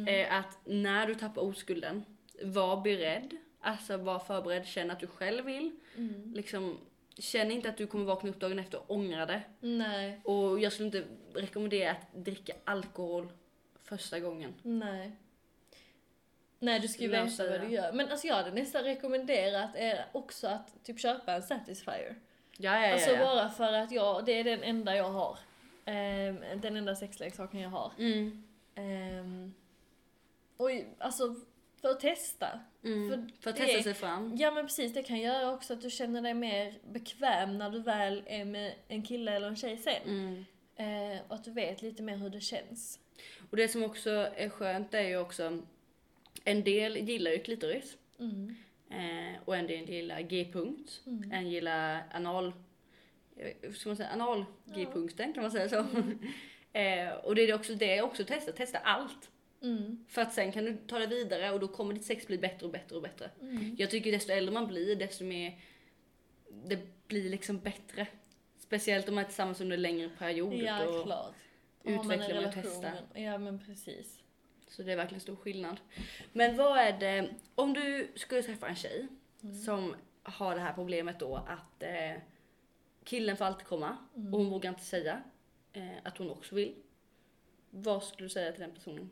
Eh, 0.08 0.38
att 0.38 0.58
när 0.66 1.08
du 1.08 1.16
tappar 1.16 1.42
oskulden, 1.42 2.06
var 2.44 2.82
beredd. 2.82 3.38
Alltså 3.62 3.98
var 3.98 4.20
förberedd, 4.20 4.66
känn 4.66 4.92
att 4.92 5.00
du 5.00 5.08
själv 5.08 5.46
vill. 5.46 5.72
Liksom, 6.36 6.78
känn 7.18 7.52
inte 7.52 7.70
att 7.70 7.78
du 7.78 7.88
kommer 7.88 8.06
vakna 8.06 8.30
upp 8.30 8.40
dagen 8.40 8.60
efter 8.60 8.80
och 8.80 8.92
ångra 8.96 9.26
det. 9.26 9.42
Nej, 9.60 10.22
Och 10.24 10.60
jag 10.60 10.74
skulle 10.74 10.86
inte 10.86 11.04
rekommendera 11.34 11.92
att 11.92 12.14
dricka 12.14 12.54
alkohol 12.64 13.32
första 13.84 14.20
gången. 14.20 14.54
nej. 14.64 15.12
Nej, 16.60 16.80
du 16.80 16.88
ska 16.88 17.02
ju 17.02 17.10
veta 17.10 17.50
vad 17.50 17.62
du 17.62 17.70
gör. 17.70 17.92
Men 17.92 18.10
alltså 18.10 18.28
jag 18.28 18.36
hade 18.36 18.52
nästan 18.52 18.84
rekommenderat 18.84 19.76
er 19.76 20.06
också 20.12 20.48
att 20.48 20.84
typ 20.84 21.00
köpa 21.00 21.34
en 21.34 21.44
Satisfyer. 21.44 22.16
Ja, 22.58 22.88
ja, 22.88 22.94
Alltså 22.94 23.10
ja. 23.10 23.20
ja. 23.20 23.26
bara 23.26 23.50
för 23.50 23.74
att 23.74 23.92
jag, 23.92 24.26
det 24.26 24.32
är 24.32 24.44
den 24.44 24.64
enda 24.64 24.96
jag 24.96 25.10
har. 25.10 25.38
Ehm, 25.86 26.38
den 26.62 26.78
enda 26.78 26.96
sexleksaken 26.96 27.60
jag 27.60 27.70
har. 27.70 27.92
Mm. 27.98 28.44
Um, 28.76 29.54
och 30.58 30.70
alltså 30.98 31.36
för 31.82 31.90
att 31.90 32.00
testa. 32.00 32.60
Mm. 32.84 33.10
För 33.10 33.42
För, 33.42 33.50
att 33.50 33.56
testa 33.56 33.84
sig 33.84 33.94
fram. 33.94 34.36
Ja 34.38 34.52
men 34.52 34.66
precis, 34.66 34.94
det 34.94 35.04
kan 35.04 35.20
göra 35.20 35.52
också 35.52 35.74
att 35.74 35.82
du 35.82 35.90
känner 35.90 36.22
dig 36.22 36.34
mer 36.34 36.74
bekväm 36.92 37.58
när 37.58 37.70
du 37.70 37.80
väl 37.80 38.24
är 38.26 38.46
med 38.46 38.74
en 38.88 39.04
kille 39.04 39.32
eller 39.32 39.48
en 39.48 39.56
tjej 39.56 39.78
sen. 39.78 40.04
Mm. 40.06 40.46
Eh, 40.76 41.22
och 41.28 41.36
att 41.36 41.44
du 41.44 41.52
vet 41.52 41.82
lite 41.82 42.04
mer 42.04 42.18
hur 42.18 42.30
det 42.30 42.42
känns. 42.42 43.00
Och 43.50 43.58
det 43.58 43.68
som 43.68 43.84
också 43.84 44.10
är 44.36 44.50
skönt 44.50 44.94
är 44.94 45.02
ju 45.02 45.18
också, 45.18 45.62
en 46.44 46.64
del 46.64 46.98
gillar 46.98 47.32
ju 47.32 47.40
klitoris. 47.40 47.98
Mm. 48.20 48.56
Eh, 48.92 49.42
och 49.46 49.56
en 49.56 49.68
del 49.68 49.90
gillar 49.90 50.22
G-punkt. 50.22 51.02
Mm. 51.06 51.32
En 51.32 51.50
gillar 51.50 52.04
anal... 52.12 52.54
eh, 53.38 53.72
Ska 53.72 53.90
man 53.90 53.98
säga 53.98 54.10
anal 54.10 54.46
G-punkten? 54.66 55.34
Kan 55.34 55.44
man 55.44 55.52
säga 55.52 55.70
så? 55.70 55.78
eh, 56.80 57.14
och 57.14 57.36
det 57.36 57.42
är 57.42 57.54
också 57.54 57.74
det 57.76 58.02
också 58.02 58.24
testa. 58.24 58.52
Testa 58.52 58.78
allt. 58.78 59.30
Mm. 59.62 60.06
För 60.08 60.22
att 60.22 60.34
sen 60.34 60.52
kan 60.52 60.66
du 60.66 60.78
ta 60.88 61.00
det 61.00 61.08
vidare 61.08 61.52
och 61.52 61.60
då 61.60 61.68
kommer 61.68 61.94
ditt 61.94 62.06
sex 62.06 62.28
bli 62.28 62.38
bättre 62.38 62.66
och 62.66 62.72
bättre 62.72 62.96
och 62.96 63.02
bättre. 63.02 63.30
Mm. 63.42 63.76
Jag 63.80 63.90
tycker 63.90 64.12
desto 64.12 64.32
äldre 64.32 64.54
man 64.54 64.68
blir, 64.68 64.96
desto 64.96 65.24
mer 65.26 65.60
det 66.66 66.80
blir 67.08 67.30
liksom 67.30 67.60
bättre. 67.60 68.08
Speciellt 68.60 69.10
om 69.10 69.16
man 69.16 69.24
är 69.24 69.28
tillsammans 69.28 69.62
under 69.62 69.76
en 69.78 69.82
längre 69.82 70.10
period. 70.10 70.54
Ja, 70.54 70.88
och, 70.88 71.04
klart. 71.06 71.34
Och 71.84 71.92
har 71.92 72.04
man 72.04 72.12
en 72.12 72.20
utveckla 72.22 72.38
och 72.38 72.42
relation, 72.44 72.64
testa. 72.64 72.92
men- 73.14 73.24
Ja 73.24 73.38
men 73.38 73.60
precis. 73.60 74.19
Så 74.70 74.84
det 74.84 74.92
är 74.92 74.96
verkligen 74.96 75.22
stor 75.22 75.36
skillnad. 75.36 75.80
Men 76.34 76.58
vad 76.58 76.78
är 76.78 77.00
det, 77.00 77.30
om 77.56 77.74
du 77.74 78.12
skulle 78.16 78.44
träffa 78.44 78.68
en 78.68 78.76
tjej 78.76 79.08
som 79.66 79.96
har 80.24 80.56
det 80.56 80.62
här 80.62 80.74
problemet 80.74 81.20
då 81.20 81.36
att 81.36 81.84
eh, 81.84 82.22
killen 83.04 83.38
får 83.38 83.46
alltid 83.46 83.68
komma 83.68 83.98
och 84.14 84.22
hon 84.40 84.50
vågar 84.50 84.70
inte 84.70 84.84
säga 84.84 85.22
eh, 85.74 85.98
att 86.04 86.18
hon 86.18 86.30
också 86.32 86.56
vill. 86.56 86.76
Vad 87.70 88.04
skulle 88.04 88.26
du 88.26 88.30
säga 88.30 88.52
till 88.52 88.62
den 88.62 88.74
personen? 88.74 89.10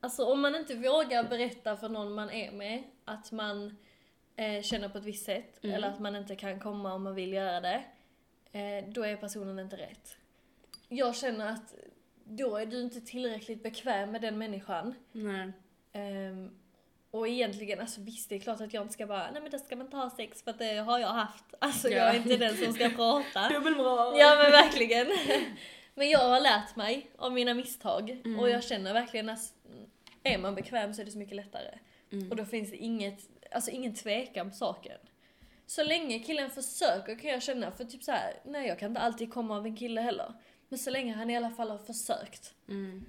Alltså 0.00 0.24
om 0.24 0.40
man 0.40 0.54
inte 0.54 0.74
vågar 0.74 1.24
berätta 1.28 1.76
för 1.76 1.88
någon 1.88 2.12
man 2.14 2.30
är 2.30 2.52
med 2.52 2.82
att 3.04 3.32
man 3.32 3.76
eh, 4.36 4.62
känner 4.62 4.88
på 4.88 4.98
ett 4.98 5.04
visst 5.04 5.24
sätt 5.24 5.64
Mm. 5.64 5.76
eller 5.76 5.88
att 5.88 5.98
man 6.00 6.16
inte 6.16 6.36
kan 6.36 6.60
komma 6.60 6.94
om 6.94 7.02
man 7.02 7.14
vill 7.14 7.32
göra 7.32 7.60
det. 7.60 7.84
Eh, 8.52 8.88
då 8.88 9.02
är 9.02 9.16
personen 9.16 9.58
inte 9.58 9.76
rätt. 9.76 10.16
Jag 10.88 11.16
känner 11.16 11.46
att 11.52 11.74
då 12.28 12.56
är 12.56 12.66
du 12.66 12.80
inte 12.80 13.00
tillräckligt 13.00 13.62
bekväm 13.62 14.10
med 14.10 14.20
den 14.22 14.38
människan. 14.38 14.94
Nej. 15.12 15.52
Ehm, 15.92 16.50
och 17.10 17.28
egentligen, 17.28 17.80
alltså 17.80 18.00
visst 18.00 18.28
det 18.28 18.34
är 18.34 18.38
klart 18.40 18.60
att 18.60 18.74
jag 18.74 18.82
inte 18.84 18.94
ska 18.94 19.06
bara, 19.06 19.30
nej 19.30 19.42
men 19.42 19.50
det 19.50 19.58
ska 19.58 19.76
man 19.76 19.92
ha 19.92 20.10
sex 20.10 20.42
för 20.42 20.50
att 20.50 20.58
det 20.58 20.74
har 20.76 20.98
jag 20.98 21.08
haft. 21.08 21.44
Alltså 21.58 21.88
jag 21.88 21.98
Ja. 22.08 22.12
är 22.12 22.16
inte 22.16 22.36
den 22.36 22.56
som 22.56 22.72
ska 22.72 22.88
prata. 22.88 23.48
Dubbelmoral! 23.54 24.18
Ja 24.18 24.36
men 24.42 24.50
verkligen. 24.50 25.06
Men 25.98 26.08
jag 26.10 26.18
har 26.28 26.40
lärt 26.40 26.76
mig 26.76 27.10
av 27.16 27.32
mina 27.32 27.54
misstag 27.54 28.10
Mm. 28.10 28.40
och 28.40 28.50
jag 28.50 28.64
känner 28.64 28.92
verkligen 28.92 29.28
att 29.28 29.52
är 30.22 30.38
man 30.38 30.54
bekväm 30.54 30.94
så 30.94 31.00
är 31.00 31.04
det 31.06 31.10
så 31.12 31.18
mycket 31.18 31.36
lättare. 31.36 31.78
Mm. 32.12 32.30
Och 32.30 32.36
då 32.36 32.44
finns 32.44 32.70
det 32.70 32.76
inget, 32.76 33.20
alltså 33.52 33.70
ingen 33.70 33.94
tvekan 33.94 34.50
på 34.50 34.56
saken. 34.56 34.98
Så 35.66 35.82
länge 35.84 36.18
killen 36.18 36.50
försöker 36.50 37.14
kan 37.18 37.30
jag 37.30 37.42
känna, 37.42 37.70
för 37.70 37.84
typ 37.84 38.02
så 38.02 38.12
här, 38.12 38.34
nej 38.44 38.68
jag 38.68 38.78
kan 38.78 38.88
inte 38.88 39.00
alltid 39.00 39.32
komma 39.32 39.56
av 39.56 39.66
en 39.66 39.76
kille 39.76 40.00
heller. 40.00 40.32
Men 40.68 40.78
så 40.78 40.90
länge 40.90 41.12
han 41.14 41.30
i 41.30 41.36
alla 41.36 41.50
fall 41.50 41.70
har 41.70 41.78
försökt. 41.78 42.54
Mm. 42.68 43.04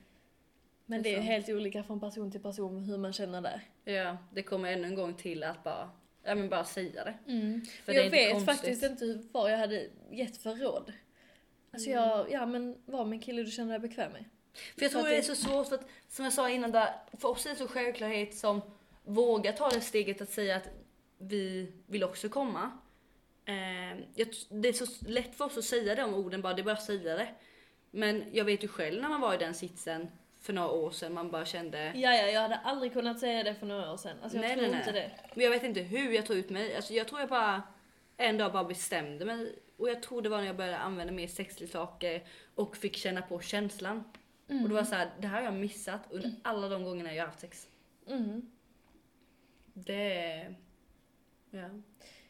Men 0.85 1.01
Det 1.03 1.09
det 1.09 1.15
är 1.15 1.21
helt 1.21 1.49
olika 1.49 1.83
från 1.83 1.99
person 1.99 2.31
till 2.31 2.41
person 2.41 2.83
hur 2.83 2.97
man 2.97 3.13
känner 3.13 3.41
där. 3.41 3.61
Ja, 3.83 4.17
det 4.31 4.43
kommer 4.43 4.71
ännu 4.71 4.87
en 4.87 4.95
gång 4.95 5.13
till 5.13 5.43
att 5.43 5.63
bara, 5.63 5.89
ja 6.23 6.35
men 6.35 6.49
bara 6.49 6.63
säga 6.65 7.03
det. 7.03 7.13
För 7.25 7.31
det 7.85 7.91
är 7.91 7.95
jag 7.95 8.05
inte 8.05 8.17
vet 8.17 8.31
konstigt. 8.31 8.55
faktiskt 8.55 8.83
inte 8.83 9.23
vad 9.31 9.51
jag 9.51 9.57
hade 9.57 9.89
gett 10.11 10.37
för 10.37 10.55
råd. 10.55 10.93
Alltså 11.71 11.89
Mm. 11.89 12.01
jag, 12.03 12.31
ja 12.31 12.45
men 12.45 12.77
var 12.85 13.05
med 13.05 13.17
en 13.17 13.21
kille 13.21 13.43
du 13.43 13.51
känner 13.51 13.71
dig 13.71 13.89
bekväm 13.89 14.11
med. 14.11 14.25
För 14.75 14.81
jag 14.81 14.91
tror 14.91 15.01
För 15.01 15.09
det 15.09 15.15
är 15.15 15.19
att 15.19 15.25
så 15.25 15.35
svårt 15.35 15.67
för 15.67 15.75
att, 15.75 15.85
som 16.07 16.25
jag 16.25 16.33
sa 16.33 16.49
innan 16.49 16.71
där, 16.71 16.95
för 17.17 17.29
oss 17.29 17.45
är 17.45 17.49
det 17.49 17.55
så 17.55 17.67
självklarhet 17.67 18.35
som 18.35 18.61
våga 19.03 19.51
ta 19.53 19.69
det 19.69 19.81
steget 19.81 20.21
att 20.21 20.29
säga 20.29 20.55
att 20.55 20.69
vi 21.17 21.71
vill 21.87 22.03
också 22.03 22.29
komma. 22.29 22.71
Eh, 23.47 23.97
det 24.49 24.67
är 24.69 24.73
så 24.73 25.05
lätt 25.07 25.35
för 25.35 25.45
oss 25.45 25.57
att 25.57 25.63
säga 25.63 25.95
de 25.95 26.13
orden 26.13 26.41
bara, 26.41 26.53
det 26.53 26.61
är 26.61 26.63
bara 26.63 26.71
att 26.71 26.83
säga 26.83 27.15
det. 27.15 27.27
Men 27.91 28.23
jag 28.31 28.45
vet 28.45 28.63
ju 28.63 28.67
själv 28.67 29.01
när 29.01 29.09
man 29.09 29.21
var 29.21 29.33
i 29.33 29.37
den 29.37 29.53
sitsen 29.53 30.07
för 30.39 30.53
några 30.53 30.69
år 30.71 30.91
sedan, 30.91 31.13
man 31.13 31.31
bara 31.31 31.45
kände, 31.45 31.91
Ja, 31.95 32.13
ja, 32.13 32.27
jag 32.27 32.41
hade 32.41 32.55
aldrig 32.55 32.93
kunnat 32.93 33.19
säga 33.19 33.43
det 33.43 33.55
för 33.55 33.65
några 33.65 33.91
år 33.93 33.97
sedan. 33.97 34.17
Alltså 34.23 34.37
jag 34.37 34.41
Nej, 34.41 34.57
tror 34.57 34.67
nej, 34.67 34.79
inte 34.79 34.91
nej. 34.91 35.15
det. 35.17 35.31
men 35.35 35.43
jag 35.43 35.51
vet 35.51 35.63
inte 35.63 35.81
hur 35.81 36.11
jag 36.11 36.25
tog 36.25 36.37
ut 36.37 36.49
mig. 36.49 36.75
Alltså 36.75 36.93
jag 36.93 37.07
tror 37.07 37.19
jag 37.19 37.29
bara 37.29 37.63
en 38.17 38.37
dag 38.37 38.53
bara 38.53 38.63
bestämde 38.63 39.25
mig. 39.25 39.59
Och 39.77 39.89
jag 39.89 40.03
tror 40.03 40.21
det 40.21 40.29
var 40.29 40.37
när 40.37 40.45
jag 40.45 40.55
började 40.57 40.77
använda 40.77 41.13
mer 41.13 41.27
sexleksaker 41.27 42.23
och 42.55 42.77
fick 42.77 42.95
känna 42.95 43.21
på 43.21 43.39
känslan. 43.39 44.03
Och 44.47 44.69
det 44.69 44.75
var 44.75 44.83
så 44.83 44.95
här, 44.95 45.09
det 45.19 45.27
här 45.27 45.37
har 45.37 45.45
jag 45.45 45.53
missat 45.53 46.01
under 46.09 46.31
alla 46.43 46.69
de 46.69 46.83
gångerna 46.83 47.13
jag 47.13 47.23
har 47.23 47.27
haft 47.27 47.39
sex. 47.39 47.67
Mm. 48.07 48.51
Det. 49.73 50.55
Ja. 51.51 51.69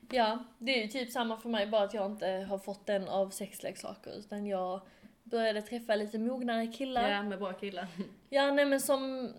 Ja, 0.10 0.44
det 0.58 0.80
är 0.80 0.82
ju 0.82 0.88
typ 0.88 1.12
samma 1.12 1.38
för 1.38 1.50
mig, 1.50 1.68
bara 1.68 1.84
att 1.84 1.94
jag 1.94 2.06
inte 2.12 2.28
har 2.28 2.58
fått 2.58 2.86
den 2.86 3.08
av 3.08 3.30
sexleksaker. 3.30 4.12
Utan 4.20 4.46
jag 4.48 4.82
började 5.24 5.62
träffa 5.62 5.96
lite 5.96 6.20
mognare 6.20 6.68
killar. 6.68 7.10
ja, 7.10 7.24
med 7.24 7.40
bra 7.40 7.54
killar. 7.54 7.88
Ja, 8.30 8.52
nej 8.52 8.66
men 8.66 8.82
som, 8.82 9.34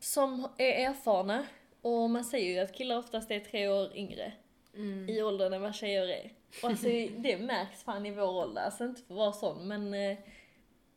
som 0.00 0.48
är 0.58 0.88
erfarna. 0.88 1.46
Och 1.82 2.10
man 2.10 2.24
säger 2.24 2.52
ju 2.52 2.58
att 2.58 2.72
killar 2.74 2.98
oftast 2.98 3.30
är 3.30 3.40
tre 3.40 3.68
år 3.68 3.96
yngre 3.96 4.32
Mm. 4.74 5.08
i 5.08 5.22
åldern 5.22 5.52
än 5.52 5.62
vad 5.62 5.74
tjejer 5.74 6.08
är. 6.08 6.32
Och 6.62 6.68
alltså 6.68 6.86
det 7.18 7.38
märks 7.38 7.82
fan 7.82 8.06
i 8.06 8.10
vår 8.10 8.22
ålder, 8.42 8.62
alltså 8.62 8.84
inte 8.84 9.02
för 9.02 9.14
att 9.14 9.18
vara 9.18 9.32
sån 9.32 9.68
men 9.68 9.94
eh, 9.94 10.18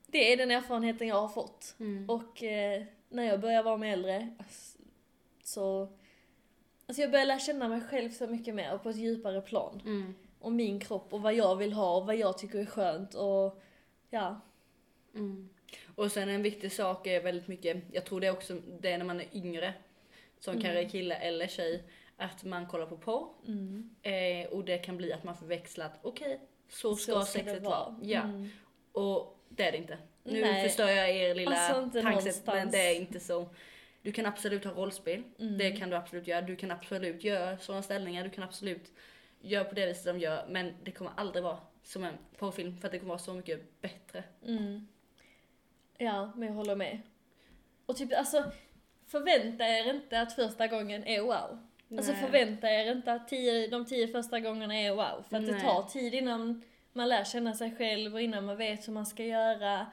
det 0.08 0.34
är 0.34 0.38
den 0.38 0.52
erfarenheten 0.52 1.08
jag 1.08 1.22
har 1.22 1.28
fått. 1.28 1.76
Mm. 1.80 2.10
Och 2.10 2.44
eh, 2.44 2.84
när 3.10 3.24
jag 3.24 3.40
börjar 3.40 3.64
vara 3.64 3.78
med 3.78 3.94
äldre 3.94 4.36
så... 5.44 5.88
Alltså 6.88 7.02
jag 7.02 7.12
börjar 7.12 7.26
lära 7.26 7.40
känna 7.40 7.68
mig 7.68 7.82
själv 7.82 8.10
så 8.10 8.28
mycket 8.28 8.56
mer 8.56 8.74
och 8.74 8.84
på 8.84 8.90
ett 8.90 8.96
djupare 8.96 9.42
plan. 9.42 9.82
Mm. 9.86 10.16
Och 10.40 10.52
min 10.52 10.80
kropp 10.80 11.14
och 11.14 11.22
vad 11.22 11.34
jag 11.34 11.56
vill 11.56 11.74
ha 11.74 11.98
och 11.98 12.06
vad 12.06 12.16
jag 12.16 12.38
tycker 12.38 12.60
är 12.60 12.66
skönt 12.66 13.14
och 13.14 13.62
ja. 14.10 14.42
Mm. 15.16 15.50
Och 15.96 16.12
sen 16.12 16.30
en 16.30 16.42
viktig 16.42 16.72
sak 16.72 17.08
är 17.08 17.22
väldigt 17.22 17.48
mycket, 17.48 17.84
jag 17.92 18.06
tror 18.06 18.20
det 18.22 18.28
är 18.28 18.32
också 18.32 18.58
det 18.80 18.92
är 18.92 18.98
när 18.98 19.06
man 19.06 19.20
är 19.22 19.28
yngre, 19.34 19.74
som 20.40 20.52
Mm. 20.52 20.64
kanske 20.64 20.82
är 20.84 20.90
kille 20.90 21.16
eller 21.16 21.48
tjej, 21.48 21.84
att 22.18 22.44
man 22.44 22.68
kollar 22.68 22.86
på 22.86 22.98
porr. 22.98 23.28
Eh, 24.02 24.48
och 24.48 24.66
det 24.66 24.78
kan 24.78 24.98
bli 24.98 25.14
att 25.14 25.24
man 25.24 25.36
förväxlar 25.36 25.86
att 25.86 26.00
okej, 26.02 26.40
så 26.70 26.96
ska 26.96 27.20
det 27.20 27.26
sexet 27.26 27.64
vara. 27.64 27.96
Ja. 28.02 28.22
Mm. 28.22 28.50
Och 28.92 29.40
det 29.50 29.64
är 29.68 29.72
det 29.72 29.78
inte. 29.78 29.98
Nu 30.24 30.42
Nej. 30.42 30.64
förstör 30.68 30.88
jag 30.88 31.10
er 31.10 31.36
lilla 31.36 31.56
Alltså, 31.56 32.02
tankesätt 32.02 32.48
men 32.48 32.72
det 32.72 32.78
är 32.78 32.96
inte 32.96 33.20
så. 33.20 33.50
Du 34.06 34.12
kan 34.12 34.26
absolut 34.26 34.66
ha 34.66 34.72
rollspel. 34.72 35.24
Mm. 35.40 35.58
Det 35.58 35.72
kan 35.72 35.90
du 35.90 35.96
absolut 35.96 36.28
göra. 36.28 36.42
Du 36.42 36.56
kan 36.56 36.72
absolut 36.72 37.24
göra 37.24 37.58
sådana 37.58 37.82
ställningar. 37.82 38.24
Du 38.24 38.30
kan 38.30 38.44
absolut 38.44 38.92
göra 39.42 39.64
på 39.64 39.76
det 39.76 39.86
viset 39.86 40.06
de 40.06 40.20
gör. 40.20 40.46
Men 40.50 40.74
det 40.84 40.92
kommer 40.92 41.12
aldrig 41.16 41.44
vara 41.44 41.58
som 41.84 42.04
en 42.04 42.14
porrfilm 42.38 42.78
för 42.78 42.88
att 42.88 42.92
det 42.92 43.00
kommer 43.00 43.10
vara 43.10 43.20
så 43.20 43.34
mycket 43.34 43.82
bättre. 43.82 44.24
Mm. 44.48 44.88
Ja, 45.98 46.32
men 46.36 46.48
jag 46.48 46.56
håller 46.56 46.76
med. 46.76 47.02
Och 47.86 47.96
typ 47.96 48.18
alltså, 48.18 48.52
förvänta 49.08 49.68
er 49.68 49.90
inte 49.90 50.22
att 50.22 50.34
första 50.34 50.68
gången 50.68 51.08
är 51.08 51.22
wow. 51.22 51.60
Alltså 51.98 52.12
Nej. 52.12 52.22
förvänta 52.22 52.70
er 52.70 52.92
inte 52.92 53.14
att 53.14 53.28
tio, 53.28 53.68
de 53.68 53.86
tio 53.86 54.08
första 54.08 54.40
gångerna 54.40 54.76
är 54.76 54.92
wow. 54.92 55.24
För 55.30 55.38
att 55.38 55.46
det 55.46 55.52
Nej. 55.52 55.62
tar 55.62 55.84
tid 55.84 56.14
innan 56.14 56.64
man 56.94 57.10
lär 57.10 57.24
känna 57.24 57.54
sig 57.54 57.76
själv 57.76 58.14
och 58.14 58.22
innan 58.22 58.46
man 58.46 58.58
vet 58.58 58.88
hur 58.88 58.94
man 58.94 59.06
ska 59.06 59.24
göra. 59.24 59.86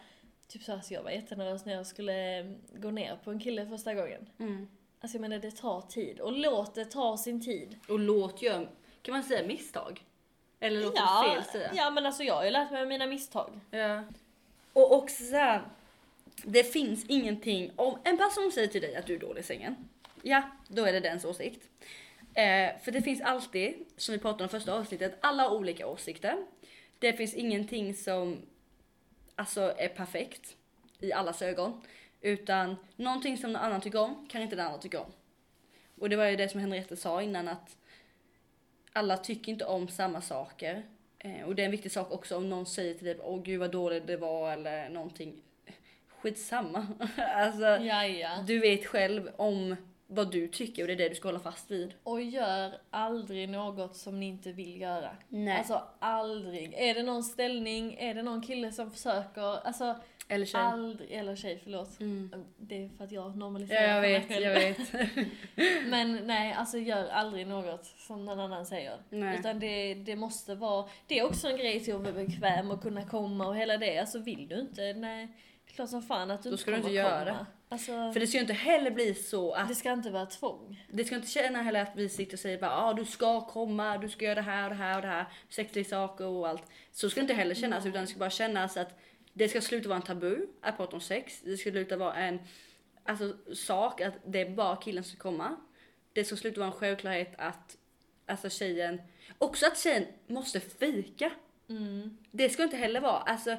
Typ 0.53 0.63
så, 0.63 0.73
alltså 0.73 0.95
jag 0.95 1.03
var 1.03 1.11
jättenervös 1.11 1.65
när 1.65 1.73
jag 1.75 1.87
skulle 1.87 2.39
eh, 2.41 2.47
gå 2.75 2.91
ner 2.91 3.17
på 3.25 3.31
en 3.31 3.41
kille 3.41 3.67
första 3.67 3.95
gången. 3.95 4.29
Mm. 4.39 4.69
Alltså 5.01 5.17
jag 5.17 5.21
menar 5.21 5.39
det 5.39 5.51
tar 5.51 5.81
tid. 5.81 6.21
Och 6.21 6.33
låt 6.33 6.75
det 6.75 6.85
ta 6.85 7.17
sin 7.17 7.41
tid. 7.41 7.77
Och 7.89 7.99
låt 7.99 8.43
göra, 8.43 8.67
kan 9.03 9.13
man 9.15 9.23
säga 9.23 9.47
misstag? 9.47 10.05
Eller 10.61 10.83
låt 10.83 10.93
Ja, 10.97 11.33
fel 11.35 11.45
säga? 11.53 11.71
ja 11.75 11.91
men 11.91 12.07
alltså 12.07 12.23
jag 12.23 12.35
har 12.35 12.45
ju 12.45 12.51
lärt 12.51 12.71
mig 12.71 12.83
av 12.83 12.89
mina 12.89 13.07
misstag. 13.07 13.61
Ja. 13.71 14.03
Och 14.73 14.93
också 14.97 15.25
så 15.25 15.37
här, 15.37 15.63
det 16.45 16.65
finns 16.65 17.05
ingenting, 17.09 17.73
om 17.77 17.99
en 18.05 18.19
person 18.19 18.53
säger 18.55 18.69
till 18.69 18.83
dig 18.83 18.97
att 18.97 19.07
du 19.07 19.15
är 19.15 19.19
dålig 19.19 19.41
i 19.41 19.45
sängen, 19.45 19.77
ja, 20.23 20.43
då 20.69 20.85
är 20.85 20.93
det 20.93 21.01
dens 21.01 21.25
åsikt. 21.25 21.69
Eh, 22.35 22.81
för 22.83 22.91
det 22.93 23.03
finns 23.03 23.21
alltid, 23.21 23.75
som 23.97 24.13
vi 24.13 24.19
pratade 24.19 24.43
om 24.45 24.49
första 24.49 24.75
avsnittet, 24.75 25.19
alla 25.21 25.51
olika 25.51 25.87
åsikter. 25.87 26.37
Det 26.99 27.13
finns 27.13 27.35
ingenting 27.35 27.95
som 27.95 28.43
alltså 29.37 29.75
är 29.79 29.89
perfekt 29.89 30.57
i 31.01 31.13
allas 31.13 31.43
ögon. 31.43 31.83
Utan 32.21 32.77
någonting 32.97 33.39
som 33.39 33.53
någon 33.53 33.63
annan 33.63 33.81
tycker 33.81 34.01
om 34.01 34.27
kan 34.31 34.43
inte 34.43 34.57
den 34.57 34.67
andra 34.67 34.79
tycka 34.79 35.01
om. 35.01 35.13
Och 36.01 36.11
det 36.11 36.17
var 36.17 36.25
ju 36.25 36.37
det 36.37 36.49
som 36.49 36.61
Henriette 36.61 36.97
sa 36.97 37.23
innan 37.23 37.49
att 37.49 37.77
alla 38.93 39.17
tycker 39.17 39.53
inte 39.53 39.65
om 39.65 39.89
samma 39.89 40.21
saker. 40.21 40.83
Eh, 41.19 41.43
och 41.43 41.55
det 41.55 41.63
är 41.63 41.65
en 41.65 41.71
viktig 41.71 41.93
sak 41.93 42.13
också 42.13 42.37
om 42.37 42.51
någon 42.51 42.67
säger 42.67 42.95
till 42.95 43.05
dig 43.07 43.19
åh 43.21 43.43
gud 43.43 43.61
vad 43.61 43.71
dåligt 43.71 44.07
det 44.07 44.17
var 44.17 44.53
eller 44.53 44.89
någonting. 44.89 45.43
Skitsamma. 46.09 46.87
alltså, 47.17 47.67
Ja, 47.67 48.07
ja. 48.07 48.45
du 48.47 48.59
vet 48.59 48.87
själv 48.87 49.31
om 49.37 49.77
vad 50.15 50.31
du 50.33 50.49
tycker 50.49 50.83
och 50.83 50.87
det 50.87 50.93
är 50.93 50.97
det 50.99 51.09
du 51.09 51.15
ska 51.15 51.29
hålla 51.29 51.41
fast 51.41 51.71
vid. 51.71 51.95
Och 52.03 52.23
gör 52.23 52.73
aldrig 52.91 53.49
något 53.49 53.97
som 53.97 54.21
ni 54.21 54.27
inte 54.27 54.53
vill 54.53 54.81
göra. 54.81 55.11
Nej. 55.29 55.59
Alltså 55.59 55.83
aldrig. 55.99 56.75
Är 56.77 56.95
det 56.95 57.03
någon 57.03 57.23
ställning, 57.25 57.95
är 57.95 58.15
det 58.15 58.23
någon 58.23 58.43
kille 58.43 58.73
som 58.73 58.91
försöker, 58.91 59.67
alltså 59.67 59.97
eller 60.29 60.47
tjej. 60.47 60.61
aldrig, 60.61 61.13
eller 61.13 61.37
tjej 61.37 61.61
förlåt. 61.63 62.01
Mm. 62.01 62.45
Det 62.59 62.85
är 62.85 62.89
för 62.89 63.05
att 63.05 63.13
jag 63.13 63.25
Ja, 63.31 63.35
normaliserar 63.35 63.83
jag 63.83 64.03
för 64.03 64.11
mig 64.11 64.19
vet, 64.19 64.29
själv. 64.29 64.45
jag 64.45 64.55
vet. 64.55 65.27
Men 65.91 66.27
nej, 66.27 66.53
alltså 66.53 66.79
gör 66.79 67.09
aldrig 67.09 67.47
något 67.47 67.85
som 67.85 68.25
någon 68.25 68.41
annan 68.41 68.67
säger. 68.67 68.97
Nej. 69.11 69.39
Utan 69.39 69.59
det, 69.61 69.95
det 69.95 70.17
måste 70.17 70.55
vara, 70.55 70.89
det 71.07 71.19
är 71.19 71.27
också 71.27 71.49
en 71.49 71.57
grej 71.57 71.81
till 71.81 71.95
att 71.95 72.01
vara 72.01 72.13
bekväm 72.13 72.71
och 72.71 72.83
kunna 72.83 73.05
komma 73.05 73.47
och 73.47 73.57
hela 73.57 73.77
det. 73.77 73.99
Alltså 73.99 74.19
vill 74.19 74.49
du 74.49 74.61
inte, 74.61 74.93
nej. 74.93 75.29
Klart 75.75 75.91
som 75.91 76.03
fan 76.03 76.31
att 76.31 76.43
du 76.43 76.51
Då 76.51 76.57
ska 76.57 76.71
du 76.71 76.77
kommer 76.77 76.89
inte 76.89 76.97
göra 76.97 77.33
komma. 77.33 77.47
Alltså, 77.69 78.13
För 78.13 78.21
det 78.21 78.27
ska 78.27 78.37
ju 78.37 78.41
inte 78.41 78.53
heller 78.53 78.91
bli 78.91 79.15
så 79.15 79.53
att 79.53 79.69
det 79.69 79.75
ska 79.75 79.93
inte 79.93 80.11
vara 80.11 80.27
tvång. 80.27 80.87
Det 80.91 81.05
ska 81.05 81.15
inte 81.15 81.29
känna 81.29 81.63
heller 81.63 81.83
att 81.83 81.93
vi 81.97 82.09
sitter 82.09 82.33
och 82.33 82.41
säger 82.41 82.59
bara 82.59 82.77
ah, 82.77 82.93
du 82.93 83.05
ska 83.05 83.41
komma, 83.41 83.99
du 83.99 84.09
ska 84.09 84.25
göra 84.25 84.35
det 84.35 84.41
här 84.41 84.65
och 84.65 84.71
det 84.71 84.77
här 84.77 84.97
och 84.97 85.03
det 85.03 85.09
här, 85.09 85.27
sexleksaker 85.49 86.27
och 86.27 86.49
allt. 86.49 86.63
Så 86.93 87.11
ska 87.11 87.21
det 87.21 87.23
inte 87.23 87.35
heller 87.35 87.55
kännas 87.55 87.87
utan 87.87 88.01
det 88.01 88.07
ska 88.07 88.19
bara 88.19 88.31
kännas 88.31 88.77
att 88.77 88.99
det 89.33 89.49
ska 89.49 89.61
sluta 89.61 89.89
vara 89.89 89.97
en 89.97 90.03
tabu 90.03 90.47
att 90.61 90.77
prata 90.77 90.97
om 90.97 91.01
sex. 91.01 91.41
Det 91.45 91.57
ska 91.57 91.71
sluta 91.71 91.97
vara 91.97 92.15
en 92.15 92.39
alltså, 93.05 93.37
sak 93.55 94.01
att 94.01 94.15
det 94.27 94.41
är 94.41 94.51
bara 94.51 94.77
killen 94.77 95.05
som 95.05 95.17
ska 95.17 95.23
komma. 95.23 95.57
Det 96.13 96.25
ska 96.25 96.37
sluta 96.37 96.61
vara 96.61 96.71
en 96.71 96.77
självklarhet 96.77 97.35
att 97.39 97.77
alltså 98.27 98.51
tjejen, 98.51 99.03
också 99.39 99.67
att 99.67 99.79
tjejen 99.79 100.07
måste 100.27 100.61
fika. 100.61 101.31
Mm. 101.69 102.19
Det 102.31 102.49
ska 102.49 102.63
inte 102.63 102.77
heller 102.77 103.01
vara, 103.01 103.19
alltså 103.19 103.57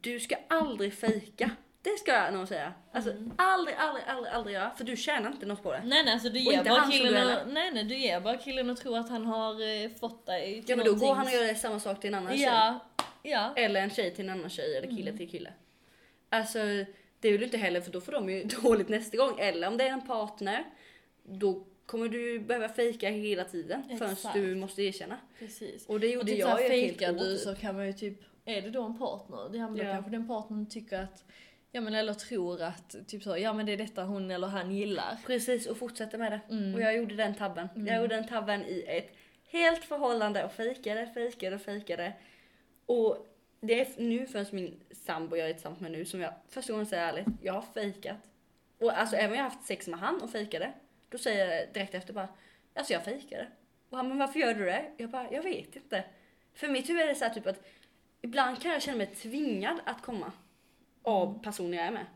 du 0.00 0.20
ska 0.20 0.36
aldrig 0.48 0.94
fika. 0.94 1.50
Det 1.82 1.98
ska 1.98 2.12
jag 2.12 2.34
nog 2.34 2.48
säga. 2.48 2.72
Alltså 2.92 3.10
aldrig, 3.36 3.76
aldrig, 3.78 4.04
aldrig, 4.06 4.32
aldrig 4.32 4.54
göra. 4.54 4.70
För 4.70 4.84
du 4.84 4.96
tjänar 4.96 5.30
inte 5.30 5.46
något 5.46 5.62
på 5.62 5.72
det. 5.72 5.82
Nej 5.84 6.04
nej, 6.04 6.12
alltså 6.12 6.28
du 6.28 6.46
Och 6.46 6.52
ger 6.52 6.64
bara 6.64 6.90
killen 6.90 7.36
och, 7.38 7.52
nej 7.52 7.70
nej, 7.72 7.84
du 7.84 7.96
ger 7.98 8.20
bara 8.20 8.36
killen 8.36 8.70
och 8.70 8.76
tror 8.78 8.98
att 8.98 9.08
han 9.10 9.26
har 9.26 9.82
eh, 9.84 9.90
fått 9.90 10.26
dig 10.26 10.54
till 10.54 10.64
Ja 10.70 10.76
men 10.76 10.86
då 10.86 10.94
går 10.94 11.14
han 11.14 11.26
och 11.26 11.32
gör 11.32 11.54
samma 11.54 11.80
sak 11.80 12.00
till 12.00 12.08
en 12.08 12.14
annan 12.14 12.32
tjej. 12.32 12.42
Ja, 12.44 12.78
ja. 13.22 13.52
Eller 13.56 13.80
en 13.80 13.90
tjej 13.90 14.14
till 14.14 14.24
en 14.24 14.30
annan 14.30 14.50
tjej 14.50 14.76
eller 14.76 14.88
Mm. 14.88 14.96
kille 14.96 15.16
till 15.16 15.30
kille. 15.30 15.52
Alltså 16.28 16.58
det 17.20 17.30
vill 17.30 17.38
du 17.40 17.44
inte 17.44 17.56
heller 17.58 17.80
för 17.80 17.90
då 17.90 18.00
får 18.00 18.12
de 18.12 18.30
ju 18.30 18.44
dåligt 18.62 18.88
nästa 18.88 19.16
gång. 19.16 19.38
Eller 19.40 19.68
om 19.68 19.76
det 19.76 19.84
är 19.84 19.92
en 19.92 20.06
partner, 20.06 20.64
då 21.24 21.64
kommer 21.86 22.08
du 22.08 22.40
behöva 22.40 22.68
fejka 22.68 23.10
hela 23.10 23.44
tiden 23.44 23.82
förrän 23.98 24.12
Exakt. 24.12 24.34
du 24.34 24.54
måste 24.54 24.82
erkänna. 24.82 25.16
Precis. 25.38 25.86
Och 25.86 26.00
det 26.00 26.06
Och 26.06 26.12
gjorde 26.12 26.26
typ 26.26 26.38
jag 26.38 26.50
ett 26.64 26.70
helt 26.70 26.70
fejkar 26.98 27.12
du 27.12 27.38
så 27.38 27.54
kan 27.54 27.76
man 27.76 27.86
ju 27.86 27.92
typ, 27.92 28.18
är 28.50 28.62
det 28.62 28.70
då 28.70 28.82
en 28.82 28.98
partner? 28.98 29.48
Det 29.52 29.58
handlar 29.58 29.84
Ja. 29.84 29.92
kanske 29.92 30.10
den 30.10 30.28
partnern 30.28 30.66
tycker 30.66 31.02
att, 31.02 31.24
ja 31.72 31.80
men 31.80 31.94
eller 31.94 32.14
tror 32.14 32.62
att, 32.62 32.96
typ 33.08 33.22
så, 33.22 33.36
ja 33.38 33.52
men 33.52 33.66
det 33.66 33.72
är 33.72 33.76
detta 33.76 34.04
hon 34.04 34.30
eller 34.30 34.46
han 34.46 34.70
gillar. 34.70 35.18
Precis 35.26 35.66
och 35.66 35.76
fortsätta 35.76 36.18
med 36.18 36.32
det. 36.32 36.40
Mm. 36.54 36.74
Och 36.74 36.80
jag 36.80 36.96
gjorde 36.96 37.14
den 37.14 37.34
tabben. 37.34 37.68
Jag 37.74 37.96
gjorde 37.96 38.14
den 38.14 38.26
tabben 38.26 38.64
i 38.64 38.84
ett 38.88 39.16
helt 39.50 39.84
förhållande 39.84 40.44
och 40.44 40.52
fejkade, 40.52 41.06
fejkade, 41.14 41.58
fejkade. 41.58 42.12
Och 42.86 43.26
det 43.60 43.80
är 43.80 44.02
nu 44.02 44.26
förrän 44.26 44.46
min 44.52 44.80
sambo 44.90 45.36
jag 45.36 45.48
är 45.48 45.52
tillsammans 45.52 45.80
med 45.80 45.90
nu 45.92 46.04
som 46.04 46.20
jag 46.20 46.32
första 46.48 46.72
gången 46.72 46.86
säger 46.86 47.08
ärligt, 47.08 47.26
jag 47.42 47.52
har 47.52 47.62
fejkat. 47.62 48.16
Och 48.78 48.98
alltså 48.98 49.16
även 49.16 49.30
om 49.30 49.36
jag 49.36 49.44
har 49.44 49.50
haft 49.50 49.66
sex 49.66 49.88
med 49.88 49.98
han 50.00 50.22
och 50.22 50.30
fejkade, 50.30 50.72
då 51.08 51.18
säger 51.18 51.54
jag 51.54 51.74
direkt 51.74 51.94
efter 51.94 52.12
bara, 52.12 52.28
alltså 52.74 52.92
jag 52.92 53.04
fejkade. 53.04 53.46
Och 53.90 53.96
han 53.96 54.08
men 54.08 54.18
varför 54.18 54.40
gör 54.40 54.54
du 54.54 54.64
det? 54.64 54.84
Jag 54.96 55.10
bara, 55.10 55.32
jag 55.32 55.42
vet 55.42 55.76
inte. 55.76 56.04
För 56.54 56.68
mitt 56.68 56.88
huvud 56.88 57.02
är 57.02 57.06
det 57.06 57.14
så 57.14 57.24
här 57.24 57.34
typ 57.34 57.46
att 57.46 57.64
ibland 58.22 58.62
kan 58.62 58.70
jag 58.72 58.82
känna 58.82 58.98
mig 58.98 59.06
tvingad 59.06 59.80
att 59.84 60.02
komma 60.02 60.32
av 61.02 61.42
personen 61.42 61.72
jag 61.72 61.86
är 61.86 61.90
med. 61.90 62.06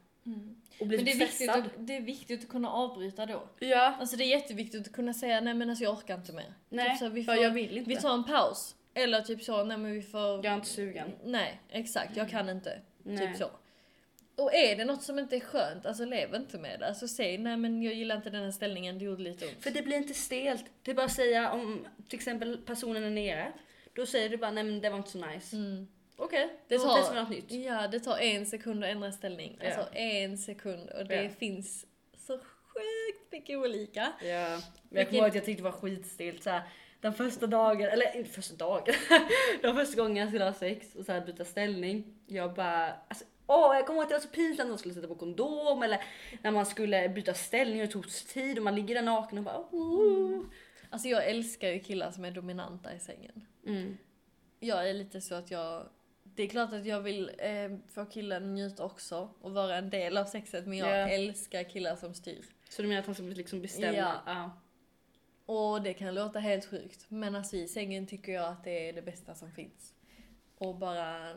Och 0.81 0.87
bli 0.87 0.97
Men 0.97 1.05
det 1.05 1.13
är, 1.13 1.19
viktigt 1.19 1.51
att, 1.51 1.65
det 1.79 1.97
är 1.97 2.01
viktigt 2.01 2.43
att 2.45 2.49
kunna 2.49 2.71
avbryta 2.71 3.27
då. 3.27 3.43
Ja. 3.59 3.97
Alltså 4.01 4.17
det 4.17 4.25
är 4.25 4.29
jätteviktigt 4.29 4.87
att 4.87 4.93
kunna 4.93 5.15
säga 5.15 5.41
nej 5.41 5.55
men 5.55 5.71
alltså 5.71 5.85
jag 5.85 5.95
orkar 5.95 6.15
inte 6.15 6.33
mer. 6.33 6.55
Nej, 6.69 6.91
typ 6.91 6.99
så, 6.99 7.09
vi, 7.09 7.25
får, 7.25 7.35
jag 7.35 7.51
vill 7.51 7.79
inte. 7.79 7.91
vi 7.91 7.97
tar 7.97 8.15
en 8.15 8.25
paus. 8.25 8.77
Eller 8.95 9.21
typ 9.21 9.43
så, 9.43 9.65
nej 9.65 9.79
men 9.79 9.93
vi 9.93 10.03
får... 10.03 10.21
Jag 10.21 10.45
är 10.47 10.55
inte 10.55 10.69
sugen. 10.69 11.13
Nej, 11.25 11.61
exakt. 11.69 12.17
Jag 12.17 12.31
kan 12.31 12.49
inte. 12.49 12.81
Nej. 13.03 13.19
Typ 13.19 13.37
så. 13.37 13.51
Och 14.37 14.55
är 14.55 14.77
det 14.77 14.85
något 14.85 15.03
som 15.03 15.19
inte 15.19 15.37
är 15.37 15.41
skönt, 15.41 15.87
alltså 15.87 16.05
lev 16.05 16.35
inte 16.35 16.59
med 16.59 16.81
det. 16.81 16.89
Alltså 16.89 17.09
säg 17.09 17.39
nej 17.39 17.57
men 17.57 17.83
jag 17.83 17.95
gillar 17.95 18.17
inte 18.17 18.31
den 18.31 18.45
här 18.45 18.51
ställningen, 18.51 18.99
det 18.99 19.05
gjorde 19.05 19.23
lite 19.23 19.47
ont. 19.47 19.63
För 19.63 19.71
det 19.71 19.83
blir 19.83 19.97
inte 19.97 20.15
stelt. 20.15 20.65
Det 20.83 20.91
är 20.91 20.95
bara 20.95 21.07
att 21.07 21.13
säga 21.13 21.53
om 21.53 21.87
till 22.09 22.19
exempel 22.19 22.59
personen 22.59 23.05
är 23.05 23.11
nere. 23.11 23.53
Då 23.93 24.07
säger 24.07 24.29
du 24.29 24.37
bara 24.37 24.51
nej 24.51 24.65
men 24.65 24.81
det 24.81 24.91
var 24.91 24.97
inte 24.97 25.11
så 25.11 25.27
nice. 25.27 25.57
Mm. 25.57 25.87
Okej, 26.17 26.49
Det 26.69 26.77
då 26.77 26.83
tar- 26.83 26.97
testar 26.99 27.15
något 27.15 27.31
nytt. 27.31 27.51
Ja, 27.53 27.89
det 27.89 28.01
tar 28.01 28.19
en 28.19 28.47
sekund 28.47 28.85
att 28.85 28.91
ändra 28.91 29.13
ställning. 29.13 29.59
Ja. 29.63 29.67
Alltså 29.67 29.95
en 29.95 30.39
sekund 30.39 30.91
och 30.91 31.07
det 31.07 31.23
Ja. 31.23 31.31
finns 31.31 31.87
så 32.27 32.39
sjukt 32.39 33.33
mycket 33.33 33.59
olika. 33.59 34.13
Ja. 34.23 34.61
Men 34.89 34.99
jag 34.99 35.07
kommer 35.07 35.19
ihåg 35.19 35.29
att 35.29 35.35
jag 35.35 35.45
tyckte 35.45 35.63
det 35.63 35.71
var 35.71 35.79
skitstelt 35.81 36.43
så 36.43 36.51
här, 36.51 36.63
Den 37.01 37.15
första 37.15 37.47
dagen, 37.47 37.89
eller 37.89 38.17
inte 38.17 38.31
första 38.31 38.55
dagen. 38.57 38.95
Den 39.63 39.77
första 39.77 39.97
gången 40.03 40.17
jag 40.17 40.29
skulle 40.29 40.45
ha 40.45 40.53
sex 40.53 40.95
och 40.95 41.05
så 41.05 41.13
här 41.13 41.21
byta 41.21 41.45
ställning. 41.45 42.15
Jag 42.27 42.55
bara, 42.55 42.93
alltså, 43.09 43.25
åh 43.47 43.77
jag 43.77 43.87
kommer 43.87 43.97
ihåg 43.99 44.03
att 44.03 44.09
det 44.09 44.15
var 44.15 44.21
så 44.21 44.29
pinsamt 44.29 44.59
när 44.59 44.67
man 44.73 44.79
skulle 44.79 44.95
sätta 44.95 45.09
på 45.09 45.15
kondom 45.15 45.83
eller 45.83 46.05
när 46.43 46.51
man 46.51 46.67
skulle 46.67 47.09
byta 47.09 47.35
ställning 47.35 47.81
och 47.81 47.87
det 47.87 47.93
tog 47.93 48.09
tid 48.09 48.59
och 48.59 48.65
man 48.65 48.75
ligger 48.75 48.95
där 48.95 49.03
naken 49.03 49.39
och 49.39 49.45
bara 49.45 49.59
oh. 49.71 50.41
Alltså 50.91 51.09
jag 51.09 51.27
älskar 51.29 51.69
ju 51.69 51.81
killar 51.81 52.11
som 52.11 52.25
är 52.25 52.31
dominanta 52.31 52.95
i 52.95 52.99
sängen. 53.01 53.47
mm. 53.67 53.99
Jag 54.61 54.89
är 54.91 54.95
lite 54.95 55.21
så 55.21 55.35
att 55.35 55.51
jag... 55.51 55.87
Det 56.37 56.43
är 56.43 56.49
klart 56.49 56.73
att 56.73 56.87
jag 56.87 57.01
vill 57.01 57.31
eh, 57.39 57.77
få 57.95 58.05
killen 58.05 58.43
att 58.43 58.49
njuta 58.49 58.85
också 58.85 59.31
och 59.41 59.53
vara 59.53 59.77
en 59.77 59.91
del 59.91 60.17
av 60.17 60.25
sexet 60.25 60.67
men 60.67 60.79
jag 60.79 60.89
Ja. 60.89 61.09
älskar 61.09 61.63
killar 61.65 61.97
som 61.97 62.15
styr. 62.15 62.45
Så 62.69 62.83
du 62.83 62.89
menar 62.89 63.01
att 63.01 63.07
han 63.07 63.15
ska 63.15 63.25
liksom 63.25 63.63
bestämma? 63.63 63.97
Ja. 63.97 64.23
Ja. 64.27 64.61
Och 65.47 65.83
det 65.83 65.95
kan 65.95 66.15
låta 66.15 66.39
helt 66.39 66.65
sjukt 66.65 67.07
men 67.09 67.35
alltså 67.37 67.57
i 67.57 67.69
sängen 67.69 68.07
tycker 68.07 68.33
jag 68.33 68.45
att 68.49 68.65
det 68.65 68.89
är 68.89 68.93
det 68.93 69.03
bästa 69.03 69.35
som 69.35 69.53
finns. 69.53 69.95
Och 70.59 70.75
bara... 70.75 71.37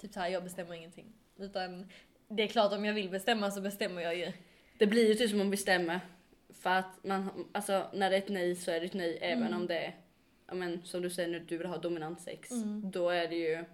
Typ 0.00 0.12
såhär, 0.12 0.28
jag 0.28 0.42
bestämmer 0.44 0.74
ingenting. 0.74 1.12
Utan 1.36 1.86
det 2.28 2.42
är 2.42 2.46
klart 2.46 2.72
om 2.72 2.84
jag 2.84 2.94
vill 2.94 3.10
bestämma 3.10 3.50
så 3.50 3.60
bestämmer 3.60 4.02
jag 4.02 4.16
ju. 4.16 4.32
Det 4.78 4.86
blir 4.86 5.08
ju 5.08 5.14
typ 5.14 5.30
som 5.30 5.38
man 5.38 5.50
bestämmer. 5.50 6.00
För 6.60 6.70
att 6.70 7.04
man, 7.04 7.48
alltså 7.52 7.86
när 7.92 8.10
det 8.10 8.16
är 8.16 8.22
ett 8.22 8.28
nej 8.28 8.56
så 8.56 8.70
är 8.70 8.80
det 8.80 8.86
ett 8.86 8.94
nej 8.94 9.18
även 9.20 9.46
Mm. 9.46 9.60
om 9.60 9.66
det 9.66 9.78
är, 9.78 9.94
men 10.54 10.82
som 10.82 11.02
du 11.02 11.10
säger 11.10 11.28
nu, 11.28 11.38
du 11.40 11.58
vill 11.58 11.66
ha 11.66 11.76
dominant 11.78 12.20
sex. 12.20 12.50
Mm. 12.50 12.90
Då 12.90 13.08
är 13.10 13.28
det 13.28 13.36
ju, 13.36 13.64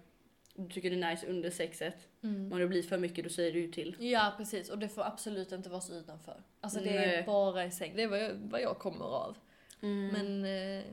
du 0.67 0.73
tycker 0.73 0.89
det 0.89 0.95
är 0.95 1.11
nice 1.11 1.27
under 1.27 1.49
sexet. 1.49 2.07
Men 2.21 2.53
om 2.53 2.59
det 2.59 2.67
blir 2.67 2.83
för 2.83 2.97
mycket 2.97 3.23
då 3.23 3.29
säger 3.29 3.53
du 3.53 3.59
ju 3.59 3.71
till. 3.71 3.95
Ja 3.99 4.33
precis, 4.37 4.69
och 4.69 4.79
det 4.79 4.89
får 4.89 5.03
absolut 5.03 5.51
inte 5.51 5.69
vara 5.69 5.81
så 5.81 5.93
utanför. 5.93 6.43
Alltså 6.61 6.79
det 6.79 6.91
Nej. 6.91 7.15
är 7.15 7.25
bara 7.25 7.65
i 7.65 7.71
säng, 7.71 7.95
det 7.95 8.03
är 8.03 8.07
vad 8.07 8.23
jag, 8.23 8.33
vad 8.33 8.61
jag 8.61 8.79
kommer 8.79 9.05
av. 9.05 9.37
Men 9.81 10.39
eh, 10.39 10.83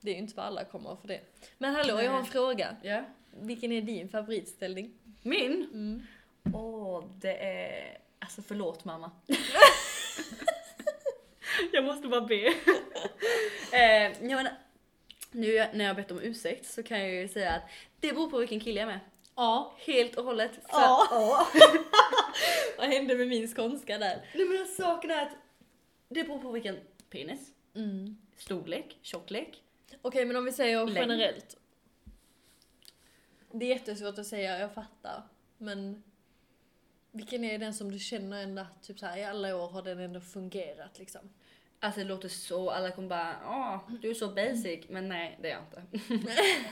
det 0.00 0.10
är 0.10 0.14
ju 0.14 0.18
inte 0.18 0.36
vad 0.36 0.46
alla 0.46 0.64
kommer 0.64 0.90
av 0.90 0.96
för 0.96 1.08
det. 1.08 1.20
Men 1.58 1.74
hallå, 1.74 2.00
jag 2.02 2.10
har 2.10 2.16
en 2.16 2.22
Nej. 2.22 2.30
fråga. 2.30 2.76
Ja. 2.82 3.04
Vilken 3.40 3.72
är 3.72 3.82
din 3.82 4.08
favoritställning? 4.08 4.92
Min? 5.22 5.68
Mm. 5.72 6.02
Åh, 6.54 7.04
det 7.20 7.44
är, 7.44 7.98
alltså 8.18 8.42
förlåt 8.42 8.84
mamma. 8.84 9.10
jag 11.72 11.84
måste 11.84 12.08
bara 12.08 12.20
be. 12.20 12.46
eh, 13.72 14.02
jag 14.02 14.22
menar, 14.22 14.52
nu 15.30 15.66
när 15.72 15.84
jag 15.84 15.88
har 15.88 15.94
bett 15.94 16.10
om 16.10 16.20
ursäkt 16.20 16.66
så 16.66 16.82
kan 16.82 17.00
jag 17.00 17.10
ju 17.10 17.28
säga 17.28 17.52
att 17.52 17.62
det 18.00 18.12
beror 18.12 18.30
på 18.30 18.38
vilken 18.38 18.60
kille 18.60 18.80
jag 18.80 18.88
är 18.88 18.92
med. 18.92 19.00
Ja. 19.36 19.74
Helt 19.86 20.16
och 20.16 20.24
hållet. 20.24 20.54
För, 20.54 20.62
Ja. 20.68 21.06
ja. 21.10 21.46
Vad 22.78 22.86
hände 22.88 23.14
med 23.14 23.28
min 23.28 23.48
skånska 23.48 23.98
där? 23.98 24.24
Nej 24.34 24.44
men 24.48 24.66
saken 24.66 25.10
är 25.10 25.22
att 25.22 25.32
det 26.08 26.24
beror 26.24 26.38
på 26.38 26.50
vilken 26.50 26.78
penis, 27.10 27.52
Mm. 27.74 28.16
storlek, 28.36 28.98
tjocklek. 29.02 29.62
Okej, 30.02 30.24
men 30.24 30.36
om 30.36 30.44
vi 30.44 30.52
säger 30.52 30.86
Längd. 30.86 30.96
generellt. 30.98 31.56
Det 33.52 33.64
är 33.64 33.68
jättesvårt 33.68 34.18
att 34.18 34.26
säga, 34.26 34.58
jag 34.58 34.74
fattar. 34.74 35.22
Men 35.58 36.02
vilken 37.12 37.44
är 37.44 37.58
den 37.58 37.74
som 37.74 37.92
du 37.92 37.98
känner 37.98 38.42
ändå 38.42 38.62
att 38.62 38.82
typ 38.82 38.98
så 38.98 39.06
här, 39.06 39.16
i 39.18 39.24
alla 39.24 39.56
år 39.56 39.68
har 39.68 39.82
den 39.82 39.98
ändå 39.98 40.20
fungerat 40.20 40.98
liksom? 40.98 41.20
Alltså 41.82 42.00
det 42.00 42.06
låter 42.06 42.28
så, 42.28 42.70
alla 42.70 42.90
kommer 42.90 43.08
bara 43.08 43.36
ja 43.44 43.80
du 44.00 44.10
är 44.10 44.14
så 44.14 44.28
basic, 44.28 44.88
men 44.88 45.08
nej 45.08 45.38
det 45.42 45.50
är 45.50 45.52
jag 45.52 45.62
inte. 45.62 46.14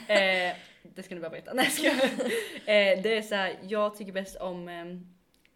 eh, 0.13 0.55
det 0.95 1.03
ska 1.03 1.15
ni 1.15 1.21
bara 1.21 1.31
veta. 1.31 1.53
Nej 1.53 1.69
ska 1.69 1.87
eh, 1.87 3.01
Det 3.01 3.17
är 3.17 3.21
så 3.21 3.35
här, 3.35 3.59
jag 3.61 3.95
tycker 3.95 4.11
bäst 4.11 4.35
om, 4.35 4.69
eh, 4.69 4.85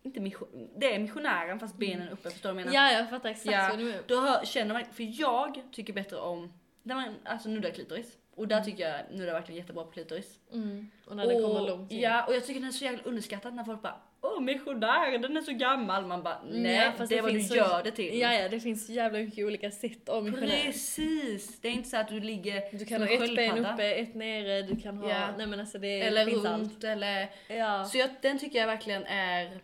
inte 0.03 0.19
mission, 0.19 0.69
det 0.75 0.95
är 0.95 0.99
missionären 0.99 1.59
fast 1.59 1.77
benen 1.77 2.09
uppe, 2.09 2.29
förstår 2.29 2.49
du 2.49 2.55
vad 2.55 2.61
jag 2.61 2.65
menar? 2.65 2.91
Ja, 2.91 2.97
jag 2.97 3.09
fattar 3.09 3.29
exakt 3.29 3.51
Ja, 3.55 3.67
vad 3.69 3.79
du 3.79 3.85
menar. 3.85 4.03
Då 4.07 4.21
hör, 4.21 4.45
känner 4.45 4.73
man, 4.73 4.85
för 4.93 5.21
jag 5.21 5.61
tycker 5.71 5.93
bättre 5.93 6.17
om 6.17 6.53
när 6.83 6.95
man 6.95 7.15
alltså 7.25 7.49
nuddar 7.49 7.69
klitoris. 7.69 8.17
Och 8.35 8.47
där 8.47 8.61
tycker 8.61 8.89
jag 8.89 9.01
nuddar 9.11 9.33
verkligen 9.33 9.61
jättebra 9.61 9.83
på 9.83 9.91
klitoris. 9.91 10.39
Mm. 10.51 10.91
Och 11.05 11.15
när 11.15 11.27
det 11.27 11.33
kommer 11.33 11.67
långt 11.67 11.91
in. 11.91 11.99
Ja, 11.99 12.25
och 12.25 12.35
jag 12.35 12.45
tycker 12.45 12.59
den 12.59 12.69
är 12.69 12.73
så 12.73 12.85
jävla 12.85 13.03
underskattad 13.03 13.53
när 13.53 13.63
folk 13.63 13.81
bara 13.81 14.01
Åh 14.35 14.41
missionär, 14.41 15.17
den 15.17 15.37
är 15.37 15.41
så 15.41 15.51
gammal. 15.53 16.05
Man 16.05 16.23
bara 16.23 16.41
nej, 16.49 16.75
Ja, 16.75 16.91
fast 16.97 17.09
det 17.09 17.17
är 17.17 17.21
vad 17.21 17.33
du 17.33 17.41
så- 17.43 17.55
gör 17.55 17.83
det 17.83 17.91
till. 17.91 18.19
Ja, 18.19 18.33
ja, 18.33 18.49
det 18.49 18.59
finns 18.59 18.89
jävla 18.89 19.19
mycket 19.19 19.45
olika 19.45 19.71
sätt 19.71 20.09
av 20.09 20.23
missionär. 20.23 20.63
Precis! 20.65 21.59
Det 21.61 21.67
är 21.67 21.71
inte 21.71 21.89
så 21.89 21.97
att 21.97 22.07
du 22.07 22.19
ligger 22.19 22.77
Du 22.77 22.85
kan 22.85 23.01
ha 23.01 23.09
ett 23.09 23.19
ben 23.19 23.27
sköldpadda. 23.35 23.73
uppe, 23.73 23.83
ett 23.93 24.15
nere, 24.15 24.61
du 24.61 24.81
kan 24.81 24.97
ha... 24.97 25.09
Ja. 25.09 25.27
Nej 25.37 25.47
men 25.47 25.59
alltså 25.59 25.77
det 25.77 26.01
Eller 26.01 26.25
finns 26.25 26.45
runt 26.45 26.73
allt. 26.73 26.83
eller... 26.83 27.29
Ja, 27.47 27.85
Så 27.85 27.97
jag, 27.97 28.09
den 28.21 28.39
tycker 28.39 28.59
jag 28.59 28.67
verkligen 28.67 29.03
är... 29.05 29.59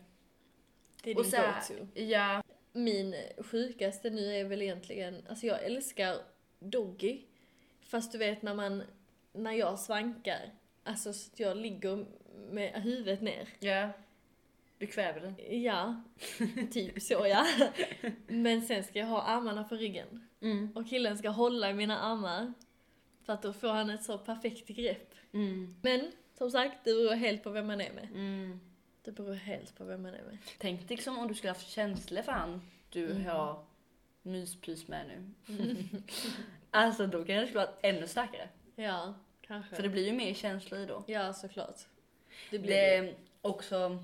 det 1.04 1.12
är 1.12 1.16
din 1.16 1.32
go-to. 1.32 1.88
Ja. 2.02 2.44
Min 2.74 3.16
sjukaste 3.38 4.10
nu 4.10 4.36
är 4.36 4.44
väl 4.44 4.62
egentligen, 4.62 5.26
alltså 5.30 5.46
jag 5.46 5.64
älskar 5.64 6.16
doggy. 6.60 7.20
Fast 7.82 8.12
du 8.12 8.18
vet 8.18 8.42
när 8.42 8.54
man, 8.54 8.84
när 9.34 9.52
jag 9.52 9.80
svankar, 9.80 10.52
alltså 10.84 11.14
så 11.14 11.30
att 11.34 11.40
jag 11.40 11.58
ligger 11.58 12.06
med 12.52 12.72
huvudet 12.84 13.22
ner. 13.22 13.48
Ja. 13.60 13.90
Du 14.80 14.88
kväver 14.88 15.22
den. 15.22 15.62
Ja, 15.64 16.02
typ 16.72 17.02
så 17.02 17.14
ja. 17.28 17.46
Men 18.28 18.62
sen 18.62 18.84
ska 18.84 19.00
jag 19.00 19.08
ha 19.08 19.22
armarna 19.22 19.64
på 19.64 19.76
ryggen. 19.76 20.28
Mm. 20.42 20.72
Och 20.76 20.90
killen 20.90 21.18
ska 21.18 21.30
hålla 21.30 21.70
i 21.70 21.74
mina 21.74 22.00
armar. 22.00 22.54
För 23.26 23.34
att 23.34 23.42
då 23.42 23.54
får 23.54 23.68
han 23.68 23.90
ett 23.90 24.04
så 24.04 24.18
perfekt 24.18 24.68
grepp. 24.68 25.14
Mm. 25.34 25.76
Men 25.82 26.12
som 26.38 26.52
sagt, 26.52 26.78
det 26.84 26.94
beror 26.94 27.14
helt 27.16 27.44
på 27.44 27.50
vem 27.50 27.68
man 27.68 27.82
är 27.82 27.92
med. 27.94 28.08
Mm. 28.14 28.60
Det 29.02 29.12
beror 29.12 29.34
helt 29.34 29.78
på 29.78 29.84
vem 29.84 30.02
man 30.02 30.14
är 30.14 30.24
med. 30.24 30.38
Tänk 30.58 30.90
liksom 30.90 31.18
om 31.20 31.28
du 31.28 31.34
skulle 31.34 31.52
haft 31.52 31.70
känslor 31.70 32.22
för 32.22 32.32
han 32.32 32.62
du 32.90 33.12
Mm. 33.12 33.26
har 33.26 33.66
myspys 34.22 34.88
med 34.88 35.06
nu. 35.08 35.34
alltså 36.72 37.08
då 37.08 37.26
kan 37.26 37.36
det 37.36 37.48
skulle 37.48 37.66
vara 37.66 37.76
ännu 37.82 38.08
starkare. 38.08 38.50
Ja, 38.76 39.14
kanske. 39.42 39.76
För 39.76 39.84
det 39.84 39.90
blir 39.90 40.06
ju 40.06 40.14
mer 40.14 40.34
känslor 40.34 40.80
i 40.80 40.86
då. 40.86 41.04
Ja, 41.08 41.34
såklart. 41.34 41.80
Det 42.52 42.60
blir 42.60 42.70
Det 43.02 43.16
också 43.42 44.04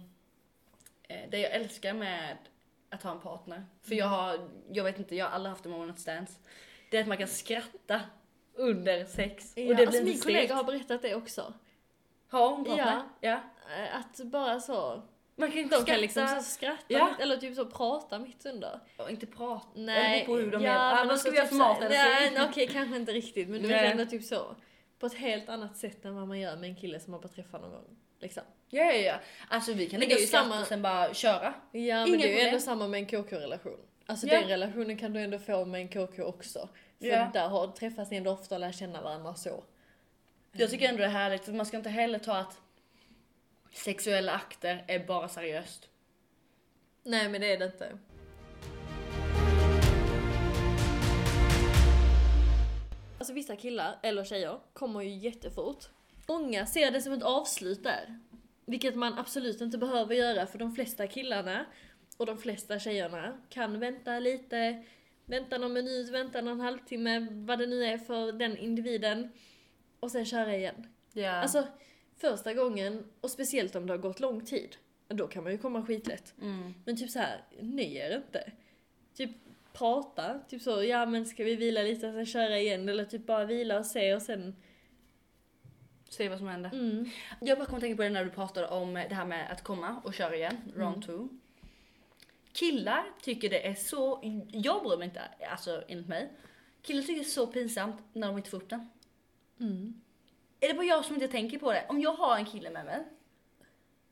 det 1.08 1.39
jag 1.39 1.52
älskar 1.52 1.94
med 1.94 2.38
att 2.89 3.04
ha 3.04 3.12
en 3.12 3.20
partner. 3.20 3.65
För 3.82 3.96
jag 3.96 4.06
har, 4.06 4.50
jag 4.72 4.84
vet 4.84 5.00
inte, 5.00 5.15
jag 5.15 5.26
har 5.26 5.32
aldrig 5.32 5.50
haft 5.50 5.65
en 5.65 5.74
one 5.74 5.86
night 5.86 6.00
stands. 6.00 6.39
Det 6.91 6.98
är 6.98 7.02
att 7.02 7.08
man 7.08 7.18
kan 7.18 7.28
skratta 7.28 8.02
under 8.56 9.06
sex. 9.06 9.54
Ja, 9.56 9.63
och 9.70 9.76
det 9.76 9.82
alltså 9.82 9.91
blir 9.91 10.04
min 10.04 10.13
inte 10.13 10.26
kollega 10.26 10.56
har 10.56 10.63
berättat 10.63 11.02
det 11.02 11.15
också. 11.15 11.54
Har 12.30 12.50
hon 12.50 12.65
partner? 12.65 13.02
Ja. 13.22 13.30
ja. 13.30 13.39
Eh, 13.78 13.96
Att 13.96 14.20
bara 14.26 14.60
så, 14.60 15.02
Man 15.36 15.52
kan 15.52 15.60
inte 15.60 15.76
de 15.76 15.82
skratta 15.82 16.02
liksom 16.02 16.28
så 16.28 16.41
skratta 16.41 16.84
Ja. 16.88 17.10
mitt, 17.10 17.20
eller 17.20 17.38
typ 17.38 17.56
så 17.56 17.65
prata 17.65 18.20
mitt 18.20 18.46
under. 18.46 18.80
och 18.98 19.10
inte 19.10 19.26
prata. 19.26 19.68
Nej, 19.76 20.15
Eller 20.15 20.26
på 20.26 20.36
hur 20.38 20.52
de 20.52 20.63
ja, 20.63 20.72
är. 20.72 20.96
Men 20.96 21.08
vad 21.08 21.20
ska 21.20 21.30
alltså 21.30 21.32
vi 21.32 21.36
göra 21.38 21.46
typ 21.48 21.50
för 21.52 21.58
mat 21.58 21.78
eller 21.82 21.89
Nej, 21.89 22.28
så? 22.28 22.34
nej, 22.34 22.48
okej 22.50 22.68
kanske 22.68 22.96
inte 22.96 23.12
riktigt 23.12 23.50
men 23.50 23.62
du 23.62 23.68
vet 23.68 23.91
ändå 23.91 24.06
typ 24.06 24.24
så. 24.24 24.56
På 25.00 25.06
ett 25.06 25.13
helt 25.13 25.50
annat 25.50 25.78
sätt 25.78 26.06
än 26.06 26.15
vad 26.15 26.28
man 26.28 26.39
gör 26.39 26.56
med 26.56 26.70
en 26.70 26.76
kille 26.76 27.00
som 27.00 27.12
man 27.12 27.22
bara 27.22 27.28
träffar 27.28 27.60
någon 27.60 27.72
gång. 27.72 27.98
Liksom. 28.20 28.44
Ja, 28.76 28.84
ja, 28.84 28.94
ja. 28.94 29.20
Alltså 29.50 29.74
vi 29.74 29.90
kan 29.90 30.00
Men 30.00 30.10
ju 30.10 30.16
skratta 30.16 30.44
samma- 30.44 30.62
och 30.62 30.68
sen 30.68 30.82
bara 30.82 31.14
köra. 31.14 31.54
Ja 31.72 31.96
men 32.06 32.08
Inga 32.08 32.18
det 32.18 32.34
är 32.40 32.42
ju 32.42 32.48
ändå 32.48 32.60
samma 32.60 32.88
med 32.88 33.00
en 33.00 33.06
KK-relation. 33.06 33.80
Alltså 34.06 34.28
Ja. 34.28 34.40
den 34.40 34.50
relationen 34.50 34.98
kan 34.98 35.14
du 35.14 35.20
ändå 35.22 35.40
få 35.40 35.66
med 35.66 35.82
en 35.82 35.88
KK 35.88 36.24
också. 36.24 36.70
För 37.00 37.08
Ja. 37.08 37.30
där 37.34 37.48
har, 37.48 37.68
träffas 37.68 38.12
ni 38.12 38.18
ändå 38.18 38.32
ofta 38.32 38.56
och 38.56 38.62
lär 38.62 38.72
känna 38.72 39.02
varandra 39.02 39.36
så. 39.36 39.64
Jag 40.52 40.70
tycker 40.70 40.90
ändå 40.90 41.00
det 41.00 41.06
är 41.06 41.10
härligt 41.10 41.46
för 41.46 41.52
man 41.54 41.66
ska 41.66 41.78
inte 41.78 41.90
heller 41.90 42.20
ta 42.20 42.38
att 42.38 42.60
sexuella 43.74 44.32
akter 44.32 44.84
är 44.88 45.00
bara 45.00 45.28
seriöst. 45.28 45.90
Nej 47.04 47.30
men 47.30 47.42
det 47.42 47.54
är 47.54 47.58
det 47.58 47.66
inte. 47.66 47.98
Alltså 53.18 53.34
vissa 53.34 53.56
killar, 53.56 54.00
eller 54.04 54.24
tjejer, 54.24 54.60
kommer 54.74 55.02
ju 55.02 55.10
jättefort. 55.10 55.86
Många 56.28 56.66
ser 56.66 56.92
det 56.92 57.02
som 57.02 57.14
ett 57.14 57.24
avslut 57.24 57.84
där. 57.84 58.20
Vilket 58.65 58.95
man 58.95 59.13
absolut 59.13 59.62
inte 59.62 59.78
behöver 59.78 60.15
göra 60.15 60.47
för 60.47 60.60
de 60.60 60.75
flesta 60.75 61.08
killarna 61.08 61.65
och 62.17 62.25
de 62.25 62.38
flesta 62.38 62.80
tjejerna 62.80 63.38
kan 63.49 63.80
vänta 63.80 64.19
lite, 64.19 64.84
vänta 65.25 65.58
någon 65.58 65.73
minut, 65.73 66.10
vänta 66.10 66.41
någon 66.41 66.60
halvtimme, 66.60 67.28
vad 67.32 67.60
det 67.60 67.67
nu 67.67 67.86
är 67.86 67.97
för 67.97 68.32
den 68.32 68.58
individen. 68.58 69.32
Och 69.99 70.12
sen 70.12 70.25
köra 70.25 70.56
igen. 70.56 70.88
Ja. 71.13 71.32
Alltså 71.32 71.67
första 72.17 72.54
gången, 72.54 73.06
och 73.21 73.32
speciellt 73.32 73.75
om 73.75 73.88
det 73.88 73.93
har 73.93 73.97
gått 73.97 74.19
lång 74.19 74.45
tid, 74.45 74.75
då 75.08 75.28
kan 75.28 75.43
man 75.43 75.51
ju 75.51 75.58
komma 75.58 75.86
skitlätt. 75.86 76.34
mm. 76.41 76.73
Men 76.86 76.97
typ 76.97 77.10
så 77.10 77.19
här, 77.19 77.43
nöj 77.60 77.95
er 77.95 78.15
inte. 78.15 78.51
Typ 79.13 79.32
prata, 79.73 80.39
typ 80.47 80.62
så, 80.62 80.84
ja 80.84 81.06
men 81.06 81.25
ska 81.25 81.43
vi 81.43 81.56
vila 81.56 81.82
lite 81.82 82.08
och 82.08 82.13
sen 82.13 82.25
köra 82.25 82.60
igen? 82.60 82.89
Eller 82.89 83.06
typ 83.06 83.25
bara 83.25 83.45
vila 83.45 83.80
och 83.80 83.86
se 83.86 84.15
och 84.15 84.21
sen, 84.21 84.56
Se 86.17 86.30
vad 86.30 86.38
som 86.38 86.47
händer. 86.47 86.69
mm. 86.73 87.10
Jag 87.41 87.58
bara 87.58 87.65
kom 87.65 87.75
att 87.75 87.82
tänka 87.82 87.95
på 87.97 88.04
det 88.04 88.10
när 88.10 88.25
du 88.25 88.32
pratade 88.32 88.67
om 88.67 88.93
det 88.93 89.15
här 89.15 89.25
med 89.25 89.51
att 89.51 89.63
komma 89.63 90.01
och 90.04 90.13
köra 90.13 90.36
igen, 90.36 90.58
round 90.75 91.06
two. 91.06 91.28
Killar 92.54 93.06
tycker 93.21 93.49
det 93.49 93.67
är 93.67 93.75
så, 93.75 94.21
jag 94.51 94.84
bryr 94.84 94.97
mig 94.97 95.06
inte, 95.06 95.21
alltså 95.51 95.84
enligt 95.88 96.08
mig. 96.08 96.30
Killar 96.82 97.01
tycker 97.01 97.13
det 97.15 97.21
är 97.21 97.23
så 97.23 97.47
pinsamt 97.47 97.95
när 98.13 98.28
de 98.28 98.38
inte 98.38 98.49
får 98.49 98.58
upp 98.58 98.69
den. 98.69 98.89
Mm. 99.60 100.01
Är 100.60 100.67
det 100.67 100.73
bara 100.73 100.86
jag 100.86 101.06
som 101.06 101.15
inte 101.15 101.28
tänker 101.28 101.60
på 101.60 101.71
det? 101.73 101.86
Om 101.89 102.01
jag 102.01 102.13
har 102.13 102.38
en 102.38 102.45
kille 102.45 102.69
med 102.69 102.86
mig, 102.86 103.04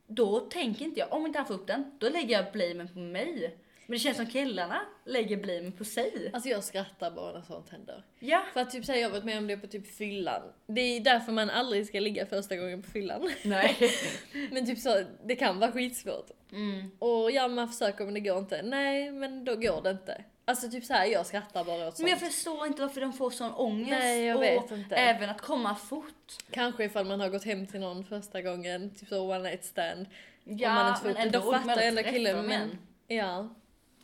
då 0.07 0.39
tänker 0.39 0.85
inte 0.85 0.99
jag, 0.99 1.13
om 1.13 1.25
inte 1.25 1.39
han 1.39 1.47
får 1.47 1.53
upp 1.53 1.67
den, 1.67 1.91
då 1.99 2.09
lägger 2.09 2.41
jag 2.41 2.51
blamen 2.51 2.87
på 2.87 2.99
mig. 2.99 3.57
Men 3.93 3.97
det 3.97 4.03
känns 4.03 4.17
som 4.17 4.27
killarna 4.27 4.81
lägger 5.05 5.37
blamen 5.37 5.71
på 5.71 5.83
sig. 5.83 6.29
Alltså 6.33 6.49
jag 6.49 6.63
skrattar 6.63 7.11
bara 7.11 7.33
när 7.33 7.41
sånt 7.41 7.69
händer. 7.69 8.03
Ja. 8.19 8.43
För 8.53 8.61
att 8.61 8.71
typ 8.71 8.85
säga 8.85 8.99
jag 8.99 9.07
har 9.07 9.11
varit 9.11 9.23
med 9.23 9.37
om 9.37 9.47
det 9.47 9.57
på 9.57 9.67
typ 9.67 9.95
fyllan. 9.95 10.41
Det 10.67 10.81
är 10.81 10.99
därför 10.99 11.31
man 11.31 11.49
aldrig 11.49 11.87
ska 11.87 11.99
ligga 11.99 12.25
första 12.25 12.55
gången 12.55 12.81
på 12.81 12.91
fyllan. 12.91 13.29
Nej. 13.43 13.77
Men 14.51 14.65
typ 14.65 14.79
så, 14.79 15.03
det 15.25 15.35
kan 15.35 15.59
vara 15.59 15.71
skitsvårt. 15.71 16.31
Mm. 16.51 16.91
Och 16.99 17.31
ja, 17.31 17.47
man 17.47 17.69
försöker 17.69 18.05
men 18.05 18.13
det 18.13 18.19
går 18.19 18.37
inte. 18.37 18.61
Nej, 18.61 19.11
men 19.11 19.45
då 19.45 19.55
går 19.55 19.81
det 19.81 19.89
inte. 19.89 20.23
Alltså 20.45 20.69
typ 20.69 20.85
så 20.85 20.93
här, 20.93 21.05
jag 21.05 21.25
skrattar 21.25 21.63
bara 21.63 21.87
åt 21.87 21.97
sånt. 21.97 21.99
Men 21.99 22.09
jag 22.09 22.19
förstår 22.19 22.65
inte 22.65 22.81
varför 22.81 23.01
de 23.01 23.13
får 23.13 23.29
sån 23.29 23.51
ångest. 23.51 23.91
Nej, 23.91 24.25
jag 24.25 24.35
och 24.37 24.43
vet 24.43 24.71
inte. 24.71 24.95
även 24.95 25.29
att 25.29 25.41
komma 25.41 25.75
fort. 25.75 26.33
Kanske 26.51 26.83
ifall 26.83 27.05
man 27.05 27.19
har 27.19 27.29
gått 27.29 27.43
hem 27.45 27.67
till 27.67 27.79
någon 27.79 28.05
första 28.05 28.41
gången, 28.41 28.89
typ 28.89 29.09
så 29.09 29.21
one 29.21 29.49
night 29.49 29.65
stand. 29.65 30.05
Ja, 30.43 30.69
om 30.69 30.75
man 30.75 30.87
inte 30.87 31.01
får 31.01 31.07
men 31.07 31.17
ändå 31.17 31.39
då 31.39 31.51
fattar 31.51 31.81
ändå 31.81 32.03
killen. 32.03 32.45
Men, 32.45 32.77
ja. 33.07 33.49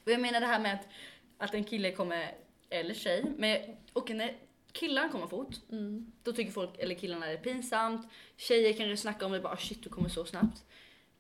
Och 0.10 0.14
jag 0.14 0.22
menar 0.22 0.40
det 0.40 0.46
här 0.48 0.60
med 0.60 0.74
att, 0.74 0.88
att 1.38 1.54
en 1.54 1.64
kille 1.64 1.92
kommer, 1.92 2.32
eller 2.70 2.94
tjej, 2.94 3.24
med, 3.38 3.76
och 3.94 4.10
när 4.10 4.36
killar 4.72 5.10
kommer 5.10 5.28
fort, 5.28 5.56
Mm. 5.72 6.12
då 6.24 6.34
tycker 6.34 6.52
folk, 6.52 6.70
eller 6.80 6.96
killarna 6.96 7.26
är 7.28 7.32
det 7.32 7.38
pinsamt. 7.38 8.08
Tjejer 8.38 8.74
kan 8.74 8.90
ju 8.90 8.98
snacka 8.98 9.26
om 9.26 9.32
det 9.32 9.40
bara, 9.40 9.54
"Ah, 9.54 9.58
shit 9.58 9.84
du 9.84 9.90
kommer 9.90 10.10
så 10.10 10.26
snabbt. 10.26 10.64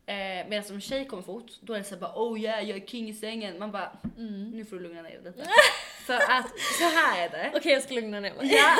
Eh, 0.05 0.15
Medan 0.49 0.63
om 0.69 0.75
en 0.75 0.81
tjej 0.81 1.05
kommer 1.05 1.23
fort, 1.23 1.51
då 1.61 1.73
är 1.73 1.77
det 1.77 1.83
så 1.83 1.95
här 1.95 2.01
bara 2.01 2.13
oh 2.15 2.39
yeah 2.41 2.69
jag 2.69 2.77
är 2.81 2.85
king 2.87 3.09
i 3.09 3.13
sängen. 3.13 3.59
Man 3.59 3.71
bara, 3.71 3.97
Mm. 4.17 4.49
nu 4.51 4.65
får 4.65 4.75
du 4.75 4.81
lugna 4.83 5.01
ner 5.01 5.09
dig 5.09 5.21
lite. 5.23 5.49
För 6.05 6.13
att 6.15 6.59
så 6.59 6.83
här 6.83 7.25
är 7.25 7.29
det. 7.29 7.51
Okej, 7.55 7.71
jag 7.73 7.83
ska 7.83 7.93
lugna 7.93 8.19
ner 8.19 8.33
mig. 8.33 8.51
Ja, 8.53 8.77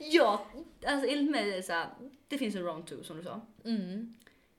ja 0.00 0.46
alltså 0.86 1.08
enligt 1.08 1.30
mig 1.30 1.52
är 1.52 1.56
det 1.56 1.62
så 1.62 1.72
här, 1.72 1.86
det 2.28 2.38
finns 2.38 2.54
en 2.56 2.62
round 2.62 2.86
two 2.86 3.02
som 3.02 3.16
du 3.16 3.22
sa. 3.22 3.40
Mm. 3.64 4.14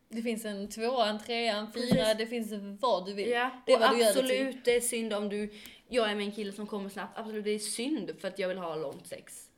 Det 0.09 0.21
finns 0.21 0.45
en 0.45 0.69
tvåa, 0.69 1.09
en 1.09 1.19
trea, 1.19 1.57
en 1.57 1.71
fyra, 1.71 1.95
Precis. 1.95 2.17
det 2.17 2.27
finns 2.27 2.53
vad 2.81 3.05
du 3.05 3.13
vill. 3.13 3.29
Ja, 3.29 3.51
Det 3.65 3.71
är 3.71 3.75
och 3.75 3.81
vad 3.81 3.91
du 3.91 3.99
gör 3.99 4.13
det 4.13 4.19
absolut 4.19 4.65
det 4.65 4.75
är 4.75 4.81
synd 4.81 5.13
om 5.13 5.29
du, 5.29 5.53
jag 5.87 6.11
är 6.11 6.15
med 6.15 6.25
en 6.25 6.31
kille 6.31 6.51
som 6.51 6.67
kommer 6.67 6.89
snabbt, 6.89 7.17
absolut 7.17 7.43
det 7.43 7.51
är 7.51 7.59
synd 7.59 8.11
för 8.19 8.27
att 8.27 8.39
jag 8.39 8.47
vill 8.47 8.57
ha 8.57 8.75
långt 8.75 9.07
sex. 9.07 9.49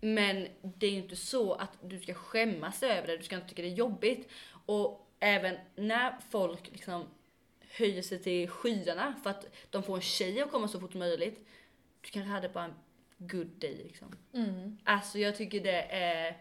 Men 0.00 0.48
det 0.62 0.86
är 0.86 0.90
ju 0.90 0.96
inte 0.96 1.16
så 1.16 1.52
att 1.52 1.78
du 1.82 1.98
ska 1.98 2.14
skämmas 2.14 2.82
över 2.82 3.06
det, 3.06 3.16
du 3.16 3.24
ska 3.24 3.36
inte 3.36 3.48
tycka 3.48 3.62
det 3.62 3.68
är 3.68 3.74
jobbigt. 3.74 4.28
Och 4.66 5.10
även 5.20 5.56
när 5.74 6.14
folk 6.30 6.70
liksom 6.72 7.06
höjer 7.70 8.02
sig 8.02 8.22
till 8.22 8.48
skyarna 8.48 9.14
för 9.22 9.30
att 9.30 9.46
de 9.70 9.82
får 9.82 9.94
en 9.96 10.02
tjej 10.02 10.40
att 10.40 10.50
komma 10.50 10.68
så 10.68 10.80
fort 10.80 10.92
som 10.92 10.98
möjligt. 10.98 11.48
Du 12.00 12.10
kanske 12.10 12.30
hade 12.30 12.48
bara 12.48 12.64
en 12.64 12.74
good 13.18 13.46
day 13.46 13.80
liksom. 13.84 14.16
Mm. 14.34 14.78
Alltså 14.84 15.18
jag 15.18 15.36
tycker 15.36 15.60
det 15.60 15.82
är... 15.82 16.36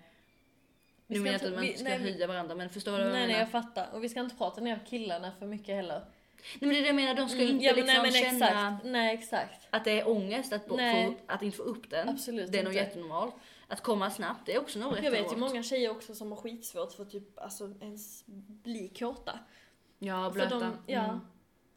Nu 1.12 1.20
menar 1.20 1.32
jag 1.32 1.34
inte 1.36 1.46
inte- 1.48 1.60
att 1.60 1.66
man 1.66 1.76
ska 1.78 1.84
nej, 1.84 2.00
höja 2.14 2.28
varandra 2.28 2.56
men 2.56 2.70
förstår 2.70 2.92
du 2.92 2.98
vad 2.98 3.08
jag 3.08 3.12
Nej, 3.14 3.22
menar? 3.22 3.34
nej, 3.34 3.40
jag 3.40 3.50
fattar. 3.52 3.90
Och 3.94 4.04
vi 4.04 4.10
ska 4.10 4.20
inte 4.20 4.36
prata 4.36 4.62
ner 4.62 4.80
killarna 4.86 5.32
för 5.40 5.46
mycket 5.46 5.76
heller. 5.76 6.00
Nej 6.00 6.60
men 6.60 6.70
det 6.70 6.78
är 6.78 6.82
det 6.82 6.88
jag 6.88 6.96
menar, 6.96 7.16
de 7.16 7.30
ska 7.30 7.40
Mm, 7.42 7.50
inte 7.52 7.66
ja, 7.66 7.74
liksom 7.76 7.94
nej, 7.94 8.02
men 8.02 8.12
känna 8.12 8.46
exakt. 8.70 8.86
Nej, 8.86 9.14
exakt. 9.14 9.68
att 9.70 9.84
det 9.86 10.00
är 10.00 10.08
ångest 10.10 10.54
att, 10.54 10.68
få, 10.68 10.76
Nej. 10.76 11.18
att 11.28 11.42
inte 11.42 11.58
få 11.58 11.64
upp 11.64 11.90
den. 11.90 12.10
Absolut 12.10 12.52
det 12.52 12.60
är 12.60 12.64
nog 12.64 12.74
jättenormalt. 12.74 13.36
Att 13.68 13.82
komma 13.82 14.10
snabbt, 14.12 14.46
det 14.46 14.56
är 14.56 14.60
också 14.60 14.80
rätt 14.80 15.04
Jag 15.04 15.12
vet 15.12 15.32
ju 15.32 15.38
många 15.38 15.64
tjejer 15.64 15.92
också 15.92 16.16
som 16.16 16.32
har 16.32 16.38
skitsvårt 16.38 16.94
för 16.94 17.06
typ 17.06 17.40
alltså 17.40 17.74
ens 17.82 18.24
bli 18.64 18.88
kåta. 19.00 19.40
Ja, 20.00 20.30
blöta. 20.34 20.60
de- 20.60 20.78
ja. 20.88 21.04
Mm. 21.04 21.20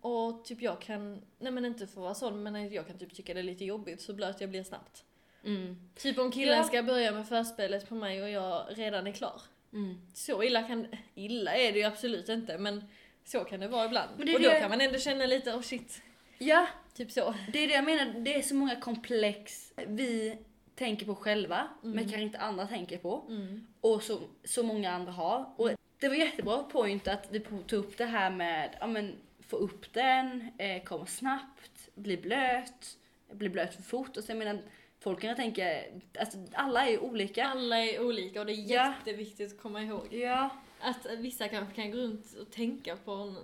Och 0.01 0.45
typ 0.45 0.63
jag 0.63 0.81
kan, 0.81 1.23
nej 1.39 1.53
men 1.53 1.65
inte 1.65 1.87
för 1.87 1.93
att 2.01 2.05
vara 2.05 2.15
sån, 2.15 2.43
men 2.43 2.73
jag 2.73 2.87
kan 2.87 2.99
typ 2.99 3.15
tycka 3.15 3.35
det 3.35 3.41
är 3.41 3.45
lite 3.45 3.65
jobbigt 3.65 4.01
så 4.03 4.13
blöt 4.13 4.41
jag 4.41 4.51
blir 4.51 4.65
snabbt. 4.65 5.05
Mm. 5.45 5.77
Typ 5.97 6.19
om 6.19 6.31
killen 6.31 6.57
Ja. 6.59 6.65
ska 6.65 6.83
börja 6.83 7.13
med 7.13 7.29
förspelet 7.29 7.89
på 7.89 7.95
mig 7.95 8.23
och 8.23 8.31
jag 8.31 8.67
redan 8.71 9.07
är 9.07 9.13
klar. 9.13 9.43
Mm. 9.73 10.01
Så 10.15 10.43
illa 10.43 10.63
kan, 10.63 10.87
illa 11.15 11.57
är 11.57 11.73
det 11.73 11.79
ju 11.79 11.85
absolut 11.85 12.29
inte 12.29 12.59
men 12.59 12.85
så 13.25 13.45
kan 13.45 13.61
det 13.61 13.69
vara 13.69 13.87
ibland. 13.87 14.11
Det 14.17 14.35
och 14.35 14.41
då 14.43 14.49
det- 14.49 14.61
kan 14.61 14.71
man 14.71 14.81
ändå 14.81 14.99
känna 14.99 15.27
lite, 15.27 15.53
oh 15.53 15.61
shit, 15.63 16.03
Ja, 16.39 16.67
typ 16.95 17.11
så. 17.13 17.35
det 17.53 17.59
är 17.59 17.69
det 17.69 17.75
jag 17.75 17.85
menar. 17.85 18.21
Det 18.21 18.35
är 18.35 18.43
så 18.43 18.55
många 18.55 18.77
komplex 18.81 19.73
vi 19.87 20.39
tänker 20.75 21.07
på 21.07 21.15
själva, 21.15 21.69
men 21.83 21.99
kanske 21.99 22.21
inte 22.21 22.39
andra 22.39 22.67
tänker 22.67 22.99
på. 22.99 23.25
Mm. 23.29 23.67
Och 23.81 24.03
så, 24.03 24.21
så 24.45 24.63
många 24.63 24.91
andra 24.93 25.13
har. 25.13 25.55
Och 25.57 25.71
det 26.01 26.09
var 26.09 26.15
jättebra 26.17 26.63
point 26.63 27.09
att 27.09 27.27
vi 27.31 27.41
tog 27.41 27.73
upp 27.73 27.99
det 27.99 28.05
här 28.05 28.31
med 28.31 28.77
ja, 28.81 28.87
men, 28.87 29.15
få 29.49 29.57
upp 29.57 29.93
den, 29.93 30.49
eh, 30.59 30.83
komma 30.83 31.07
snabbt, 31.07 31.89
bli 31.95 32.17
blöt, 32.17 32.97
bli 33.33 33.49
blöt 33.49 33.75
för 33.75 33.83
fort. 33.83 34.17
Och 34.17 34.25
så 34.25 34.31
jag 34.31 34.39
menar, 34.39 34.59
folk 35.05 35.21
kan 35.21 35.37
tänka, 35.37 35.81
alltså 36.19 36.39
alla 36.53 36.87
är 36.87 36.91
ju 36.91 36.99
olika. 36.99 37.47
Alla 37.47 37.79
är 37.79 38.07
olika 38.07 38.41
och 38.41 38.47
det 38.47 38.53
är 38.53 38.73
Ja. 38.75 38.95
jätteviktigt 38.99 39.53
att 39.53 39.61
komma 39.63 39.83
ihåg. 39.83 40.09
Ja. 40.15 40.49
Att 40.81 41.07
vissa 41.19 41.49
kanske 41.49 41.75
kan 41.75 41.91
gå 41.91 41.97
runt 41.99 42.35
och 42.41 42.51
tänka 42.53 42.97
på 42.97 43.13
en, 43.13 43.37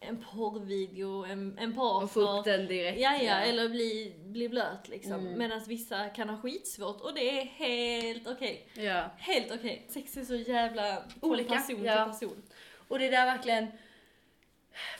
en 0.00 0.24
porrvideo, 0.24 1.24
en, 1.24 1.58
en 1.58 1.72
partner. 1.74 2.04
Och 2.04 2.10
få 2.10 2.38
upp 2.38 2.44
den 2.44 2.66
direkt. 2.66 3.00
Ja, 3.00 3.16
ja, 3.22 3.34
eller 3.34 3.68
bli, 3.68 4.14
bli 4.24 4.48
blöt 4.48 4.88
liksom. 4.88 5.12
Mm. 5.12 5.38
Medan 5.38 5.60
vissa 5.68 6.08
kan 6.08 6.28
ha 6.28 6.36
skitsvårt 6.36 7.00
och 7.00 7.14
det 7.14 7.40
är 7.40 7.44
helt 7.44 8.28
okej. 8.28 8.68
ja. 8.74 9.10
Helt 9.18 9.52
okej. 9.52 9.86
Sex 9.88 10.16
är 10.16 10.24
så 10.24 10.34
jävla 10.34 11.02
Olika, 11.20 11.54
person 11.54 11.84
ja. 11.84 12.04
till 12.04 12.12
person. 12.12 12.42
Och 12.88 12.98
det 12.98 13.06
är 13.06 13.10
där 13.10 13.26
verkligen, 13.26 13.66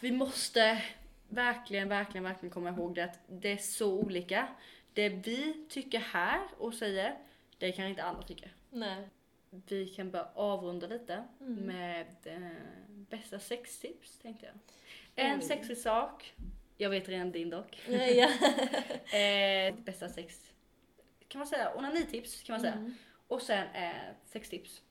vi 0.00 0.12
måste 0.12 0.82
verkligen, 1.28 1.88
verkligen, 1.88 2.24
verkligen 2.24 2.50
komma 2.52 2.70
ihåg 2.70 2.94
det 2.94 3.04
att 3.04 3.20
det 3.28 3.52
är 3.52 3.56
så 3.56 3.92
olika. 3.92 4.48
Det 4.94 5.08
vi 5.08 5.66
tycker 5.68 5.98
här 5.98 6.40
och 6.58 6.74
säger, 6.74 7.18
det 7.58 7.72
kan 7.72 7.86
inte 7.86 8.02
andra 8.02 8.22
tycka. 8.22 8.48
Nej. 8.70 9.08
Vi 9.50 9.88
kan 9.88 10.10
börja 10.10 10.28
avrunda 10.34 10.86
lite 10.86 11.24
Mm. 11.40 11.54
med 11.54 12.06
eh, 12.24 12.50
bästa 12.88 13.38
sextips 13.38 14.18
tänkte 14.18 14.46
jag. 14.46 14.54
En 15.26 15.38
Oj. 15.38 15.44
sexig 15.44 15.78
sak, 15.78 16.34
jag 16.76 16.90
vet 16.90 17.08
redan 17.08 17.32
din 17.32 17.50
dock. 17.50 17.82
Ja, 17.88 18.02
ja. 18.06 18.28
Eh, 19.18 19.74
bästa 19.74 20.08
sex, 20.08 20.52
kan 21.28 21.38
man 21.38 21.46
säga, 21.48 21.74
onanitips 21.76 22.42
kan 22.42 22.52
man 22.54 22.60
säga. 22.60 22.72
Mm. 22.72 22.94
Och 23.28 23.42
sen 23.42 23.66
eh, 23.74 23.92
sextips. 24.24 24.82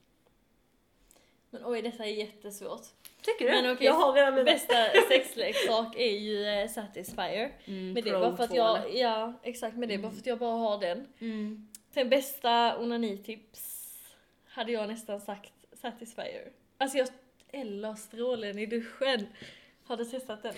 Men 1.50 1.66
oj, 1.66 1.82
detta 1.82 2.06
är 2.06 2.10
jättesvårt. 2.12 2.86
Tycker 3.22 3.46
du? 3.46 3.52
Men 3.62 3.72
okej, 3.74 3.86
jag 3.86 3.94
har 3.94 4.14
redan 4.14 4.34
mina. 4.36 4.44
Bästa 4.46 4.76
sexleksak 5.10 5.96
är 5.96 6.12
ju 6.18 6.46
eh, 6.46 6.68
Satisfyer. 6.70 7.52
Mm, 7.66 7.94
Men 7.94 8.04
det 8.04 8.10
är 8.10 8.20
bara 8.20 8.36
för 8.38 8.44
att 8.44 8.50
2, 8.50 8.56
jag, 8.58 8.96
ja 8.96 9.34
exakt, 9.44 9.78
men 9.78 9.90
det 9.90 9.96
är 9.96 9.98
bara 10.00 10.12
för 10.12 10.20
att 10.20 10.26
jag 10.26 10.40
bara 10.40 10.58
har 10.58 10.80
den. 10.80 11.08
Mm. 11.20 11.68
Sen 11.94 12.10
bästa 12.10 12.78
onanitips 12.80 13.88
hade 14.48 14.72
jag 14.72 14.88
nästan 14.88 15.22
sagt 15.22 15.54
Satisfyer. 15.82 16.52
Alltså 16.78 16.98
jag, 16.98 17.08
eller 17.52 17.96
strålen 17.96 18.60
i 18.60 18.66
duschen. 18.66 19.28
Har 19.88 19.98
du 19.98 20.06
testat 20.06 20.44
den? 20.44 20.54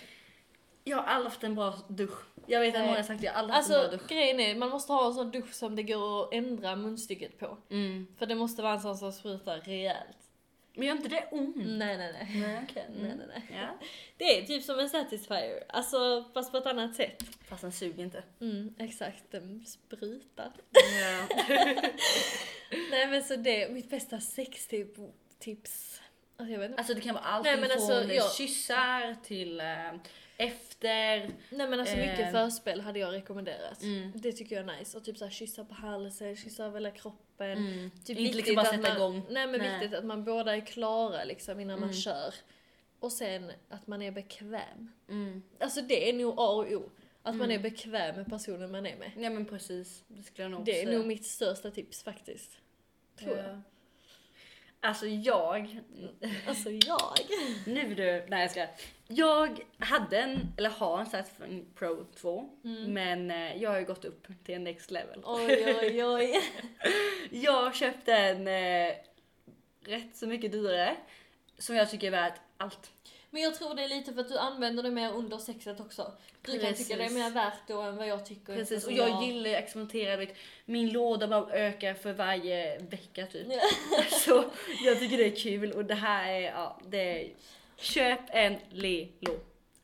Jag 0.84 0.98
har 0.98 1.04
aldrig 1.04 1.30
haft 1.32 1.44
en 1.44 1.56
bra 1.56 1.74
dusch. 1.88 2.20
Jag 2.48 2.60
vet 2.60 2.76
att 2.76 2.82
många 2.82 2.96
har 2.96 3.04
sagt 3.04 3.18
att 3.18 3.24
jag 3.24 3.36
aldrig 3.36 3.56
haft 3.56 3.70
en 3.70 3.76
Alltså 3.76 3.90
bra 3.90 3.98
dusch. 3.98 4.10
grejen 4.10 4.40
är, 4.40 4.56
man 4.56 4.70
måste 4.70 4.94
ha 4.94 5.08
en 5.08 5.14
sån 5.14 5.32
dusch 5.32 5.54
som 5.54 5.76
det 5.76 5.84
går 5.84 6.24
att 6.24 6.34
ändra 6.34 6.76
munstycket 6.76 7.40
på. 7.40 7.58
Mm. 7.70 8.08
För 8.18 8.26
det 8.26 8.36
måste 8.36 8.62
vara 8.62 8.74
en 8.74 8.80
sån 8.82 8.98
som 8.98 9.12
sprutar 9.12 9.58
rejält. 9.60 10.18
Men 10.76 10.88
gör 10.88 10.96
inte 10.96 11.10
det 11.10 11.28
ont? 11.32 11.56
Nej 11.58 11.98
nej 11.98 12.14
nej. 12.14 12.28
Nej, 12.36 12.62
okej. 12.70 12.86
Nej 12.90 13.16
nej 13.18 13.28
nej. 13.28 13.44
Ja. 13.62 13.78
Det 14.18 14.38
är 14.40 14.46
typ 14.46 14.64
som 14.64 14.80
en 14.80 14.90
Satisfyer, 14.90 15.64
alltså 15.70 16.26
fast 16.34 16.52
på 16.52 16.58
ett 16.58 16.66
annat 16.66 16.96
sätt. 16.96 17.24
Fast 17.48 17.62
den 17.62 17.72
suger 17.72 18.04
inte. 18.04 18.24
Mm, 18.42 18.76
exakt, 18.80 19.24
den 19.32 19.66
sprutar. 19.66 20.52
Ja. 20.72 21.28
Nej 22.92 23.08
men 23.08 23.24
så 23.24 23.36
det, 23.36 23.72
mitt 23.72 23.90
bästa 23.90 24.20
sextips. 24.20 26.02
Alltså 26.38 26.52
jag 26.54 26.60
vet 26.60 26.70
inte. 26.70 26.78
Alltså 26.80 26.94
det 26.94 27.02
kan 27.02 27.16
vara 27.16 27.24
allting 27.26 27.52
Nej, 27.52 27.62
men 27.62 27.70
från 27.70 27.92
alltså, 27.98 28.14
jag- 28.14 28.36
kyssar 28.36 29.16
till 29.24 29.60
eh, 29.60 29.66
efter. 30.38 31.20
Nej 31.50 31.68
men 31.70 31.80
alltså 31.80 31.96
mycket 31.96 32.20
Eh. 32.20 32.32
förspel 32.32 32.82
hade 32.82 33.00
jag 33.00 33.14
rekommenderat. 33.14 33.82
Mm. 33.82 34.12
Det 34.16 34.32
tycker 34.32 34.56
jag 34.62 34.70
är 34.70 34.78
nice. 34.80 34.98
Och 34.98 35.04
typ 35.04 35.18
såhär 35.18 35.32
kyssa 35.32 35.66
på 35.66 35.74
halsen, 35.74 36.36
kyssa 36.36 36.66
över 36.66 36.74
hela 36.80 36.92
kroppen. 36.92 37.52
Mm. 37.52 37.92
Typ 38.06 38.18
inte 38.20 38.38
liksom 38.38 38.56
bara 38.56 38.66
sätta 38.66 38.78
man, 38.90 38.98
igång. 38.98 39.22
Nej 39.30 39.48
men 39.48 39.60
Nej. 39.60 39.80
viktigt 39.80 39.98
att 40.00 40.06
man 40.06 40.24
båda 40.24 40.56
är 40.56 40.66
klara 40.66 41.24
liksom 41.24 41.60
innan 41.60 41.80
man 41.80 41.90
Mm. 41.90 42.02
kör. 42.02 42.34
Och 43.00 43.12
sen 43.12 43.52
att 43.70 43.88
man 43.88 44.02
är 44.02 44.12
bekväm. 44.12 44.92
Mm. 45.10 45.44
Alltså 45.60 45.82
det 45.82 46.10
är 46.10 46.14
nog 46.14 46.34
A 46.38 46.48
och 46.50 46.72
O. 46.72 46.90
Att 47.26 47.36
man 47.36 47.46
Mm. 47.52 47.60
är 47.60 47.64
bekväm 47.70 48.16
med 48.16 48.26
personen 48.30 48.72
man 48.72 48.86
är 48.86 48.96
med. 48.98 49.12
Ja 49.18 49.30
men 49.30 49.46
precis. 49.46 50.04
Det 50.08 50.24
skulle 50.24 50.44
jag 50.44 50.52
nog 50.52 50.66
Det 50.66 50.82
är 50.82 50.92
nog 50.98 51.06
mitt 51.08 51.26
största 51.26 51.72
tips 51.72 52.04
faktiskt. 52.04 52.58
Tror 53.20 53.38
jag. 53.38 53.62
Alltså 54.84 55.08
jag, 55.08 55.82
Alltså 56.48 56.70
jag. 56.70 57.18
nu 57.66 57.96
du, 57.96 58.26
nej 58.30 58.42
jag 58.42 58.52
ska. 58.52 58.68
Jag 59.08 59.60
hade 59.80 60.20
en, 60.20 60.54
eller 60.58 60.70
har 60.70 61.00
en 61.00 61.06
Satisfying 61.06 61.66
Pro 61.76 62.06
2. 62.16 62.50
Mm. 62.64 62.94
Men 62.94 63.32
eh, 63.32 63.62
jag 63.64 63.70
har 63.70 63.80
ju 63.80 63.86
gått 63.86 64.06
upp 64.06 64.28
till 64.46 64.56
en 64.56 64.64
next 64.64 64.92
level. 64.92 65.22
Oj 65.26 65.76
oj 65.82 66.06
oj. 66.06 66.42
Jag 67.32 67.76
köpte 67.76 68.14
en 68.14 68.48
eh, 68.48 68.94
rätt 69.86 70.16
så 70.16 70.28
mycket 70.28 70.52
dyrare. 70.52 70.96
Som 71.58 71.76
jag 71.76 71.90
tycker 71.90 72.08
är 72.08 72.12
värt 72.12 72.40
allt. 72.58 72.92
Men 73.34 73.42
jag 73.42 73.56
tror 73.56 73.76
det 73.76 73.84
är 73.84 73.88
lite 73.88 74.14
för 74.14 74.22
att 74.22 74.28
du 74.28 74.38
använder 74.38 74.84
det 74.84 74.92
mer 74.92 75.14
under 75.14 75.38
sexet 75.38 75.80
också. 75.80 76.12
Du 76.42 76.52
kan 76.52 76.60
Precis. 76.60 76.88
tycka 76.88 76.98
det 76.98 77.06
är 77.06 77.10
mer 77.10 77.32
värt 77.32 77.68
då 77.68 77.82
än 77.82 77.98
vad 77.98 78.08
jag 78.08 78.26
tycker. 78.26 78.56
Precis, 78.56 78.86
och 78.86 78.92
eftersom 78.92 79.14
jag 79.14 79.24
gillar 79.24 79.50
att 79.50 79.64
experimentera. 79.64 80.18
Vet, 80.18 80.36
min 80.66 80.90
låda 80.90 81.28
bara 81.28 81.52
ökar 81.52 81.94
för 81.94 82.14
varje 82.14 82.80
vecka 82.80 83.26
typ. 83.26 83.48
Så 84.10 84.44
jag 84.86 85.00
tycker 85.00 85.18
det 85.18 85.26
är 85.26 85.36
kul 85.36 85.72
och 85.72 85.86
det 85.86 85.96
här 85.96 86.32
är, 86.32 86.42
ja, 86.42 86.80
det 86.88 86.98
är, 86.98 87.34
köp 87.78 88.20
en 88.28 88.58
Lelo. 88.70 89.40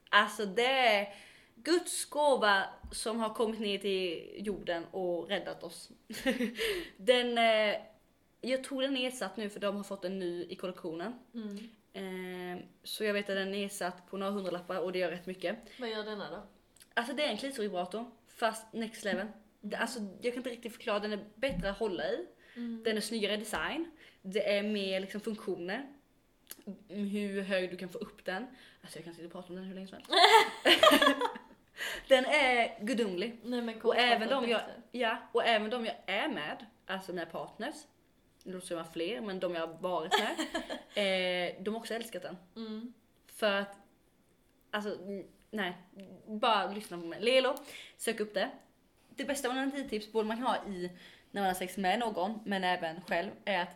Alltså 0.09 0.45
det 0.45 0.65
är 0.65 1.15
Guds 1.55 2.05
gåva 2.05 2.63
som 2.91 3.19
har 3.19 3.33
kommit 3.33 3.59
ner 3.59 3.77
till 3.77 4.29
jorden 4.47 4.85
och 4.91 5.29
räddat 5.29 5.63
oss. 5.63 5.89
den, 6.97 7.37
eh, 7.37 7.75
jag 8.41 8.63
tror 8.63 8.81
den 8.81 8.97
är 8.97 9.01
nedsatt 9.01 9.37
nu 9.37 9.49
för 9.49 9.59
de 9.59 9.75
har 9.75 9.83
fått 9.83 10.05
en 10.05 10.19
ny 10.19 10.45
i 10.49 10.55
kollektionen. 10.55 11.13
Mm. 11.33 11.69
Eh, 11.99 12.63
så 12.83 13.03
jag 13.03 13.13
vet 13.13 13.29
att 13.29 13.35
den 13.35 13.47
är 13.47 13.51
nedsatt 13.51 14.09
på 14.09 14.17
några 14.17 14.31
hundralappar 14.31 14.79
och 14.79 14.91
det 14.91 14.99
gör 14.99 15.11
rätt 15.11 15.25
mycket. 15.25 15.57
Vad 15.79 15.89
gör 15.89 16.03
denna 16.03 16.29
då? 16.31 16.43
Alltså 16.93 17.13
det 17.13 17.23
är 17.23 17.29
en 17.29 17.37
klitorisvibrator 17.37 18.11
fast 18.27 18.73
next 18.73 19.03
level. 19.03 19.27
Alltså, 19.77 19.99
jag 20.21 20.33
kan 20.33 20.39
inte 20.39 20.49
riktigt 20.49 20.73
förklara, 20.73 20.99
den 20.99 21.13
är 21.13 21.25
bättre 21.35 21.69
att 21.69 21.77
hålla 21.77 22.03
i. 22.03 22.27
Mm. 22.55 22.83
Den 22.83 22.97
är 22.97 23.01
snyggare 23.01 23.37
design. 23.37 23.91
Det 24.21 24.57
är 24.57 24.63
mer 24.63 24.99
liksom 24.99 25.21
funktioner. 25.21 25.85
Mm, 26.89 27.07
Hur 27.07 27.41
hög 27.41 27.71
du 27.71 27.77
kan 27.77 27.89
få 27.89 27.97
upp 27.97 28.25
den. 28.25 28.47
Alltså 28.81 28.97
jag 28.97 29.05
kan 29.05 29.13
sitta 29.13 29.25
och 29.25 29.31
prata 29.31 29.49
om 29.49 29.55
den 29.55 29.65
hur 29.65 29.75
länge 29.75 29.87
som 29.87 29.97
helst. 29.97 30.11
den 32.07 32.25
är 32.25 32.85
gudomlig. 32.85 33.39
Nej 33.43 33.61
men 33.61 33.81
Och 33.81 33.97
även, 33.97 34.29
de 34.29 34.49
jag, 34.49 34.61
ja, 34.91 35.17
och 35.31 35.45
även 35.45 35.69
de 35.69 35.85
jag 35.85 35.95
är 36.05 36.27
med, 36.27 36.65
alltså 36.85 37.13
mina 37.13 37.25
partners, 37.25 37.75
det 38.43 38.51
låter 38.51 38.67
som 38.67 38.77
jag 38.77 38.83
har 38.83 38.91
fler, 38.91 39.21
men 39.21 39.39
de 39.39 39.55
jag 39.55 39.67
har 39.67 39.73
varit 39.73 40.13
med, 40.19 40.35
eh, 41.53 41.63
de 41.63 41.73
har 41.73 41.79
också 41.79 41.93
älskat 41.93 42.21
den. 42.21 42.37
Mm. 42.55 42.93
För 43.27 43.51
att, 43.51 43.77
alltså 44.71 44.97
nej, 45.51 45.73
bara 46.27 46.71
lyssna 46.71 46.97
på 46.97 47.05
mig. 47.05 47.21
Lelo, 47.21 47.55
sök 47.97 48.19
upp 48.19 48.33
det. 48.33 48.49
Det 49.09 49.25
bästa 49.25 49.49
onanitips 49.49 50.11
både 50.11 50.27
man 50.27 50.37
kan 50.37 50.45
ha 50.45 50.55
i 50.67 50.91
när 51.31 51.41
man 51.41 51.47
har 51.47 51.55
sex 51.55 51.77
med 51.77 51.99
någon, 51.99 52.39
men 52.45 52.63
även 52.63 53.01
själv, 53.01 53.31
är 53.45 53.59
att 53.61 53.75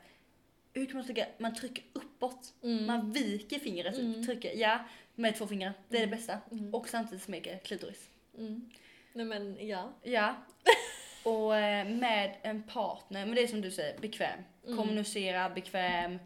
hur 0.73 0.85
kan 0.85 0.95
man 0.95 1.05
trycka, 1.05 1.25
man 1.37 1.55
trycker 1.55 1.83
uppåt. 1.93 2.53
Mm. 2.63 2.85
Man 2.85 3.11
viker 3.11 3.59
fingret, 3.59 3.97
Mm. 3.97 4.25
trycker, 4.25 4.53
ja, 4.55 4.79
med 5.15 5.35
två 5.35 5.47
fingrar. 5.47 5.73
Det 5.89 5.95
är 5.97 5.99
det 6.01 6.07
Mm. 6.07 6.17
bästa. 6.17 6.37
Mm. 6.51 6.73
Och 6.73 6.89
samtidigt 6.89 7.23
smeker 7.23 7.57
klitoris. 7.57 8.09
Mm. 8.37 8.69
Nej 9.13 9.25
men 9.25 9.67
ja. 9.67 9.93
Ja. 10.03 10.35
Och 11.23 11.55
eh, 11.55 11.87
med 11.87 12.35
en 12.41 12.63
partner, 12.63 13.25
men 13.25 13.35
det 13.35 13.41
är 13.43 13.47
som 13.47 13.61
du 13.61 13.71
säger, 13.71 13.99
bekväm. 13.99 14.39
Mm. 14.67 14.77
Kommunicera, 14.77 15.49
bekväm. 15.49 16.19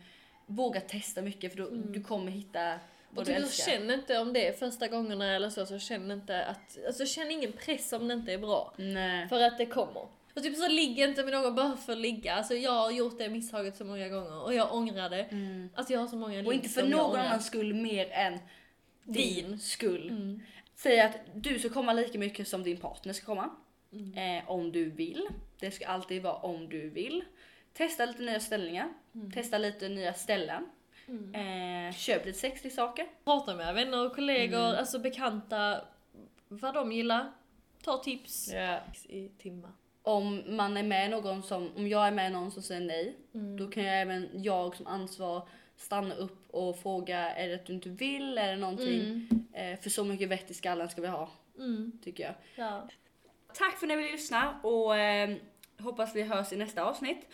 Våga 0.45 0.81
testa 0.81 1.21
mycket 1.21 1.51
för 1.51 1.57
då, 1.57 1.67
Mm. 1.67 1.91
du 1.93 2.03
kommer 2.03 2.31
hitta 2.31 2.79
vad 3.09 3.29
Och 3.29 3.35
typ 3.35 3.45
så 3.47 3.63
känn 3.63 3.91
inte 3.91 4.19
om 4.19 4.33
det 4.33 4.47
är 4.47 4.53
första 4.53 4.87
gångerna 4.87 5.35
eller 5.35 5.49
så, 5.49 5.65
så 5.65 5.79
känn 5.79 6.11
inte 6.11 6.45
att, 6.45 6.77
alltså 6.87 7.05
känn 7.05 7.31
ingen 7.31 7.51
press 7.51 7.93
om 7.93 8.07
det 8.07 8.13
inte 8.13 8.33
är 8.33 8.37
bra. 8.37 8.73
Nej. 8.77 9.27
För 9.29 9.41
att 9.41 9.57
det 9.57 9.65
kommer. 9.65 10.07
Och 10.35 10.43
typ 10.43 10.57
så 10.57 10.67
ligg 10.67 10.99
inte 10.99 11.23
med 11.23 11.33
någon 11.33 11.55
bara 11.55 11.77
för 11.77 11.91
att 11.93 11.97
ligga. 11.99 12.33
Alltså 12.35 12.53
jag 12.55 12.71
har 12.71 12.91
gjort 12.91 13.17
det 13.17 13.29
misstaget 13.29 13.77
så 13.77 13.85
många 13.85 14.09
gånger 14.09 14.43
och 14.43 14.53
jag 14.53 14.73
ångrar 14.73 15.09
det. 15.09 15.23
Mm. 15.23 15.69
Alltså 15.75 15.93
jag 15.93 15.99
har 15.99 16.07
så 16.07 16.15
många 16.15 16.47
Och 16.47 16.53
inte 16.53 16.69
för 16.69 16.83
någon 16.87 17.15
annans 17.19 17.45
skull 17.45 17.73
mer 17.73 18.09
än 18.11 18.39
din, 19.03 19.45
Din. 19.47 19.59
skull. 19.59 20.09
Mm. 20.09 20.41
Säg 20.75 20.99
att 20.99 21.15
du 21.33 21.59
ska 21.59 21.69
komma 21.69 21.93
lika 21.93 22.19
mycket 22.19 22.47
som 22.47 22.63
din 22.63 22.77
partner 22.77 23.13
ska 23.13 23.25
komma. 23.25 23.49
Mm. 23.91 24.37
Eh, 24.37 24.49
om 24.51 24.71
du 24.71 24.89
vill. 24.89 25.27
Det 25.59 25.71
ska 25.71 25.87
alltid 25.87 26.21
vara 26.21 26.35
om 26.35 26.69
du 26.69 26.89
vill. 26.89 27.23
Testa 27.73 28.05
lite 28.05 28.21
nya 28.21 28.39
ställningar. 28.39 28.89
Mm. 29.15 29.31
Testa 29.31 29.57
lite 29.57 29.89
nya 29.89 30.13
ställen. 30.13 30.65
Eh, 31.33 31.95
köp 31.95 32.25
lite 32.25 32.39
sexleksaker. 32.39 33.07
Prata 33.23 33.55
med 33.55 33.73
vänner 33.75 34.05
och 34.05 34.15
kollegor, 34.15 34.59
alltså 34.73 34.99
bekanta, 34.99 35.81
vad 36.47 36.73
de 36.73 36.91
gillar. 36.91 37.31
Ta 37.83 37.97
tips. 37.97 38.49
Ja. 38.53 38.79
I 39.09 39.29
timmar. 39.29 39.71
Om 40.01 40.43
man 40.47 40.77
är 40.77 40.83
med 40.83 41.09
någon 41.11 41.43
som, 41.43 41.71
om 41.75 41.87
jag 41.87 42.07
är 42.07 42.11
med 42.11 42.31
någon 42.31 42.51
som 42.51 42.63
säger 42.63 42.81
nej, 42.81 43.15
då 43.57 43.67
kan 43.67 43.83
jag 43.83 44.01
även 44.01 44.29
jag 44.33 44.75
som 44.75 44.87
ansvar 44.87 45.47
stanna 45.77 46.15
upp 46.15 46.49
och 46.51 46.79
fråga, 46.79 47.19
är 47.35 47.47
det 47.47 47.55
att 47.55 47.65
du 47.65 47.73
inte 47.73 47.89
vill? 47.89 48.37
Är 48.37 48.51
det 48.51 48.57
någonting? 48.57 49.29
Eh, 49.53 49.79
för 49.79 49.89
så 49.89 50.03
mycket 50.03 50.29
vett 50.29 50.51
i 50.51 50.53
skallen 50.53 50.89
ska 50.89 51.01
vi 51.01 51.07
ha, 51.07 51.29
Mm. 51.57 51.99
tycker 52.03 52.23
jag. 52.23 52.33
Ja. 52.55 52.87
Tack 53.57 53.77
för 53.77 53.85
att 53.85 53.89
ni 53.89 53.95
vill 53.95 54.11
lyssna 54.11 54.59
och 54.63 54.97
eh, 54.97 55.35
hoppas 55.79 56.15
vi 56.15 56.21
hörs 56.23 56.53
i 56.53 56.55
nästa 56.55 56.83
avsnitt. 56.83 57.27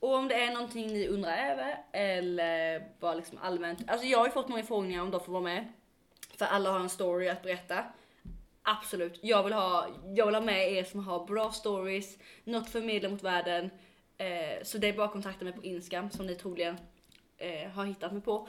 Och 0.00 0.14
om 0.14 0.28
det 0.28 0.34
är 0.34 0.52
någonting 0.52 0.86
ni 0.86 1.08
undrar 1.08 1.50
över 1.50 1.78
eller 1.92 2.82
bara 3.00 3.14
liksom 3.14 3.38
allmänt. 3.42 3.90
Alltså 3.90 4.06
jag 4.06 4.18
har 4.18 4.26
ju 4.26 4.32
fått 4.32 4.48
många 4.48 4.62
frågningar 4.62 5.02
om 5.02 5.10
de 5.10 5.20
får 5.20 5.32
vara 5.32 5.42
med. 5.42 5.72
För 6.38 6.44
alla 6.44 6.70
har 6.70 6.80
en 6.80 6.88
story 6.88 7.28
att 7.28 7.42
berätta. 7.42 7.84
Absolut, 8.62 9.18
jag 9.22 9.42
vill 9.42 9.52
ha, 9.52 9.88
jag 10.14 10.26
vill 10.26 10.34
ha 10.34 10.42
med 10.42 10.72
er 10.72 10.84
som 10.84 11.06
har 11.06 11.26
bra 11.26 11.52
stories, 11.52 12.18
något 12.44 12.70
förmedla 12.70 13.08
mot 13.08 13.22
världen. 13.22 13.70
Eh, 14.18 14.62
så 14.62 14.78
det 14.78 14.88
är 14.88 14.92
bara 14.92 15.06
att 15.06 15.12
kontakta 15.12 15.44
mig 15.44 15.52
på 15.52 15.64
Instagram 15.64 16.10
som 16.10 16.26
ni 16.26 16.34
troligen 16.34 16.76
eh, 17.36 17.70
har 17.70 17.84
hittat 17.84 18.12
mig 18.12 18.22
på. 18.22 18.48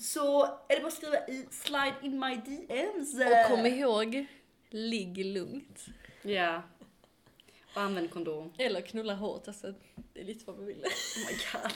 Så 0.00 0.44
är 0.44 0.74
det 0.74 0.80
bara 0.80 0.86
att 0.86 0.94
skriva 0.94 1.26
i 1.26 1.46
slide 1.50 1.94
in 2.02 2.18
my 2.18 2.36
DMs. 2.36 3.14
Och 3.14 3.56
kom 3.56 3.66
ihåg, 3.66 4.26
ligg 4.70 5.26
lugnt. 5.26 5.88
Ja. 6.22 6.62
Och 7.74 7.80
använd 7.80 8.10
kondom. 8.10 8.52
Eller 8.58 8.80
knulla 8.80 9.14
hårt, 9.14 9.48
alltså 9.48 9.74
det 10.12 10.20
är 10.20 10.24
lite 10.24 10.44
vad 10.46 10.56
man 10.56 10.66
vill. 10.66 10.76
Oh 10.76 11.26
my 11.26 11.32
god. 11.52 11.72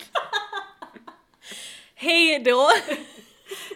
Hej 1.95 2.39
då! 2.39 2.71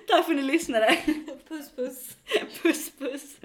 Tack 0.08 0.24
för 0.24 0.32
att 0.32 0.36
ni 0.36 0.42
lyssnade. 0.42 1.02
Puss 1.48 1.70
puss. 1.76 2.16
Puss 2.62 2.90
puss. 2.98 3.36